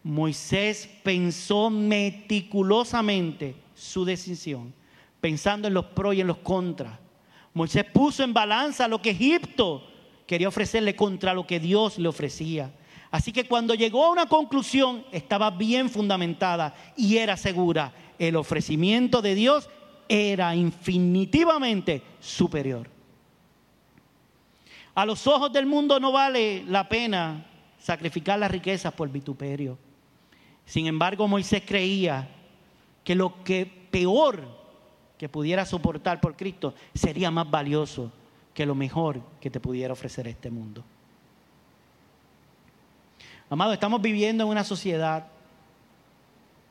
Moisés 0.03 0.89
pensó 1.03 1.69
meticulosamente 1.69 3.55
su 3.75 4.03
decisión, 4.05 4.73
pensando 5.19 5.67
en 5.67 5.73
los 5.73 5.85
pros 5.85 6.15
y 6.15 6.21
en 6.21 6.27
los 6.27 6.37
contras. 6.37 6.97
Moisés 7.53 7.85
puso 7.85 8.23
en 8.23 8.33
balanza 8.33 8.87
lo 8.87 9.01
que 9.01 9.11
Egipto 9.11 9.87
quería 10.25 10.47
ofrecerle 10.47 10.95
contra 10.95 11.33
lo 11.33 11.45
que 11.45 11.59
Dios 11.59 11.99
le 11.99 12.07
ofrecía. 12.07 12.71
Así 13.11 13.33
que 13.33 13.45
cuando 13.45 13.75
llegó 13.75 14.05
a 14.05 14.11
una 14.11 14.25
conclusión 14.25 15.03
estaba 15.11 15.51
bien 15.51 15.89
fundamentada 15.89 16.73
y 16.95 17.17
era 17.17 17.35
segura. 17.35 17.93
El 18.17 18.37
ofrecimiento 18.37 19.21
de 19.21 19.35
Dios 19.35 19.69
era 20.07 20.55
infinitivamente 20.55 22.01
superior. 22.19 22.87
A 24.93 25.05
los 25.05 25.25
ojos 25.27 25.53
del 25.53 25.65
mundo 25.65 25.99
no 25.99 26.11
vale 26.11 26.63
la 26.67 26.87
pena 26.89 27.45
sacrificar 27.79 28.37
las 28.39 28.51
riquezas 28.51 28.93
por 28.93 29.09
vituperio. 29.09 29.77
Sin 30.65 30.87
embargo, 30.87 31.27
Moisés 31.27 31.63
creía 31.65 32.27
que 33.03 33.15
lo 33.15 33.43
que 33.43 33.65
peor 33.65 34.61
que 35.17 35.29
pudiera 35.29 35.65
soportar 35.65 36.19
por 36.19 36.35
Cristo 36.35 36.73
sería 36.93 37.31
más 37.31 37.49
valioso 37.49 38.11
que 38.53 38.65
lo 38.65 38.75
mejor 38.75 39.21
que 39.39 39.49
te 39.49 39.59
pudiera 39.59 39.93
ofrecer 39.93 40.27
este 40.27 40.49
mundo. 40.49 40.83
Amado, 43.49 43.73
estamos 43.73 44.01
viviendo 44.01 44.43
en 44.43 44.49
una 44.49 44.63
sociedad 44.63 45.27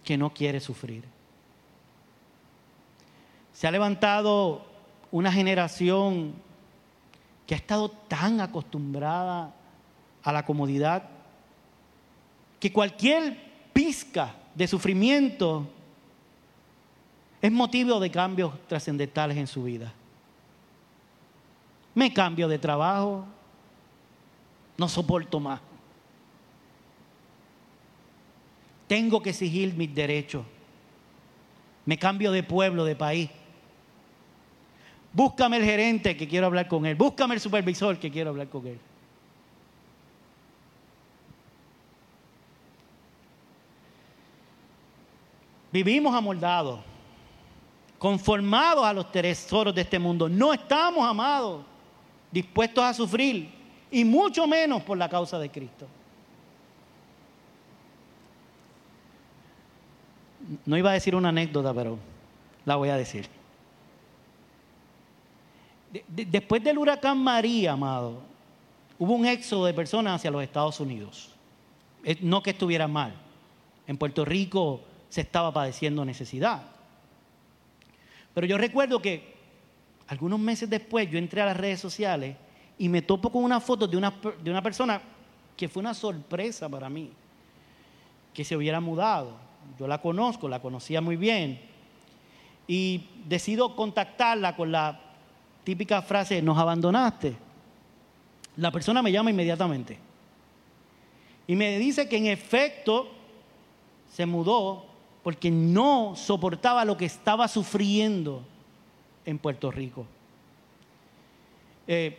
que 0.05 0.17
no 0.17 0.33
quiere 0.33 0.61
sufrir. 0.61 1.05
Se 3.53 3.67
ha 3.67 3.71
levantado 3.71 4.65
una 5.11 5.31
generación 5.31 6.35
que 7.51 7.57
ha 7.57 7.59
estado 7.59 7.89
tan 7.89 8.41
acostumbrada 8.41 9.53
a 10.23 10.33
la 10.33 10.47
comodidad 10.47 11.03
que 12.61 12.73
cualquier 12.73 13.37
pizca 13.73 14.37
de 14.55 14.69
sufrimiento 14.69 15.67
es 17.43 17.51
motivo 17.51 17.99
de 17.99 18.09
cambios 18.09 18.53
trascendentales 18.69 19.37
en 19.37 19.49
su 19.49 19.65
vida. 19.65 19.93
Me 21.93 22.15
cambio 22.15 22.47
de 22.47 22.57
trabajo, 22.57 23.25
no 24.79 24.89
soporto 24.89 25.41
más. 25.41 25.61
Tengo 28.87 29.21
que 29.21 29.31
exigir 29.31 29.75
mis 29.75 29.93
derechos. 29.93 30.47
Me 31.85 31.99
cambio 31.99 32.31
de 32.31 32.45
pueblo, 32.45 32.85
de 32.85 32.95
país. 32.95 33.29
Búscame 35.13 35.57
el 35.57 35.65
gerente 35.65 36.17
que 36.17 36.29
quiero 36.29 36.47
hablar 36.47 36.69
con 36.69 36.87
él. 36.87 36.95
Búscame 36.95 37.35
el 37.35 37.41
supervisor 37.41 37.99
que 37.99 38.11
quiero 38.11 38.31
hablar 38.31 38.49
con 38.49 38.67
él. 38.67 38.79
Vivimos 45.73 46.15
amoldados, 46.15 46.81
conformados 47.99 48.85
a 48.85 48.93
los 48.93 49.11
tesoros 49.13 49.75
de 49.75 49.83
este 49.83 49.99
mundo. 49.99 50.29
No 50.29 50.53
estamos 50.53 51.05
amados, 51.07 51.65
dispuestos 52.31 52.83
a 52.83 52.93
sufrir, 52.93 53.49
y 53.91 54.05
mucho 54.05 54.47
menos 54.47 54.83
por 54.83 54.99
la 54.99 55.09
causa 55.09 55.39
de 55.39 55.51
Cristo. 55.51 55.87
No 60.67 60.77
iba 60.77 60.91
a 60.91 60.95
decir 60.95 61.15
una 61.15 61.29
anécdota, 61.29 61.73
pero 61.73 61.99
la 62.65 62.77
voy 62.77 62.89
a 62.89 62.97
decir. 62.97 63.40
Después 66.09 66.63
del 66.63 66.79
huracán 66.79 67.19
María, 67.19 67.73
amado, 67.73 68.23
hubo 68.99 69.15
un 69.15 69.27
éxodo 69.27 69.67
de 69.67 69.75
personas 69.75 70.17
hacia 70.17 70.31
los 70.31 70.43
Estados 70.43 70.79
Unidos. 70.81 71.31
No 72.21 72.43
que 72.43 72.51
estuviera 72.51 72.87
mal. 72.89 73.15
En 73.87 73.97
Puerto 73.97 74.25
Rico 74.25 74.81
se 75.09 75.23
estaba 75.23 75.53
padeciendo 75.53 76.05
necesidad. 76.05 76.63
Pero 78.33 78.47
yo 78.47 78.57
recuerdo 78.57 79.03
que 79.03 79.35
algunos 80.07 80.39
meses 80.39 80.71
después 80.71 81.11
yo 81.11 81.19
entré 81.19 81.43
a 81.43 81.47
las 81.47 81.57
redes 81.57 81.81
sociales 81.81 82.37
y 82.79 82.89
me 82.89 83.03
topo 83.03 83.31
con 83.31 83.45
una 83.45 83.61
foto 83.61 83.87
de 83.87 83.97
una, 83.97 84.15
de 84.43 84.51
una 84.51 84.63
persona 84.63 85.01
que 85.57 85.69
fue 85.69 85.81
una 85.81 85.93
sorpresa 85.93 86.69
para 86.69 86.89
mí, 86.89 87.11
que 88.33 88.45
se 88.45 88.57
hubiera 88.57 88.81
mudado. 88.81 89.33
Yo 89.79 89.87
la 89.87 90.01
conozco, 90.01 90.49
la 90.49 90.61
conocía 90.61 91.01
muy 91.01 91.17
bien. 91.17 91.61
Y 92.67 93.05
decido 93.27 93.77
contactarla 93.77 94.57
con 94.57 94.73
la 94.73 95.10
típica 95.71 96.03
frase, 96.03 96.43
nos 96.43 96.59
abandonaste. 96.59 97.33
La 98.57 98.73
persona 98.73 99.03
me 99.03 99.13
llama 99.13 99.31
inmediatamente. 99.31 99.97
Y 101.47 101.55
me 101.55 101.79
dice 101.79 102.09
que 102.09 102.17
en 102.17 102.27
efecto 102.27 103.09
se 104.13 104.27
mudó 104.27 104.85
porque 105.23 105.49
no 105.49 106.15
soportaba 106.17 106.85
lo 106.85 106.97
que 106.97 107.05
estaba 107.05 107.47
sufriendo 107.47 108.43
en 109.25 109.39
Puerto 109.39 109.71
Rico. 109.71 110.07
Eh, 111.87 112.19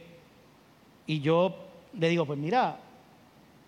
y 1.05 1.19
yo 1.19 1.53
le 1.99 2.07
digo, 2.07 2.25
pues 2.25 2.39
mira, 2.39 2.79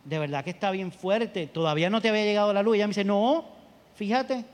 de 0.05 0.17
verdad 0.17 0.45
que 0.45 0.51
está 0.51 0.71
bien 0.71 0.93
fuerte, 0.93 1.47
todavía 1.47 1.89
no 1.89 1.99
te 1.99 2.07
había 2.07 2.23
llegado 2.23 2.53
la 2.53 2.63
luz. 2.63 2.75
Y 2.75 2.77
ella 2.77 2.88
me 2.88 2.91
dice, 2.91 3.03
no, 3.03 3.43
fíjate, 3.95 4.45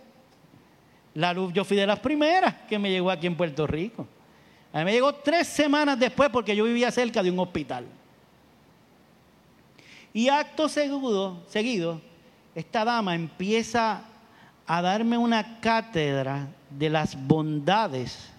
la 1.14 1.34
luz 1.34 1.54
yo 1.54 1.64
fui 1.64 1.78
de 1.78 1.86
las 1.86 2.00
primeras 2.00 2.56
que 2.68 2.80
me 2.80 2.90
llegó 2.90 3.12
aquí 3.12 3.28
en 3.28 3.38
Puerto 3.38 3.68
Rico. 3.68 4.08
A 4.72 4.80
mí 4.80 4.86
me 4.86 4.92
llegó 4.92 5.14
tres 5.14 5.48
semanas 5.48 6.00
después 6.00 6.30
porque 6.30 6.56
yo 6.56 6.64
vivía 6.64 6.92
cerca 6.92 7.24
de 7.24 7.32
un 7.32 7.40
hospital. 7.40 7.86
Y 10.14 10.30
acto 10.30 10.70
seguido, 10.70 11.44
seguido 11.48 12.02
esta 12.56 12.84
dama 12.84 13.16
empieza 13.16 14.02
a 14.68 14.82
darme 14.82 15.18
una 15.18 15.60
cátedra 15.60 16.48
de 16.70 16.90
las 16.90 17.16
bondades 17.28 18.30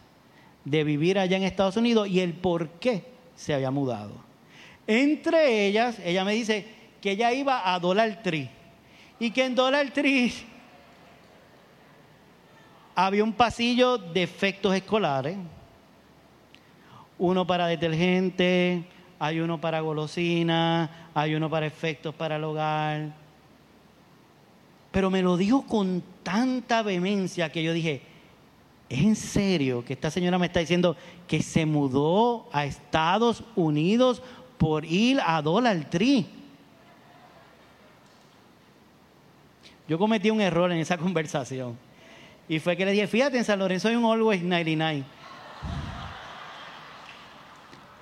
de 0.65 0.85
vivir 0.85 1.19
allá 1.19 1.37
en 1.37 1.43
Estados 1.43 1.77
Unidos 1.77 2.09
y 2.09 2.21
el 2.21 2.35
por 2.35 2.69
qué 2.73 3.05
se 3.35 3.55
había 3.55 3.71
mudado. 3.71 4.13
Entre 4.87 5.67
ellas, 5.67 5.99
ella 6.05 6.25
me 6.25 6.33
dice 6.33 6.67
que 7.01 7.13
ella 7.13 7.33
iba 7.33 7.73
a 7.73 7.79
Dollar 7.79 8.23
Tree 8.23 8.51
y 9.19 9.31
que 9.31 9.45
en 9.45 9.55
Dollar 9.55 9.91
Tree 9.91 10.33
había 12.95 13.25
un 13.25 13.33
pasillo 13.33 13.97
de 13.97 14.23
efectos 14.23 14.75
escolares, 14.75 15.37
uno 17.21 17.47
para 17.47 17.67
detergente, 17.67 18.83
hay 19.19 19.41
uno 19.41 19.61
para 19.61 19.81
golosina, 19.81 21.11
hay 21.15 21.35
uno 21.35 21.49
para 21.49 21.67
efectos 21.67 22.15
para 22.15 22.37
el 22.37 22.45
hogar, 22.45 23.13
pero 24.91 25.11
me 25.11 25.23
lo 25.23 25.37
dijo 25.37 25.67
con 25.67 26.03
tanta 26.23 26.83
vehemencia 26.83 27.53
que 27.53 27.63
yo 27.63 27.75
dije, 27.75 28.01
¿es 28.89 29.01
en 29.01 29.15
serio 29.15 29.85
que 29.85 29.93
esta 29.93 30.11
señora 30.11 30.39
me 30.39 30.47
está 30.47 30.61
diciendo 30.61 30.97
que 31.29 31.43
se 31.43 31.67
mudó 31.67 32.49
a 32.53 32.65
Estados 32.65 33.45
Unidos 33.55 34.23
por 34.57 34.87
ir 34.87 35.21
a 35.25 35.43
Dollar 35.43 35.89
Tree? 35.91 36.27
Yo 39.87 39.99
cometí 39.99 40.31
un 40.31 40.41
error 40.41 40.73
en 40.73 40.79
esa 40.79 40.97
conversación. 40.99 41.77
Y 42.49 42.59
fue 42.59 42.77
que 42.77 42.87
le 42.87 42.93
dije, 42.93 43.07
fíjate, 43.07 43.37
en 43.37 43.45
San 43.45 43.59
Lorenzo 43.59 43.89
hay 43.89 43.97
un 43.97 44.11
Always 44.11 44.43
99. 44.43 45.05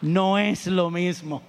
No 0.01 0.39
es 0.39 0.67
lo 0.67 0.91
mismo. 0.91 1.43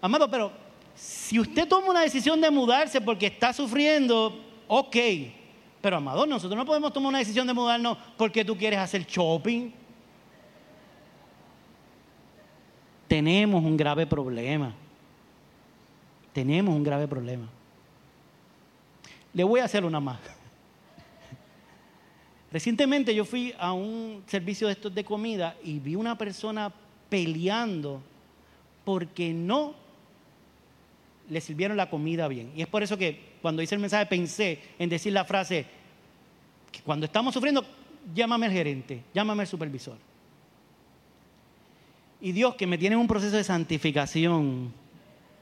Amado, 0.00 0.30
pero 0.30 0.52
si 0.94 1.38
usted 1.38 1.68
toma 1.68 1.90
una 1.90 2.00
decisión 2.00 2.40
de 2.40 2.50
mudarse 2.50 3.00
porque 3.00 3.26
está 3.26 3.52
sufriendo, 3.52 4.38
ok. 4.66 4.96
Pero 5.80 5.96
amado, 5.96 6.26
nosotros 6.26 6.56
no 6.56 6.64
podemos 6.64 6.92
tomar 6.92 7.10
una 7.10 7.18
decisión 7.18 7.46
de 7.46 7.54
mudarnos 7.54 7.98
porque 8.16 8.44
tú 8.44 8.56
quieres 8.56 8.78
hacer 8.78 9.06
shopping. 9.06 9.70
Tenemos 13.08 13.62
un 13.64 13.76
grave 13.76 14.06
problema. 14.06 14.72
Tenemos 16.32 16.74
un 16.74 16.84
grave 16.84 17.08
problema. 17.08 17.48
Le 19.32 19.44
voy 19.44 19.60
a 19.60 19.64
hacer 19.64 19.84
una 19.84 20.00
más. 20.00 20.18
Recientemente 22.52 23.14
yo 23.14 23.24
fui 23.24 23.54
a 23.58 23.72
un 23.72 24.24
servicio 24.26 24.66
de 24.66 24.72
estos 24.72 24.94
de 24.94 25.04
comida 25.04 25.56
y 25.62 25.78
vi 25.78 25.94
una 25.94 26.18
persona 26.18 26.72
peleando 27.08 28.02
porque 28.84 29.32
no 29.32 29.74
le 31.28 31.40
sirvieron 31.40 31.76
la 31.76 31.88
comida 31.88 32.26
bien. 32.26 32.52
Y 32.56 32.62
es 32.62 32.66
por 32.66 32.82
eso 32.82 32.98
que 32.98 33.34
cuando 33.40 33.62
hice 33.62 33.76
el 33.76 33.80
mensaje 33.80 34.06
pensé 34.06 34.58
en 34.78 34.88
decir 34.88 35.12
la 35.12 35.24
frase, 35.24 35.64
que 36.72 36.80
cuando 36.80 37.06
estamos 37.06 37.32
sufriendo, 37.32 37.64
llámame 38.12 38.46
al 38.46 38.52
gerente, 38.52 39.04
llámame 39.14 39.42
al 39.42 39.48
supervisor. 39.48 39.96
Y 42.20 42.32
Dios, 42.32 42.56
que 42.56 42.66
me 42.66 42.78
tiene 42.78 42.94
en 42.94 43.00
un 43.00 43.06
proceso 43.06 43.36
de 43.36 43.44
santificación 43.44 44.72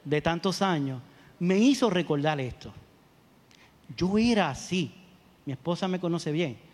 de 0.05 0.21
tantos 0.21 0.61
años, 0.61 1.01
me 1.39 1.57
hizo 1.57 1.89
recordar 1.89 2.39
esto. 2.39 2.73
Yo 3.97 4.19
era 4.19 4.51
así, 4.51 4.93
mi 5.47 5.53
esposa 5.55 5.89
me 5.89 5.99
conoce 5.99 6.31
bien. 6.31 6.68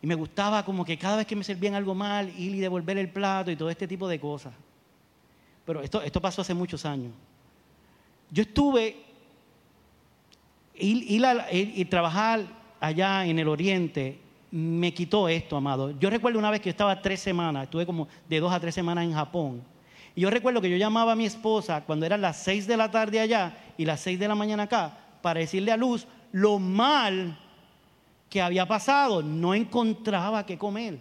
Y 0.00 0.06
me 0.06 0.14
gustaba 0.14 0.64
como 0.64 0.84
que 0.84 0.96
cada 0.96 1.16
vez 1.16 1.26
que 1.26 1.36
me 1.36 1.44
servían 1.44 1.74
algo 1.74 1.94
mal, 1.94 2.28
ir 2.38 2.54
y 2.54 2.60
devolver 2.60 2.98
el 2.98 3.10
plato 3.10 3.50
y 3.50 3.56
todo 3.56 3.70
este 3.70 3.88
tipo 3.88 4.06
de 4.06 4.20
cosas. 4.20 4.54
Pero 5.64 5.82
esto, 5.82 6.02
esto 6.02 6.20
pasó 6.20 6.42
hace 6.42 6.54
muchos 6.54 6.84
años. 6.84 7.12
Yo 8.30 8.42
estuve 8.42 9.04
y 10.80 11.84
trabajar 11.86 12.46
allá 12.80 13.26
en 13.26 13.38
el 13.38 13.48
oriente 13.48 14.20
me 14.50 14.94
quitó 14.94 15.28
esto, 15.28 15.56
amado. 15.56 15.98
Yo 15.98 16.10
recuerdo 16.10 16.38
una 16.38 16.50
vez 16.50 16.60
que 16.60 16.66
yo 16.66 16.70
estaba 16.70 17.00
tres 17.02 17.20
semanas, 17.20 17.64
estuve 17.64 17.84
como 17.84 18.08
de 18.28 18.40
dos 18.40 18.52
a 18.52 18.60
tres 18.60 18.74
semanas 18.74 19.04
en 19.04 19.12
Japón. 19.12 19.62
Y 20.14 20.22
yo 20.22 20.30
recuerdo 20.30 20.60
que 20.60 20.70
yo 20.70 20.76
llamaba 20.76 21.12
a 21.12 21.16
mi 21.16 21.26
esposa 21.26 21.84
cuando 21.84 22.06
eran 22.06 22.20
las 22.20 22.38
seis 22.38 22.66
de 22.66 22.76
la 22.76 22.90
tarde 22.90 23.20
allá 23.20 23.56
y 23.76 23.84
las 23.84 24.00
seis 24.00 24.18
de 24.18 24.26
la 24.26 24.34
mañana 24.34 24.64
acá 24.64 24.98
para 25.22 25.40
decirle 25.40 25.70
a 25.70 25.76
Luz 25.76 26.06
lo 26.32 26.58
mal 26.58 27.38
que 28.28 28.42
había 28.42 28.66
pasado. 28.66 29.22
No 29.22 29.54
encontraba 29.54 30.44
qué 30.44 30.58
comer. 30.58 30.98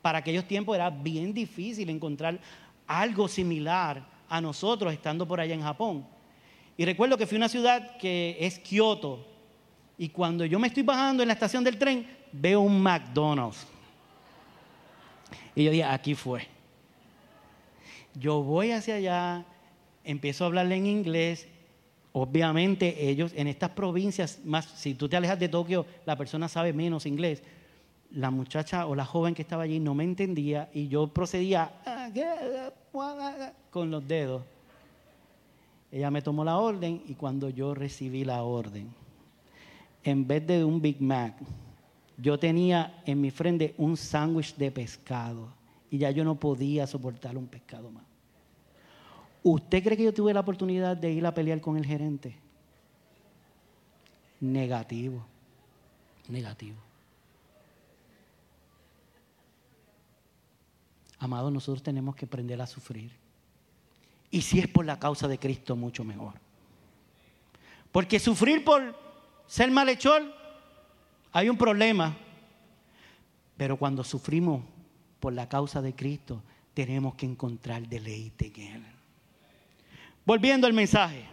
Para 0.00 0.18
aquellos 0.18 0.46
tiempos 0.46 0.74
era 0.74 0.90
bien 0.90 1.32
difícil 1.32 1.88
encontrar 1.90 2.40
algo 2.86 3.28
similar 3.28 4.04
a 4.28 4.40
nosotros 4.40 4.92
estando 4.92 5.26
por 5.26 5.40
allá 5.40 5.54
en 5.54 5.62
Japón. 5.62 6.06
Y 6.76 6.84
recuerdo 6.84 7.16
que 7.16 7.26
fui 7.26 7.36
a 7.36 7.40
una 7.40 7.48
ciudad 7.48 7.96
que 7.98 8.36
es 8.40 8.58
Kioto. 8.58 9.26
Y 9.98 10.08
cuando 10.08 10.44
yo 10.44 10.58
me 10.58 10.68
estoy 10.68 10.82
bajando 10.82 11.22
en 11.22 11.28
la 11.28 11.34
estación 11.34 11.62
del 11.62 11.78
tren, 11.78 12.06
veo 12.32 12.60
un 12.60 12.82
McDonald's. 12.82 13.66
Y 15.54 15.64
yo 15.64 15.70
dije, 15.70 15.84
aquí 15.84 16.14
fue. 16.14 16.48
Yo 18.14 18.42
voy 18.42 18.72
hacia 18.72 18.96
allá, 18.96 19.44
empiezo 20.04 20.44
a 20.44 20.46
hablarle 20.48 20.76
en 20.76 20.86
inglés. 20.86 21.46
Obviamente 22.12 23.08
ellos 23.08 23.32
en 23.34 23.46
estas 23.46 23.70
provincias, 23.70 24.40
más 24.44 24.66
si 24.66 24.94
tú 24.94 25.08
te 25.08 25.16
alejas 25.16 25.38
de 25.38 25.48
Tokio, 25.48 25.86
la 26.04 26.16
persona 26.16 26.48
sabe 26.48 26.72
menos 26.72 27.06
inglés. 27.06 27.42
La 28.10 28.30
muchacha 28.30 28.86
o 28.86 28.94
la 28.94 29.06
joven 29.06 29.34
que 29.34 29.40
estaba 29.40 29.62
allí 29.62 29.80
no 29.80 29.94
me 29.94 30.04
entendía 30.04 30.68
y 30.74 30.88
yo 30.88 31.08
procedía 31.08 31.72
con 33.70 33.90
los 33.90 34.06
dedos. 34.06 34.42
Ella 35.90 36.10
me 36.10 36.20
tomó 36.20 36.44
la 36.44 36.58
orden 36.58 37.02
y 37.06 37.14
cuando 37.14 37.48
yo 37.48 37.74
recibí 37.74 38.24
la 38.24 38.42
orden, 38.42 38.92
en 40.04 40.26
vez 40.26 40.46
de 40.46 40.64
un 40.64 40.82
Big 40.82 41.00
Mac, 41.00 41.36
yo 42.18 42.38
tenía 42.38 43.02
en 43.06 43.20
mi 43.20 43.30
frente 43.30 43.74
un 43.78 43.96
sándwich 43.96 44.56
de 44.56 44.70
pescado 44.70 45.48
y 45.90 45.98
ya 45.98 46.10
yo 46.10 46.24
no 46.24 46.34
podía 46.34 46.86
soportar 46.86 47.36
un 47.36 47.46
pescado 47.46 47.90
más. 47.90 48.11
¿Usted 49.42 49.82
cree 49.82 49.96
que 49.96 50.04
yo 50.04 50.14
tuve 50.14 50.32
la 50.32 50.40
oportunidad 50.40 50.96
de 50.96 51.10
ir 51.10 51.26
a 51.26 51.34
pelear 51.34 51.60
con 51.60 51.76
el 51.76 51.84
gerente? 51.84 52.36
Negativo, 54.40 55.24
negativo. 56.28 56.78
Amados, 61.18 61.52
nosotros 61.52 61.82
tenemos 61.82 62.16
que 62.16 62.24
aprender 62.24 62.60
a 62.60 62.66
sufrir. 62.66 63.12
Y 64.30 64.42
si 64.42 64.58
es 64.58 64.68
por 64.68 64.84
la 64.84 64.98
causa 64.98 65.28
de 65.28 65.38
Cristo, 65.38 65.76
mucho 65.76 66.04
mejor. 66.04 66.34
Porque 67.92 68.18
sufrir 68.18 68.64
por 68.64 68.98
ser 69.46 69.70
malhechor, 69.70 70.22
hay 71.32 71.48
un 71.48 71.56
problema. 71.56 72.16
Pero 73.56 73.76
cuando 73.76 74.02
sufrimos 74.02 74.62
por 75.20 75.32
la 75.32 75.48
causa 75.48 75.82
de 75.82 75.94
Cristo, 75.94 76.42
tenemos 76.74 77.14
que 77.14 77.26
encontrar 77.26 77.86
deleite 77.86 78.52
en 78.56 78.84
Él. 78.84 78.91
Volviendo 80.24 80.66
al 80.66 80.72
mensaje, 80.72 81.24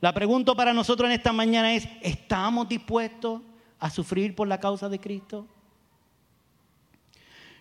la 0.00 0.12
pregunta 0.12 0.54
para 0.54 0.72
nosotros 0.72 1.08
en 1.08 1.14
esta 1.14 1.32
mañana 1.32 1.74
es, 1.74 1.88
¿estamos 2.02 2.68
dispuestos 2.68 3.40
a 3.78 3.88
sufrir 3.88 4.34
por 4.34 4.48
la 4.48 4.58
causa 4.58 4.88
de 4.88 4.98
Cristo? 4.98 5.46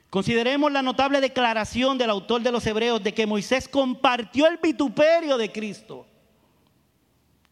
Consideremos 0.09 0.71
la 0.71 0.81
notable 0.81 1.21
declaración 1.21 1.97
del 1.97 2.09
autor 2.09 2.41
de 2.41 2.51
los 2.51 2.65
Hebreos 2.65 3.03
de 3.03 3.13
que 3.13 3.27
Moisés 3.27 3.67
compartió 3.67 4.47
el 4.47 4.57
vituperio 4.57 5.37
de 5.37 5.51
Cristo. 5.51 6.05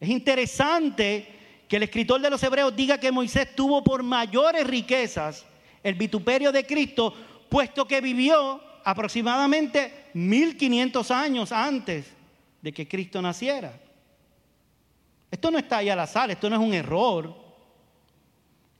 Es 0.00 0.08
interesante 0.08 1.28
que 1.68 1.76
el 1.76 1.82
escritor 1.82 2.20
de 2.20 2.30
los 2.30 2.42
Hebreos 2.42 2.74
diga 2.74 2.98
que 2.98 3.12
Moisés 3.12 3.54
tuvo 3.54 3.84
por 3.84 4.02
mayores 4.02 4.66
riquezas 4.66 5.44
el 5.82 5.94
vituperio 5.94 6.50
de 6.52 6.66
Cristo, 6.66 7.14
puesto 7.48 7.86
que 7.86 8.00
vivió 8.00 8.60
aproximadamente 8.82 10.08
1500 10.14 11.10
años 11.10 11.52
antes 11.52 12.13
de 12.64 12.72
que 12.72 12.88
Cristo 12.88 13.20
naciera. 13.20 13.78
Esto 15.30 15.50
no 15.50 15.58
está 15.58 15.76
ahí 15.76 15.90
al 15.90 16.00
azar, 16.00 16.30
esto 16.30 16.48
no 16.48 16.56
es 16.56 16.62
un 16.62 16.72
error. 16.72 17.34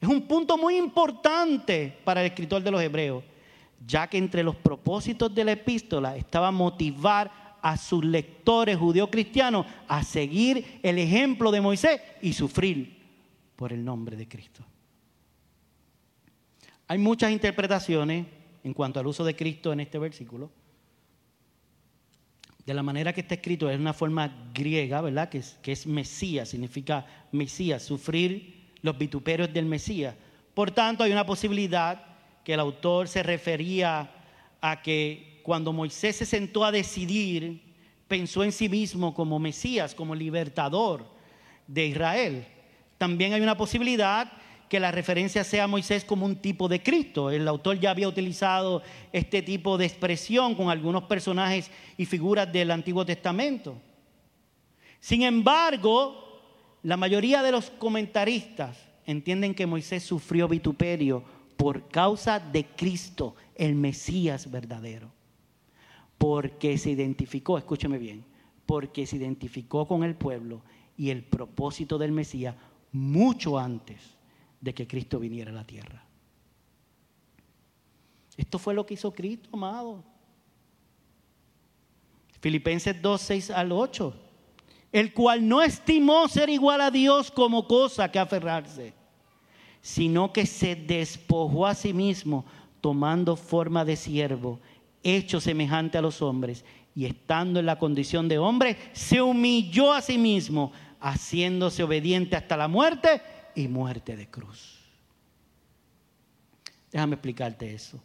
Es 0.00 0.08
un 0.08 0.22
punto 0.22 0.56
muy 0.56 0.78
importante 0.78 1.94
para 2.02 2.22
el 2.22 2.28
escritor 2.28 2.62
de 2.62 2.70
los 2.70 2.80
Hebreos, 2.80 3.22
ya 3.86 4.06
que 4.06 4.16
entre 4.16 4.42
los 4.42 4.56
propósitos 4.56 5.34
de 5.34 5.44
la 5.44 5.52
epístola 5.52 6.16
estaba 6.16 6.50
motivar 6.50 7.58
a 7.60 7.76
sus 7.76 8.02
lectores 8.02 8.78
judío-cristianos 8.78 9.66
a 9.86 10.02
seguir 10.02 10.80
el 10.82 10.98
ejemplo 10.98 11.50
de 11.50 11.60
Moisés 11.60 12.00
y 12.22 12.32
sufrir 12.32 13.02
por 13.54 13.70
el 13.70 13.84
nombre 13.84 14.16
de 14.16 14.26
Cristo. 14.26 14.64
Hay 16.88 16.96
muchas 16.96 17.32
interpretaciones 17.32 18.26
en 18.62 18.72
cuanto 18.72 18.98
al 18.98 19.06
uso 19.06 19.24
de 19.24 19.36
Cristo 19.36 19.74
en 19.74 19.80
este 19.80 19.98
versículo. 19.98 20.63
De 22.66 22.72
la 22.72 22.82
manera 22.82 23.12
que 23.12 23.20
está 23.20 23.34
escrito, 23.34 23.68
es 23.68 23.78
una 23.78 23.92
forma 23.92 24.50
griega, 24.54 25.00
¿verdad? 25.00 25.28
Que 25.28 25.38
es, 25.38 25.58
que 25.60 25.72
es 25.72 25.86
Mesías, 25.86 26.48
significa 26.48 27.06
Mesías, 27.30 27.82
sufrir 27.82 28.72
los 28.80 28.96
vituperios 28.96 29.52
del 29.52 29.66
Mesías. 29.66 30.14
Por 30.54 30.70
tanto, 30.70 31.04
hay 31.04 31.12
una 31.12 31.26
posibilidad 31.26 32.02
que 32.44 32.54
el 32.54 32.60
autor 32.60 33.08
se 33.08 33.22
refería 33.22 34.10
a 34.60 34.82
que 34.82 35.40
cuando 35.42 35.72
Moisés 35.72 36.16
se 36.16 36.26
sentó 36.26 36.64
a 36.64 36.72
decidir, 36.72 37.60
pensó 38.08 38.44
en 38.44 38.52
sí 38.52 38.68
mismo 38.68 39.14
como 39.14 39.38
Mesías, 39.38 39.94
como 39.94 40.14
libertador 40.14 41.06
de 41.66 41.86
Israel. 41.86 42.46
También 42.96 43.32
hay 43.32 43.40
una 43.40 43.56
posibilidad 43.56 44.30
que 44.68 44.80
la 44.80 44.90
referencia 44.90 45.44
sea 45.44 45.64
a 45.64 45.68
Moisés 45.68 46.04
como 46.04 46.26
un 46.26 46.36
tipo 46.36 46.68
de 46.68 46.82
Cristo. 46.82 47.30
El 47.30 47.46
autor 47.48 47.78
ya 47.78 47.90
había 47.90 48.08
utilizado 48.08 48.82
este 49.12 49.42
tipo 49.42 49.78
de 49.78 49.86
expresión 49.86 50.54
con 50.54 50.70
algunos 50.70 51.04
personajes 51.04 51.70
y 51.96 52.06
figuras 52.06 52.52
del 52.52 52.70
Antiguo 52.70 53.04
Testamento. 53.04 53.76
Sin 55.00 55.22
embargo, 55.22 56.40
la 56.82 56.96
mayoría 56.96 57.42
de 57.42 57.52
los 57.52 57.70
comentaristas 57.70 58.78
entienden 59.06 59.54
que 59.54 59.66
Moisés 59.66 60.02
sufrió 60.02 60.48
vituperio 60.48 61.22
por 61.56 61.88
causa 61.88 62.40
de 62.40 62.64
Cristo, 62.64 63.36
el 63.54 63.74
Mesías 63.74 64.50
verdadero. 64.50 65.10
Porque 66.18 66.78
se 66.78 66.90
identificó, 66.90 67.58
escúcheme 67.58 67.98
bien, 67.98 68.24
porque 68.66 69.06
se 69.06 69.16
identificó 69.16 69.86
con 69.86 70.04
el 70.04 70.14
pueblo 70.14 70.62
y 70.96 71.10
el 71.10 71.22
propósito 71.22 71.98
del 71.98 72.12
Mesías 72.12 72.54
mucho 72.92 73.58
antes 73.58 74.13
de 74.64 74.72
que 74.72 74.86
Cristo 74.86 75.20
viniera 75.20 75.50
a 75.50 75.54
la 75.54 75.64
tierra. 75.64 76.02
Esto 78.36 78.58
fue 78.58 78.72
lo 78.72 78.86
que 78.86 78.94
hizo 78.94 79.12
Cristo, 79.12 79.50
amado. 79.52 80.02
Filipenses 82.40 83.00
2, 83.00 83.20
6 83.20 83.50
al 83.50 83.72
8. 83.72 84.14
El 84.90 85.12
cual 85.12 85.46
no 85.46 85.62
estimó 85.62 86.26
ser 86.28 86.48
igual 86.48 86.80
a 86.80 86.90
Dios 86.90 87.30
como 87.30 87.68
cosa 87.68 88.10
que 88.10 88.18
aferrarse, 88.18 88.94
sino 89.82 90.32
que 90.32 90.46
se 90.46 90.74
despojó 90.74 91.66
a 91.66 91.74
sí 91.74 91.92
mismo, 91.92 92.46
tomando 92.80 93.36
forma 93.36 93.84
de 93.84 93.96
siervo, 93.96 94.60
hecho 95.02 95.40
semejante 95.40 95.98
a 95.98 96.02
los 96.02 96.22
hombres, 96.22 96.64
y 96.94 97.04
estando 97.04 97.60
en 97.60 97.66
la 97.66 97.78
condición 97.78 98.28
de 98.28 98.38
hombre, 98.38 98.78
se 98.92 99.20
humilló 99.20 99.92
a 99.92 100.00
sí 100.00 100.16
mismo, 100.16 100.72
haciéndose 101.00 101.82
obediente 101.82 102.36
hasta 102.36 102.56
la 102.56 102.68
muerte 102.68 103.20
y 103.54 103.68
muerte 103.68 104.16
de 104.16 104.28
cruz. 104.28 104.80
Déjame 106.90 107.14
explicarte 107.14 107.74
eso. 107.74 108.00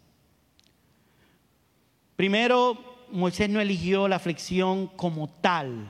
Primero, 2.16 3.06
Moisés 3.12 3.50
no 3.50 3.62
eligió 3.62 4.08
la 4.08 4.18
aflicción 4.18 4.88
como 4.88 5.30
tal. 5.30 5.88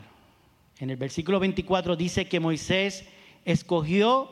En 0.77 0.89
el 0.89 0.97
versículo 0.97 1.39
24 1.39 1.95
dice 1.95 2.27
que 2.27 2.39
Moisés 2.39 3.05
escogió 3.45 4.29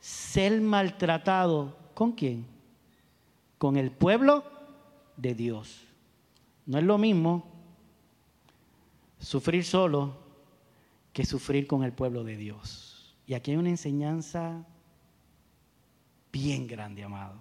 ser 0.00 0.60
maltratado. 0.60 1.76
¿Con 1.94 2.12
quién? 2.12 2.46
Con 3.58 3.76
el 3.76 3.90
pueblo 3.90 4.44
de 5.16 5.34
Dios. 5.34 5.84
No 6.66 6.78
es 6.78 6.84
lo 6.84 6.98
mismo 6.98 7.46
sufrir 9.18 9.64
solo 9.64 10.16
que 11.12 11.24
sufrir 11.24 11.66
con 11.66 11.84
el 11.84 11.92
pueblo 11.92 12.24
de 12.24 12.36
Dios. 12.36 12.89
Y 13.30 13.34
aquí 13.34 13.52
hay 13.52 13.58
una 13.58 13.68
enseñanza 13.68 14.66
bien 16.32 16.66
grande, 16.66 17.04
amados. 17.04 17.40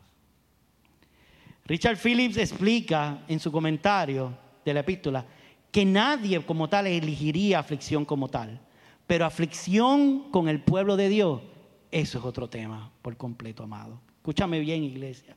Richard 1.66 1.98
Phillips 1.98 2.38
explica 2.38 3.24
en 3.28 3.40
su 3.40 3.52
comentario 3.52 4.38
de 4.64 4.72
la 4.76 4.82
epístola 4.82 5.26
que 5.72 5.86
nadie 5.86 6.46
como 6.46 6.70
tal 6.70 6.86
elegiría 6.86 7.58
aflicción 7.58 8.06
como 8.06 8.28
tal, 8.28 8.62
pero 9.08 9.26
aflicción 9.26 10.30
con 10.30 10.48
el 10.48 10.62
pueblo 10.62 10.96
de 10.96 11.10
Dios, 11.10 11.42
eso 11.90 12.20
es 12.20 12.24
otro 12.24 12.48
tema 12.48 12.92
por 13.02 13.18
completo, 13.18 13.64
amado. 13.64 14.00
Escúchame 14.18 14.60
bien, 14.60 14.84
iglesia. 14.84 15.36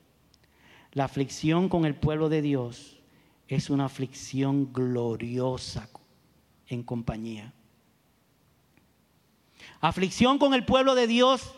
La 0.92 1.04
aflicción 1.04 1.70
con 1.70 1.86
el 1.86 1.94
pueblo 1.94 2.28
de 2.28 2.42
Dios 2.42 3.00
es 3.48 3.70
una 3.70 3.86
aflicción 3.86 4.70
gloriosa 4.70 5.88
en 6.66 6.82
compañía. 6.82 7.54
Aflicción 9.82 10.38
con 10.38 10.54
el 10.54 10.64
pueblo 10.64 10.94
de 10.94 11.06
Dios 11.06 11.52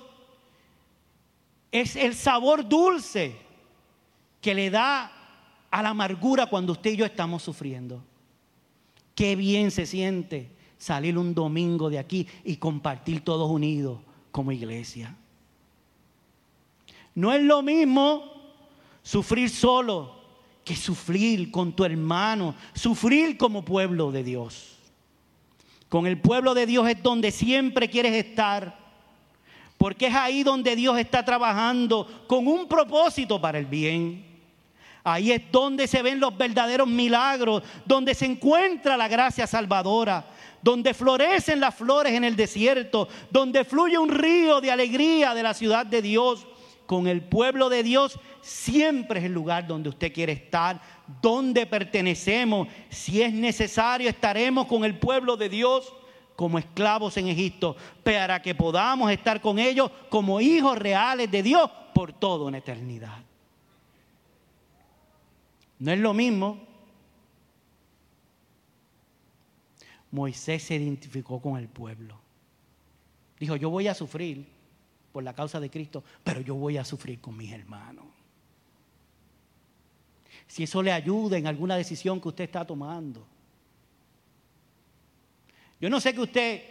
Es 1.70 1.94
el 1.94 2.14
sabor 2.14 2.68
dulce 2.68 3.36
que 4.40 4.54
le 4.54 4.70
da 4.70 5.12
a 5.70 5.82
la 5.82 5.90
amargura 5.90 6.46
cuando 6.46 6.72
usted 6.72 6.92
y 6.92 6.96
yo 6.96 7.04
estamos 7.04 7.42
sufriendo. 7.42 8.02
Qué 9.14 9.36
bien 9.36 9.70
se 9.70 9.86
siente 9.86 10.50
salir 10.78 11.18
un 11.18 11.34
domingo 11.34 11.90
de 11.90 11.98
aquí 11.98 12.28
y 12.44 12.56
compartir 12.56 13.22
todos 13.22 13.50
unidos 13.50 14.00
como 14.30 14.52
iglesia. 14.52 15.16
No 17.14 17.32
es 17.32 17.42
lo 17.42 17.62
mismo 17.62 18.22
sufrir 19.02 19.50
solo 19.50 20.14
que 20.64 20.76
sufrir 20.76 21.50
con 21.50 21.74
tu 21.74 21.84
hermano, 21.84 22.54
sufrir 22.74 23.36
como 23.36 23.64
pueblo 23.64 24.12
de 24.12 24.24
Dios. 24.24 24.73
Con 25.94 26.08
el 26.08 26.20
pueblo 26.20 26.54
de 26.54 26.66
Dios 26.66 26.88
es 26.88 27.00
donde 27.00 27.30
siempre 27.30 27.88
quieres 27.88 28.14
estar, 28.14 28.76
porque 29.78 30.08
es 30.08 30.14
ahí 30.16 30.42
donde 30.42 30.74
Dios 30.74 30.98
está 30.98 31.24
trabajando 31.24 32.24
con 32.26 32.48
un 32.48 32.66
propósito 32.66 33.40
para 33.40 33.60
el 33.60 33.66
bien. 33.66 34.26
Ahí 35.04 35.30
es 35.30 35.42
donde 35.52 35.86
se 35.86 36.02
ven 36.02 36.18
los 36.18 36.36
verdaderos 36.36 36.88
milagros, 36.88 37.62
donde 37.84 38.12
se 38.12 38.26
encuentra 38.26 38.96
la 38.96 39.06
gracia 39.06 39.46
salvadora, 39.46 40.26
donde 40.60 40.94
florecen 40.94 41.60
las 41.60 41.76
flores 41.76 42.12
en 42.12 42.24
el 42.24 42.34
desierto, 42.34 43.06
donde 43.30 43.62
fluye 43.64 43.96
un 43.96 44.08
río 44.08 44.60
de 44.60 44.72
alegría 44.72 45.32
de 45.32 45.44
la 45.44 45.54
ciudad 45.54 45.86
de 45.86 46.02
Dios. 46.02 46.44
Con 46.86 47.06
el 47.06 47.22
pueblo 47.22 47.68
de 47.68 47.84
Dios 47.84 48.18
siempre 48.40 49.20
es 49.20 49.26
el 49.26 49.32
lugar 49.32 49.68
donde 49.68 49.90
usted 49.90 50.12
quiere 50.12 50.32
estar, 50.32 50.80
donde 51.20 51.66
pertenecemos. 51.66 52.68
Si 52.88 53.22
es 53.22 53.32
necesario, 53.32 54.08
estaremos 54.08 54.66
con 54.66 54.84
el 54.84 54.98
pueblo 54.98 55.36
de 55.36 55.48
Dios 55.48 55.92
como 56.36 56.58
esclavos 56.58 57.16
en 57.16 57.28
Egipto, 57.28 57.76
para 58.02 58.42
que 58.42 58.54
podamos 58.54 59.10
estar 59.10 59.40
con 59.40 59.58
ellos 59.58 59.90
como 60.08 60.40
hijos 60.40 60.76
reales 60.76 61.30
de 61.30 61.42
Dios 61.42 61.70
por 61.94 62.12
toda 62.12 62.46
una 62.46 62.58
eternidad. 62.58 63.18
No 65.78 65.92
es 65.92 65.98
lo 65.98 66.12
mismo. 66.12 66.58
Moisés 70.10 70.62
se 70.62 70.76
identificó 70.76 71.40
con 71.40 71.56
el 71.56 71.68
pueblo. 71.68 72.18
Dijo, 73.38 73.56
yo 73.56 73.70
voy 73.70 73.88
a 73.88 73.94
sufrir 73.94 74.46
por 75.12 75.22
la 75.22 75.34
causa 75.34 75.60
de 75.60 75.70
Cristo, 75.70 76.02
pero 76.22 76.40
yo 76.40 76.54
voy 76.54 76.76
a 76.76 76.84
sufrir 76.84 77.20
con 77.20 77.36
mis 77.36 77.52
hermanos. 77.52 78.04
Si 80.54 80.62
eso 80.62 80.84
le 80.84 80.92
ayuda 80.92 81.36
en 81.36 81.48
alguna 81.48 81.74
decisión 81.74 82.20
que 82.20 82.28
usted 82.28 82.44
está 82.44 82.64
tomando. 82.64 83.26
Yo 85.80 85.90
no 85.90 85.98
sé 85.98 86.14
qué 86.14 86.20
usted 86.20 86.62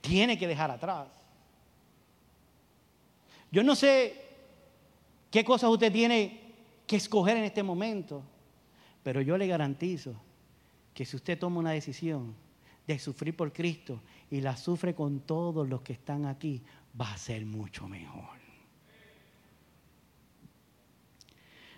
tiene 0.00 0.38
que 0.38 0.46
dejar 0.46 0.70
atrás. 0.70 1.08
Yo 3.52 3.62
no 3.62 3.74
sé 3.74 4.16
qué 5.30 5.44
cosas 5.44 5.68
usted 5.68 5.92
tiene 5.92 6.40
que 6.86 6.96
escoger 6.96 7.36
en 7.36 7.44
este 7.44 7.62
momento. 7.62 8.22
Pero 9.02 9.20
yo 9.20 9.36
le 9.36 9.46
garantizo 9.46 10.14
que 10.94 11.04
si 11.04 11.14
usted 11.14 11.38
toma 11.38 11.60
una 11.60 11.72
decisión 11.72 12.34
de 12.86 12.98
sufrir 12.98 13.36
por 13.36 13.52
Cristo 13.52 14.00
y 14.30 14.40
la 14.40 14.56
sufre 14.56 14.94
con 14.94 15.20
todos 15.20 15.68
los 15.68 15.82
que 15.82 15.92
están 15.92 16.24
aquí, 16.24 16.62
va 16.98 17.12
a 17.12 17.18
ser 17.18 17.44
mucho 17.44 17.86
mejor. 17.88 18.38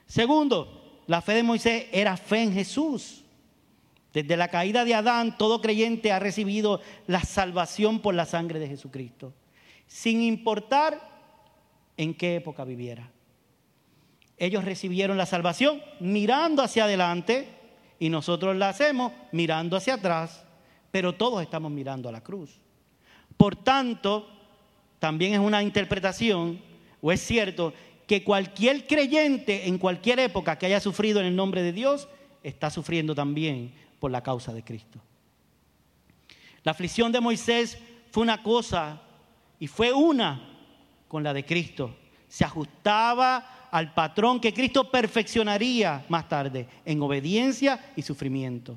Segundo, 0.06 0.79
la 1.10 1.20
fe 1.20 1.34
de 1.34 1.42
Moisés 1.42 1.86
era 1.92 2.16
fe 2.16 2.42
en 2.42 2.54
Jesús. 2.54 3.24
Desde 4.12 4.36
la 4.36 4.48
caída 4.48 4.84
de 4.84 4.94
Adán, 4.94 5.36
todo 5.36 5.60
creyente 5.60 6.10
ha 6.10 6.18
recibido 6.18 6.80
la 7.06 7.22
salvación 7.22 8.00
por 8.00 8.14
la 8.14 8.26
sangre 8.26 8.58
de 8.58 8.68
Jesucristo, 8.68 9.32
sin 9.86 10.22
importar 10.22 10.98
en 11.96 12.14
qué 12.14 12.36
época 12.36 12.64
viviera 12.64 13.10
ellos 14.40 14.64
recibieron 14.64 15.18
la 15.18 15.26
salvación 15.26 15.82
mirando 16.00 16.62
hacia 16.62 16.84
adelante 16.84 17.46
y 17.98 18.08
nosotros 18.08 18.56
la 18.56 18.70
hacemos 18.70 19.12
mirando 19.32 19.76
hacia 19.76 19.94
atrás, 19.94 20.44
pero 20.90 21.14
todos 21.14 21.42
estamos 21.42 21.70
mirando 21.70 22.08
a 22.08 22.12
la 22.12 22.22
cruz. 22.22 22.58
Por 23.36 23.54
tanto, 23.54 24.26
también 24.98 25.34
es 25.34 25.40
una 25.40 25.62
interpretación, 25.62 26.58
o 27.02 27.12
es 27.12 27.20
cierto, 27.20 27.74
que 28.10 28.24
cualquier 28.24 28.88
creyente 28.88 29.68
en 29.68 29.78
cualquier 29.78 30.18
época 30.18 30.58
que 30.58 30.66
haya 30.66 30.80
sufrido 30.80 31.20
en 31.20 31.26
el 31.26 31.36
nombre 31.36 31.62
de 31.62 31.72
Dios, 31.72 32.08
está 32.42 32.68
sufriendo 32.68 33.14
también 33.14 33.72
por 34.00 34.10
la 34.10 34.20
causa 34.20 34.52
de 34.52 34.64
Cristo. 34.64 35.00
La 36.64 36.72
aflicción 36.72 37.12
de 37.12 37.20
Moisés 37.20 37.78
fue 38.10 38.24
una 38.24 38.42
cosa 38.42 39.00
y 39.60 39.68
fue 39.68 39.92
una 39.92 40.58
con 41.06 41.22
la 41.22 41.32
de 41.32 41.46
Cristo. 41.46 41.94
Se 42.26 42.44
ajustaba 42.44 43.68
al 43.70 43.94
patrón 43.94 44.40
que 44.40 44.52
Cristo 44.52 44.90
perfeccionaría 44.90 46.04
más 46.08 46.28
tarde 46.28 46.66
en 46.84 47.00
obediencia 47.02 47.92
y 47.94 48.02
sufrimiento. 48.02 48.76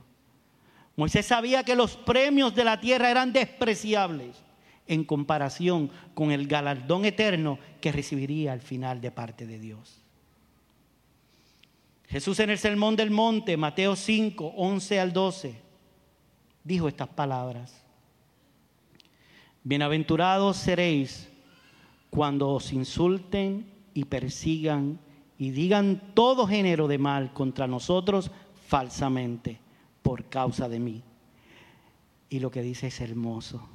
Moisés 0.95 1.25
sabía 1.25 1.63
que 1.63 1.75
los 1.75 1.97
premios 1.97 2.53
de 2.53 2.65
la 2.65 2.79
tierra 2.79 3.09
eran 3.09 3.33
despreciables 3.33 4.43
en 4.87 5.03
comparación 5.03 5.89
con 6.13 6.31
el 6.31 6.47
galardón 6.47 7.05
eterno 7.05 7.59
que 7.81 7.91
recibiría 7.91 8.53
al 8.53 8.61
final 8.61 9.01
de 9.01 9.11
parte 9.11 9.45
de 9.45 9.59
Dios. 9.59 10.03
Jesús 12.07 12.39
en 12.39 12.49
el 12.49 12.59
Sermón 12.59 12.95
del 12.95 13.11
Monte, 13.11 13.57
Mateo 13.57 13.95
5, 13.95 14.53
11 14.55 14.99
al 14.99 15.13
12, 15.13 15.55
dijo 16.63 16.87
estas 16.87 17.07
palabras. 17.07 17.83
Bienaventurados 19.63 20.57
seréis 20.57 21.29
cuando 22.09 22.49
os 22.49 22.73
insulten 22.73 23.65
y 23.93 24.05
persigan 24.05 24.99
y 25.37 25.51
digan 25.51 26.11
todo 26.13 26.45
género 26.45 26.87
de 26.87 26.97
mal 26.97 27.33
contra 27.33 27.65
nosotros 27.65 28.29
falsamente 28.67 29.59
por 30.01 30.25
causa 30.25 30.69
de 30.69 30.79
mí. 30.79 31.03
Y 32.29 32.39
lo 32.39 32.51
que 32.51 32.61
dice 32.61 32.87
es 32.87 33.01
hermoso. 33.01 33.67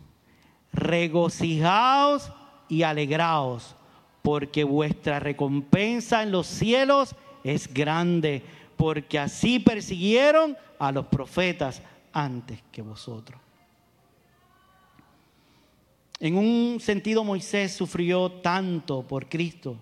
Regocijaos 0.73 2.31
y 2.69 2.83
alegraos, 2.83 3.75
porque 4.23 4.65
vuestra 4.65 5.21
recompensa 5.21 6.23
en 6.23 6.33
los 6.33 6.47
cielos 6.47 7.15
es 7.45 7.73
grande, 7.73 8.43
porque 8.77 9.19
así 9.19 9.59
persiguieron 9.59 10.57
a 10.79 10.93
los 10.93 11.07
profetas 11.07 11.83
antes 12.13 12.63
que 12.71 12.83
vosotros. 12.83 13.41
En 16.21 16.37
un 16.37 16.81
sentido, 16.81 17.23
Moisés 17.23 17.73
sufrió 17.73 18.31
tanto 18.31 19.03
por 19.03 19.29
Cristo 19.29 19.79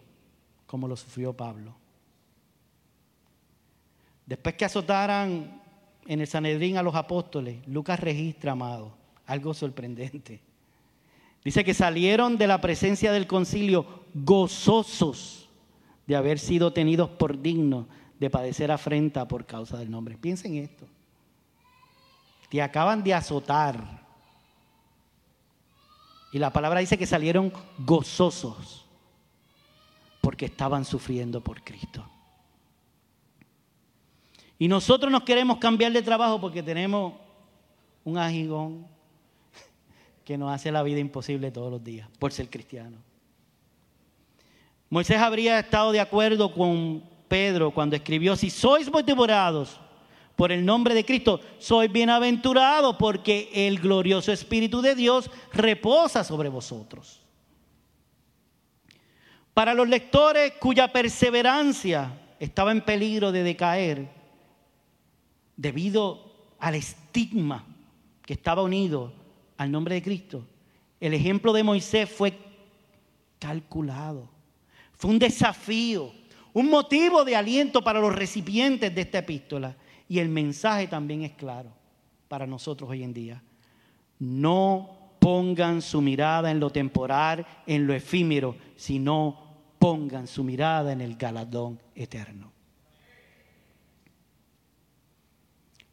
como 0.66 0.86
lo 0.88 0.96
sufrió 0.96 1.32
Pablo. 1.32 1.74
Después 4.26 4.56
que 4.56 4.64
azotaran 4.64 5.62
en 6.06 6.20
el 6.20 6.26
Sanedrín 6.26 6.76
a 6.76 6.82
los 6.82 6.94
apóstoles, 6.94 7.66
Lucas 7.66 8.00
registra, 8.00 8.52
amado, 8.52 8.92
algo 9.26 9.54
sorprendente. 9.54 10.40
Dice 11.46 11.62
que 11.62 11.74
salieron 11.74 12.38
de 12.38 12.48
la 12.48 12.60
presencia 12.60 13.12
del 13.12 13.28
concilio 13.28 13.86
gozosos 14.14 15.48
de 16.04 16.16
haber 16.16 16.40
sido 16.40 16.72
tenidos 16.72 17.08
por 17.08 17.40
dignos 17.40 17.86
de 18.18 18.30
padecer 18.30 18.72
afrenta 18.72 19.28
por 19.28 19.46
causa 19.46 19.78
del 19.78 19.88
nombre. 19.88 20.18
Piensen 20.18 20.56
esto. 20.56 20.88
Te 22.48 22.60
acaban 22.60 23.04
de 23.04 23.14
azotar. 23.14 24.04
Y 26.32 26.40
la 26.40 26.52
palabra 26.52 26.80
dice 26.80 26.98
que 26.98 27.06
salieron 27.06 27.52
gozosos 27.78 28.84
porque 30.20 30.46
estaban 30.46 30.84
sufriendo 30.84 31.40
por 31.40 31.62
Cristo. 31.62 32.04
Y 34.58 34.66
nosotros 34.66 35.12
nos 35.12 35.22
queremos 35.22 35.58
cambiar 35.58 35.92
de 35.92 36.02
trabajo 36.02 36.40
porque 36.40 36.64
tenemos 36.64 37.14
un 38.02 38.18
ajigón 38.18 38.95
que 40.26 40.36
nos 40.36 40.52
hace 40.52 40.72
la 40.72 40.82
vida 40.82 40.98
imposible 40.98 41.52
todos 41.52 41.70
los 41.70 41.84
días 41.84 42.08
por 42.18 42.32
ser 42.32 42.50
cristiano. 42.50 42.96
Moisés 44.90 45.18
habría 45.18 45.60
estado 45.60 45.92
de 45.92 46.00
acuerdo 46.00 46.52
con 46.52 47.04
Pedro 47.28 47.70
cuando 47.70 47.94
escribió, 47.94 48.34
si 48.34 48.50
sois 48.50 48.90
motivados 48.90 49.80
por 50.34 50.50
el 50.50 50.64
nombre 50.64 50.94
de 50.94 51.04
Cristo, 51.04 51.40
sois 51.58 51.90
bienaventurados 51.90 52.96
porque 52.96 53.50
el 53.54 53.78
glorioso 53.78 54.32
Espíritu 54.32 54.82
de 54.82 54.96
Dios 54.96 55.30
reposa 55.52 56.24
sobre 56.24 56.48
vosotros. 56.48 57.22
Para 59.54 59.74
los 59.74 59.88
lectores 59.88 60.54
cuya 60.58 60.92
perseverancia 60.92 62.18
estaba 62.40 62.72
en 62.72 62.80
peligro 62.80 63.30
de 63.30 63.44
decaer 63.44 64.08
debido 65.56 66.32
al 66.58 66.74
estigma 66.74 67.64
que 68.24 68.32
estaba 68.32 68.62
unido 68.62 69.25
al 69.56 69.70
nombre 69.70 69.94
de 69.94 70.02
Cristo, 70.02 70.46
el 71.00 71.14
ejemplo 71.14 71.52
de 71.52 71.62
Moisés 71.62 72.08
fue 72.08 72.36
calculado. 73.38 74.28
Fue 74.94 75.10
un 75.10 75.18
desafío, 75.18 76.12
un 76.52 76.70
motivo 76.70 77.24
de 77.24 77.36
aliento 77.36 77.82
para 77.82 78.00
los 78.00 78.14
recipientes 78.14 78.94
de 78.94 79.00
esta 79.02 79.18
epístola. 79.18 79.76
Y 80.08 80.18
el 80.20 80.28
mensaje 80.28 80.86
también 80.86 81.22
es 81.22 81.32
claro 81.32 81.70
para 82.28 82.46
nosotros 82.46 82.88
hoy 82.90 83.02
en 83.02 83.12
día. 83.12 83.42
No 84.18 85.16
pongan 85.18 85.82
su 85.82 86.00
mirada 86.00 86.50
en 86.50 86.60
lo 86.60 86.70
temporal, 86.70 87.46
en 87.66 87.86
lo 87.86 87.92
efímero, 87.92 88.56
sino 88.76 89.46
pongan 89.78 90.26
su 90.26 90.44
mirada 90.44 90.92
en 90.92 91.00
el 91.00 91.16
galardón 91.16 91.80
eterno. 91.94 92.52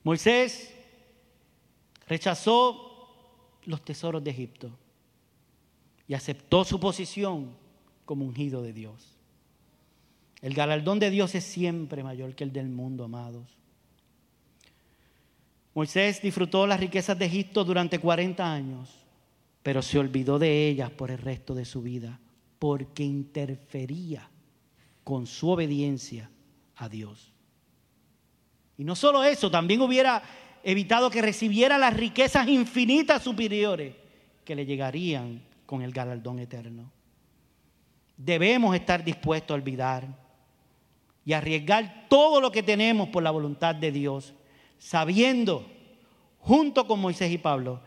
Moisés 0.03 0.73
rechazó 2.07 2.92
los 3.65 3.83
tesoros 3.83 4.23
de 4.23 4.31
Egipto 4.31 4.71
y 6.07 6.13
aceptó 6.13 6.63
su 6.63 6.79
posición 6.79 7.51
como 8.05 8.25
ungido 8.25 8.61
de 8.61 8.73
Dios. 8.73 9.17
El 10.41 10.53
galardón 10.53 10.99
de 10.99 11.09
Dios 11.09 11.35
es 11.35 11.43
siempre 11.43 12.03
mayor 12.03 12.35
que 12.35 12.43
el 12.43 12.51
del 12.51 12.67
mundo, 12.67 13.05
amados. 13.05 13.47
Moisés 15.73 16.21
disfrutó 16.21 16.67
las 16.67 16.79
riquezas 16.79 17.17
de 17.17 17.25
Egipto 17.25 17.63
durante 17.63 17.99
40 17.99 18.53
años, 18.53 18.89
pero 19.63 19.81
se 19.81 19.97
olvidó 19.97 20.37
de 20.37 20.67
ellas 20.67 20.91
por 20.91 21.09
el 21.09 21.17
resto 21.17 21.55
de 21.55 21.65
su 21.65 21.81
vida, 21.81 22.19
porque 22.59 23.03
interfería 23.03 24.29
con 25.03 25.25
su 25.25 25.49
obediencia 25.49 26.29
a 26.75 26.89
Dios. 26.89 27.31
Y 28.77 28.83
no 28.83 28.95
solo 28.95 29.23
eso, 29.23 29.49
también 29.49 29.81
hubiera 29.81 30.21
evitado 30.63 31.09
que 31.09 31.21
recibiera 31.21 31.77
las 31.77 31.93
riquezas 31.93 32.47
infinitas 32.47 33.21
superiores 33.21 33.95
que 34.45 34.55
le 34.55 34.65
llegarían 34.65 35.41
con 35.65 35.81
el 35.81 35.91
galardón 35.91 36.39
eterno. 36.39 36.91
Debemos 38.15 38.75
estar 38.75 39.03
dispuestos 39.03 39.51
a 39.51 39.55
olvidar 39.55 40.07
y 41.25 41.33
arriesgar 41.33 42.05
todo 42.09 42.39
lo 42.39 42.51
que 42.51 42.63
tenemos 42.63 43.09
por 43.09 43.23
la 43.23 43.31
voluntad 43.31 43.75
de 43.75 43.91
Dios, 43.91 44.33
sabiendo, 44.77 45.65
junto 46.39 46.87
con 46.87 46.99
Moisés 46.99 47.31
y 47.31 47.37
Pablo, 47.37 47.81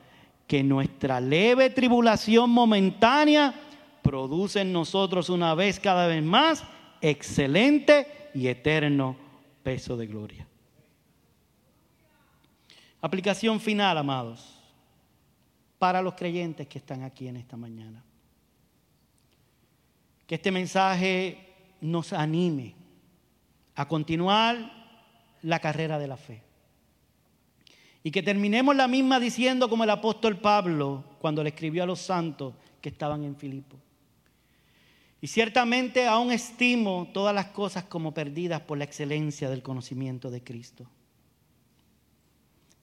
que 0.47 0.63
nuestra 0.63 1.21
leve 1.21 1.71
tribulación 1.71 2.51
momentánea 2.51 3.55
produce 4.03 4.61
en 4.61 4.73
nosotros 4.73 5.29
una 5.29 5.55
vez 5.55 5.81
cada 5.81 6.07
vez 6.07 6.23
más 6.23 6.65
excelente 7.01 8.07
y 8.35 8.49
eterno 8.49 9.17
peso 9.63 9.97
de 9.97 10.07
gloria. 10.07 10.47
Aplicación 13.07 13.61
final, 13.61 13.99
amados, 13.99 14.59
para 15.79 16.03
los 16.03 16.15
creyentes 16.15 16.67
que 16.67 16.79
están 16.79 17.05
aquí 17.05 17.29
en 17.29 17.37
esta 17.37 17.57
mañana. 17.57 18.03
Que 20.27 20.35
este 20.35 20.51
mensaje 20.51 21.39
nos 21.81 22.13
anime 22.13 22.75
a 23.77 23.87
continuar 23.87 24.57
la 25.43 25.61
carrera 25.61 26.01
de 26.01 26.09
la 26.09 26.17
fe. 26.17 26.43
Y 28.03 28.11
que 28.11 28.25
terminemos 28.25 28.75
la 28.75 28.89
misma 28.89 29.21
diciendo 29.21 29.69
como 29.69 29.85
el 29.85 29.91
apóstol 29.91 30.41
Pablo 30.41 31.05
cuando 31.21 31.45
le 31.45 31.51
escribió 31.51 31.85
a 31.85 31.87
los 31.87 32.01
santos 32.01 32.55
que 32.81 32.89
estaban 32.89 33.23
en 33.23 33.37
Filipo. 33.37 33.77
Y 35.21 35.29
ciertamente 35.29 36.09
aún 36.09 36.33
estimo 36.33 37.09
todas 37.15 37.33
las 37.33 37.47
cosas 37.47 37.85
como 37.85 38.13
perdidas 38.13 38.63
por 38.63 38.79
la 38.79 38.85
excelencia 38.85 39.49
del 39.49 39.63
conocimiento 39.63 40.29
de 40.29 40.43
Cristo 40.43 40.89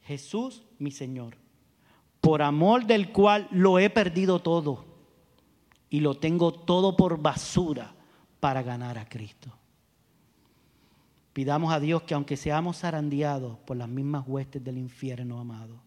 Jesús 0.03 0.63
mi 0.79 0.91
Señor, 0.91 1.37
por 2.21 2.41
amor 2.41 2.85
del 2.85 3.11
cual 3.11 3.47
lo 3.51 3.79
he 3.79 3.89
perdido 3.89 4.39
todo 4.39 4.85
y 5.89 5.99
lo 5.99 6.15
tengo 6.15 6.53
todo 6.53 6.95
por 6.95 7.21
basura 7.21 7.93
para 8.39 8.63
ganar 8.63 8.97
a 8.97 9.07
Cristo. 9.07 9.51
Pidamos 11.33 11.73
a 11.73 11.79
Dios 11.79 12.03
que 12.03 12.13
aunque 12.13 12.37
seamos 12.37 12.79
zarandeados 12.79 13.57
por 13.59 13.77
las 13.77 13.89
mismas 13.89 14.23
huestes 14.27 14.63
del 14.63 14.77
infierno, 14.77 15.39
amado, 15.39 15.81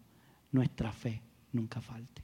nuestra 0.51 0.91
fe 0.91 1.21
nunca 1.53 1.79
falte. 1.79 2.21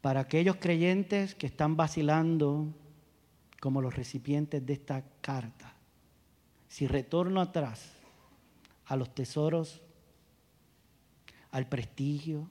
Para 0.00 0.20
aquellos 0.20 0.56
creyentes 0.56 1.34
que 1.34 1.46
están 1.46 1.76
vacilando 1.76 2.68
como 3.60 3.80
los 3.80 3.96
recipientes 3.96 4.64
de 4.64 4.72
esta 4.74 5.02
carta, 5.20 5.74
si 6.68 6.86
retorno 6.86 7.40
atrás, 7.40 7.95
a 8.86 8.96
los 8.96 9.14
tesoros, 9.14 9.82
al 11.50 11.68
prestigio, 11.68 12.50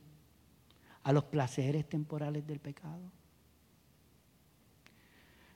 a 1.03 1.13
los 1.13 1.23
placeres 1.25 1.87
temporales 1.87 2.45
del 2.45 2.59
pecado. 2.59 3.11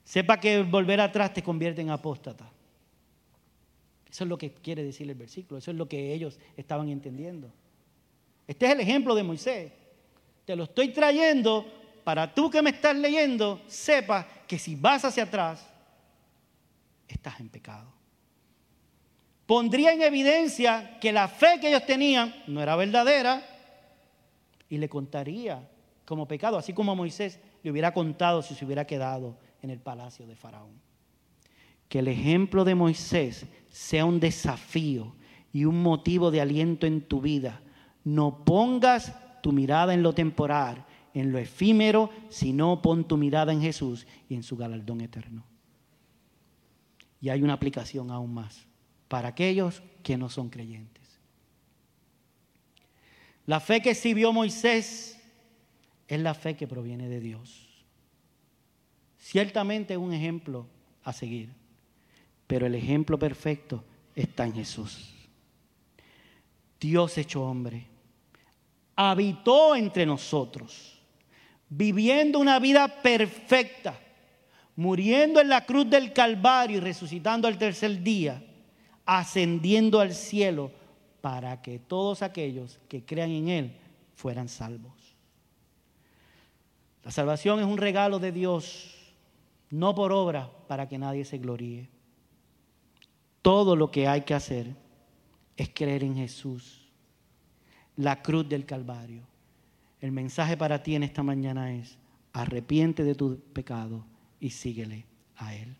Sepa 0.03 0.39
que 0.39 0.63
volver 0.63 1.01
atrás 1.01 1.33
te 1.33 1.43
convierte 1.43 1.81
en 1.81 1.89
apóstata. 1.89 2.49
Eso 4.09 4.23
es 4.23 4.27
lo 4.27 4.37
que 4.37 4.53
quiere 4.53 4.83
decir 4.83 5.07
el 5.09 5.15
versículo, 5.15 5.59
eso 5.59 5.71
es 5.71 5.77
lo 5.77 5.87
que 5.87 6.13
ellos 6.13 6.39
estaban 6.57 6.89
entendiendo. 6.89 7.51
Este 8.47 8.65
es 8.65 8.71
el 8.71 8.79
ejemplo 8.79 9.13
de 9.13 9.23
Moisés. 9.23 9.71
Te 10.45 10.55
lo 10.55 10.63
estoy 10.63 10.89
trayendo 10.89 11.65
para 12.03 12.33
tú 12.33 12.49
que 12.49 12.61
me 12.61 12.71
estás 12.71 12.95
leyendo, 12.95 13.61
sepa 13.67 14.27
que 14.47 14.57
si 14.57 14.75
vas 14.75 15.05
hacia 15.05 15.23
atrás, 15.23 15.67
estás 17.07 17.39
en 17.39 17.49
pecado 17.49 17.98
pondría 19.49 19.93
en 19.93 20.03
evidencia 20.03 20.99
que 20.99 21.11
la 21.11 21.27
fe 21.27 21.57
que 21.59 21.69
ellos 21.69 21.83
tenían 21.83 22.35
no 22.45 22.61
era 22.61 22.75
verdadera 22.75 23.41
y 24.69 24.77
le 24.77 24.87
contaría 24.87 25.67
como 26.05 26.27
pecado, 26.27 26.55
así 26.55 26.71
como 26.71 26.95
Moisés 26.95 27.39
le 27.63 27.71
hubiera 27.71 27.91
contado 27.91 28.43
si 28.43 28.53
se 28.53 28.63
hubiera 28.63 28.85
quedado 28.85 29.39
en 29.63 29.71
el 29.71 29.79
palacio 29.79 30.27
de 30.27 30.35
Faraón. 30.35 30.79
Que 31.87 31.97
el 31.97 32.09
ejemplo 32.09 32.63
de 32.63 32.75
Moisés 32.75 33.47
sea 33.69 34.05
un 34.05 34.19
desafío 34.19 35.15
y 35.51 35.65
un 35.65 35.81
motivo 35.81 36.29
de 36.29 36.41
aliento 36.41 36.85
en 36.85 37.01
tu 37.01 37.19
vida. 37.19 37.59
No 38.03 38.45
pongas 38.45 39.15
tu 39.41 39.51
mirada 39.51 39.95
en 39.95 40.03
lo 40.03 40.13
temporal, 40.13 40.85
en 41.15 41.31
lo 41.31 41.39
efímero, 41.39 42.11
sino 42.29 42.83
pon 42.83 43.07
tu 43.07 43.17
mirada 43.17 43.51
en 43.51 43.63
Jesús 43.63 44.05
y 44.29 44.35
en 44.35 44.43
su 44.43 44.55
galardón 44.55 45.01
eterno. 45.01 45.43
Y 47.19 47.29
hay 47.29 47.41
una 47.41 47.53
aplicación 47.53 48.11
aún 48.11 48.31
más 48.31 48.68
para 49.09 49.29
aquellos 49.29 49.81
que 50.01 50.17
no 50.17 50.29
son 50.29 50.49
creyentes. 50.49 51.03
La 53.45 53.59
fe 53.59 53.81
que 53.81 53.89
exhibió 53.89 54.31
Moisés 54.31 55.19
es 56.07 56.19
la 56.21 56.35
fe 56.35 56.55
que 56.55 56.67
proviene 56.67 57.09
de 57.09 57.19
Dios. 57.19 57.67
Ciertamente 59.17 59.95
es 59.95 59.99
un 59.99 60.13
ejemplo 60.13 60.67
a 61.03 61.11
seguir, 61.11 61.49
pero 62.47 62.67
el 62.67 62.75
ejemplo 62.75 63.17
perfecto 63.17 63.83
está 64.15 64.45
en 64.45 64.53
Jesús. 64.53 65.13
Dios 66.79 67.17
hecho 67.17 67.43
hombre, 67.43 67.87
habitó 68.95 69.75
entre 69.75 70.05
nosotros, 70.05 70.99
viviendo 71.67 72.37
una 72.37 72.59
vida 72.59 73.01
perfecta, 73.01 73.99
muriendo 74.75 75.41
en 75.41 75.49
la 75.49 75.65
cruz 75.65 75.89
del 75.89 76.13
Calvario 76.13 76.77
y 76.77 76.81
resucitando 76.81 77.47
al 77.47 77.57
tercer 77.57 78.01
día 78.01 78.43
ascendiendo 79.17 79.99
al 79.99 80.13
cielo 80.13 80.71
para 81.19 81.63
que 81.63 81.79
todos 81.79 82.21
aquellos 82.21 82.79
que 82.87 83.03
crean 83.03 83.31
en 83.31 83.47
Él 83.49 83.77
fueran 84.13 84.47
salvos. 84.47 85.15
La 87.03 87.09
salvación 87.09 87.59
es 87.59 87.65
un 87.65 87.79
regalo 87.79 88.19
de 88.19 88.31
Dios, 88.31 88.95
no 89.71 89.95
por 89.95 90.11
obra 90.11 90.51
para 90.67 90.87
que 90.87 90.99
nadie 90.99 91.25
se 91.25 91.39
gloríe. 91.39 91.89
Todo 93.41 93.75
lo 93.75 93.89
que 93.89 94.07
hay 94.07 94.21
que 94.21 94.35
hacer 94.35 94.75
es 95.57 95.71
creer 95.73 96.03
en 96.03 96.15
Jesús, 96.15 96.87
la 97.95 98.21
cruz 98.21 98.47
del 98.47 98.67
Calvario. 98.67 99.23
El 100.01 100.11
mensaje 100.11 100.55
para 100.55 100.83
ti 100.83 100.93
en 100.93 101.01
esta 101.01 101.23
mañana 101.23 101.73
es, 101.73 101.97
arrepiente 102.31 103.03
de 103.03 103.15
tu 103.15 103.39
pecado 103.53 104.05
y 104.39 104.51
síguele 104.51 105.07
a 105.35 105.55
Él. 105.55 105.75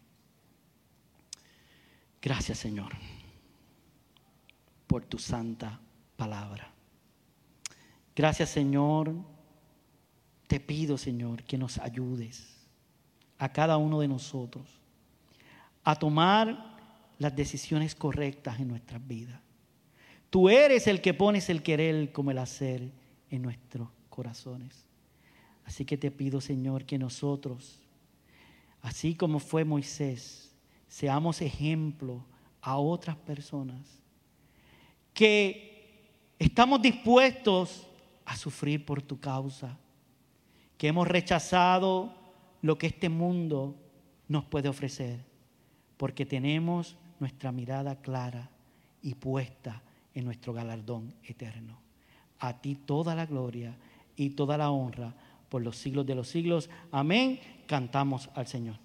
Gracias 2.21 2.57
Señor 2.57 3.18
por 4.89 5.05
tu 5.05 5.19
santa 5.19 5.79
palabra. 6.17 6.73
Gracias 8.15 8.49
Señor. 8.49 9.13
Te 10.47 10.59
pido 10.59 10.97
Señor 10.97 11.43
que 11.43 11.59
nos 11.59 11.77
ayudes 11.77 12.57
a 13.37 13.53
cada 13.53 13.77
uno 13.77 13.99
de 13.99 14.07
nosotros 14.07 14.67
a 15.83 15.95
tomar 15.95 16.75
las 17.19 17.35
decisiones 17.35 17.93
correctas 17.93 18.59
en 18.59 18.67
nuestras 18.67 19.07
vidas. 19.07 19.39
Tú 20.31 20.49
eres 20.49 20.87
el 20.87 21.01
que 21.01 21.13
pones 21.13 21.51
el 21.51 21.61
querer 21.61 22.11
como 22.11 22.31
el 22.31 22.39
hacer 22.39 22.91
en 23.29 23.43
nuestros 23.43 23.89
corazones. 24.09 24.87
Así 25.65 25.85
que 25.85 25.99
te 25.99 26.09
pido, 26.09 26.41
Señor, 26.41 26.85
que 26.85 26.97
nosotros, 26.97 27.79
así 28.81 29.13
como 29.13 29.37
fue 29.37 29.65
Moisés, 29.65 30.51
seamos 30.87 31.43
ejemplo 31.43 32.25
a 32.59 32.79
otras 32.79 33.17
personas 33.17 33.99
que 35.20 36.32
estamos 36.39 36.82
dispuestos 36.82 37.86
a 38.24 38.38
sufrir 38.38 38.86
por 38.86 39.01
tu 39.01 39.20
causa, 39.20 39.78
que 40.78 40.88
hemos 40.88 41.09
rechazado 41.09 42.15
lo 42.61 42.78
que 42.78 42.88
este 42.88 43.09
mundo 43.09 43.76
nos 44.30 44.45
puede 44.45 44.70
ofrecer, 44.70 45.20
porque 45.97 46.26
tenemos 46.26 46.95
nuestra 47.20 47.51
mirada 47.51 47.97
clara 47.97 48.49
y 49.01 49.15
puesta 49.15 49.82
en 50.13 50.24
nuestro 50.24 50.53
galardón 50.53 51.13
eterno. 51.26 51.82
A 52.39 52.61
ti 52.61 52.76
toda 52.76 53.13
la 53.13 53.26
gloria 53.26 53.76
y 54.15 54.30
toda 54.30 54.57
la 54.57 54.72
honra 54.72 55.13
por 55.49 55.61
los 55.61 55.76
siglos 55.76 56.05
de 56.05 56.15
los 56.15 56.30
siglos. 56.30 56.70
Amén. 56.93 57.41
Cantamos 57.67 58.30
al 58.36 58.47
Señor. 58.47 58.78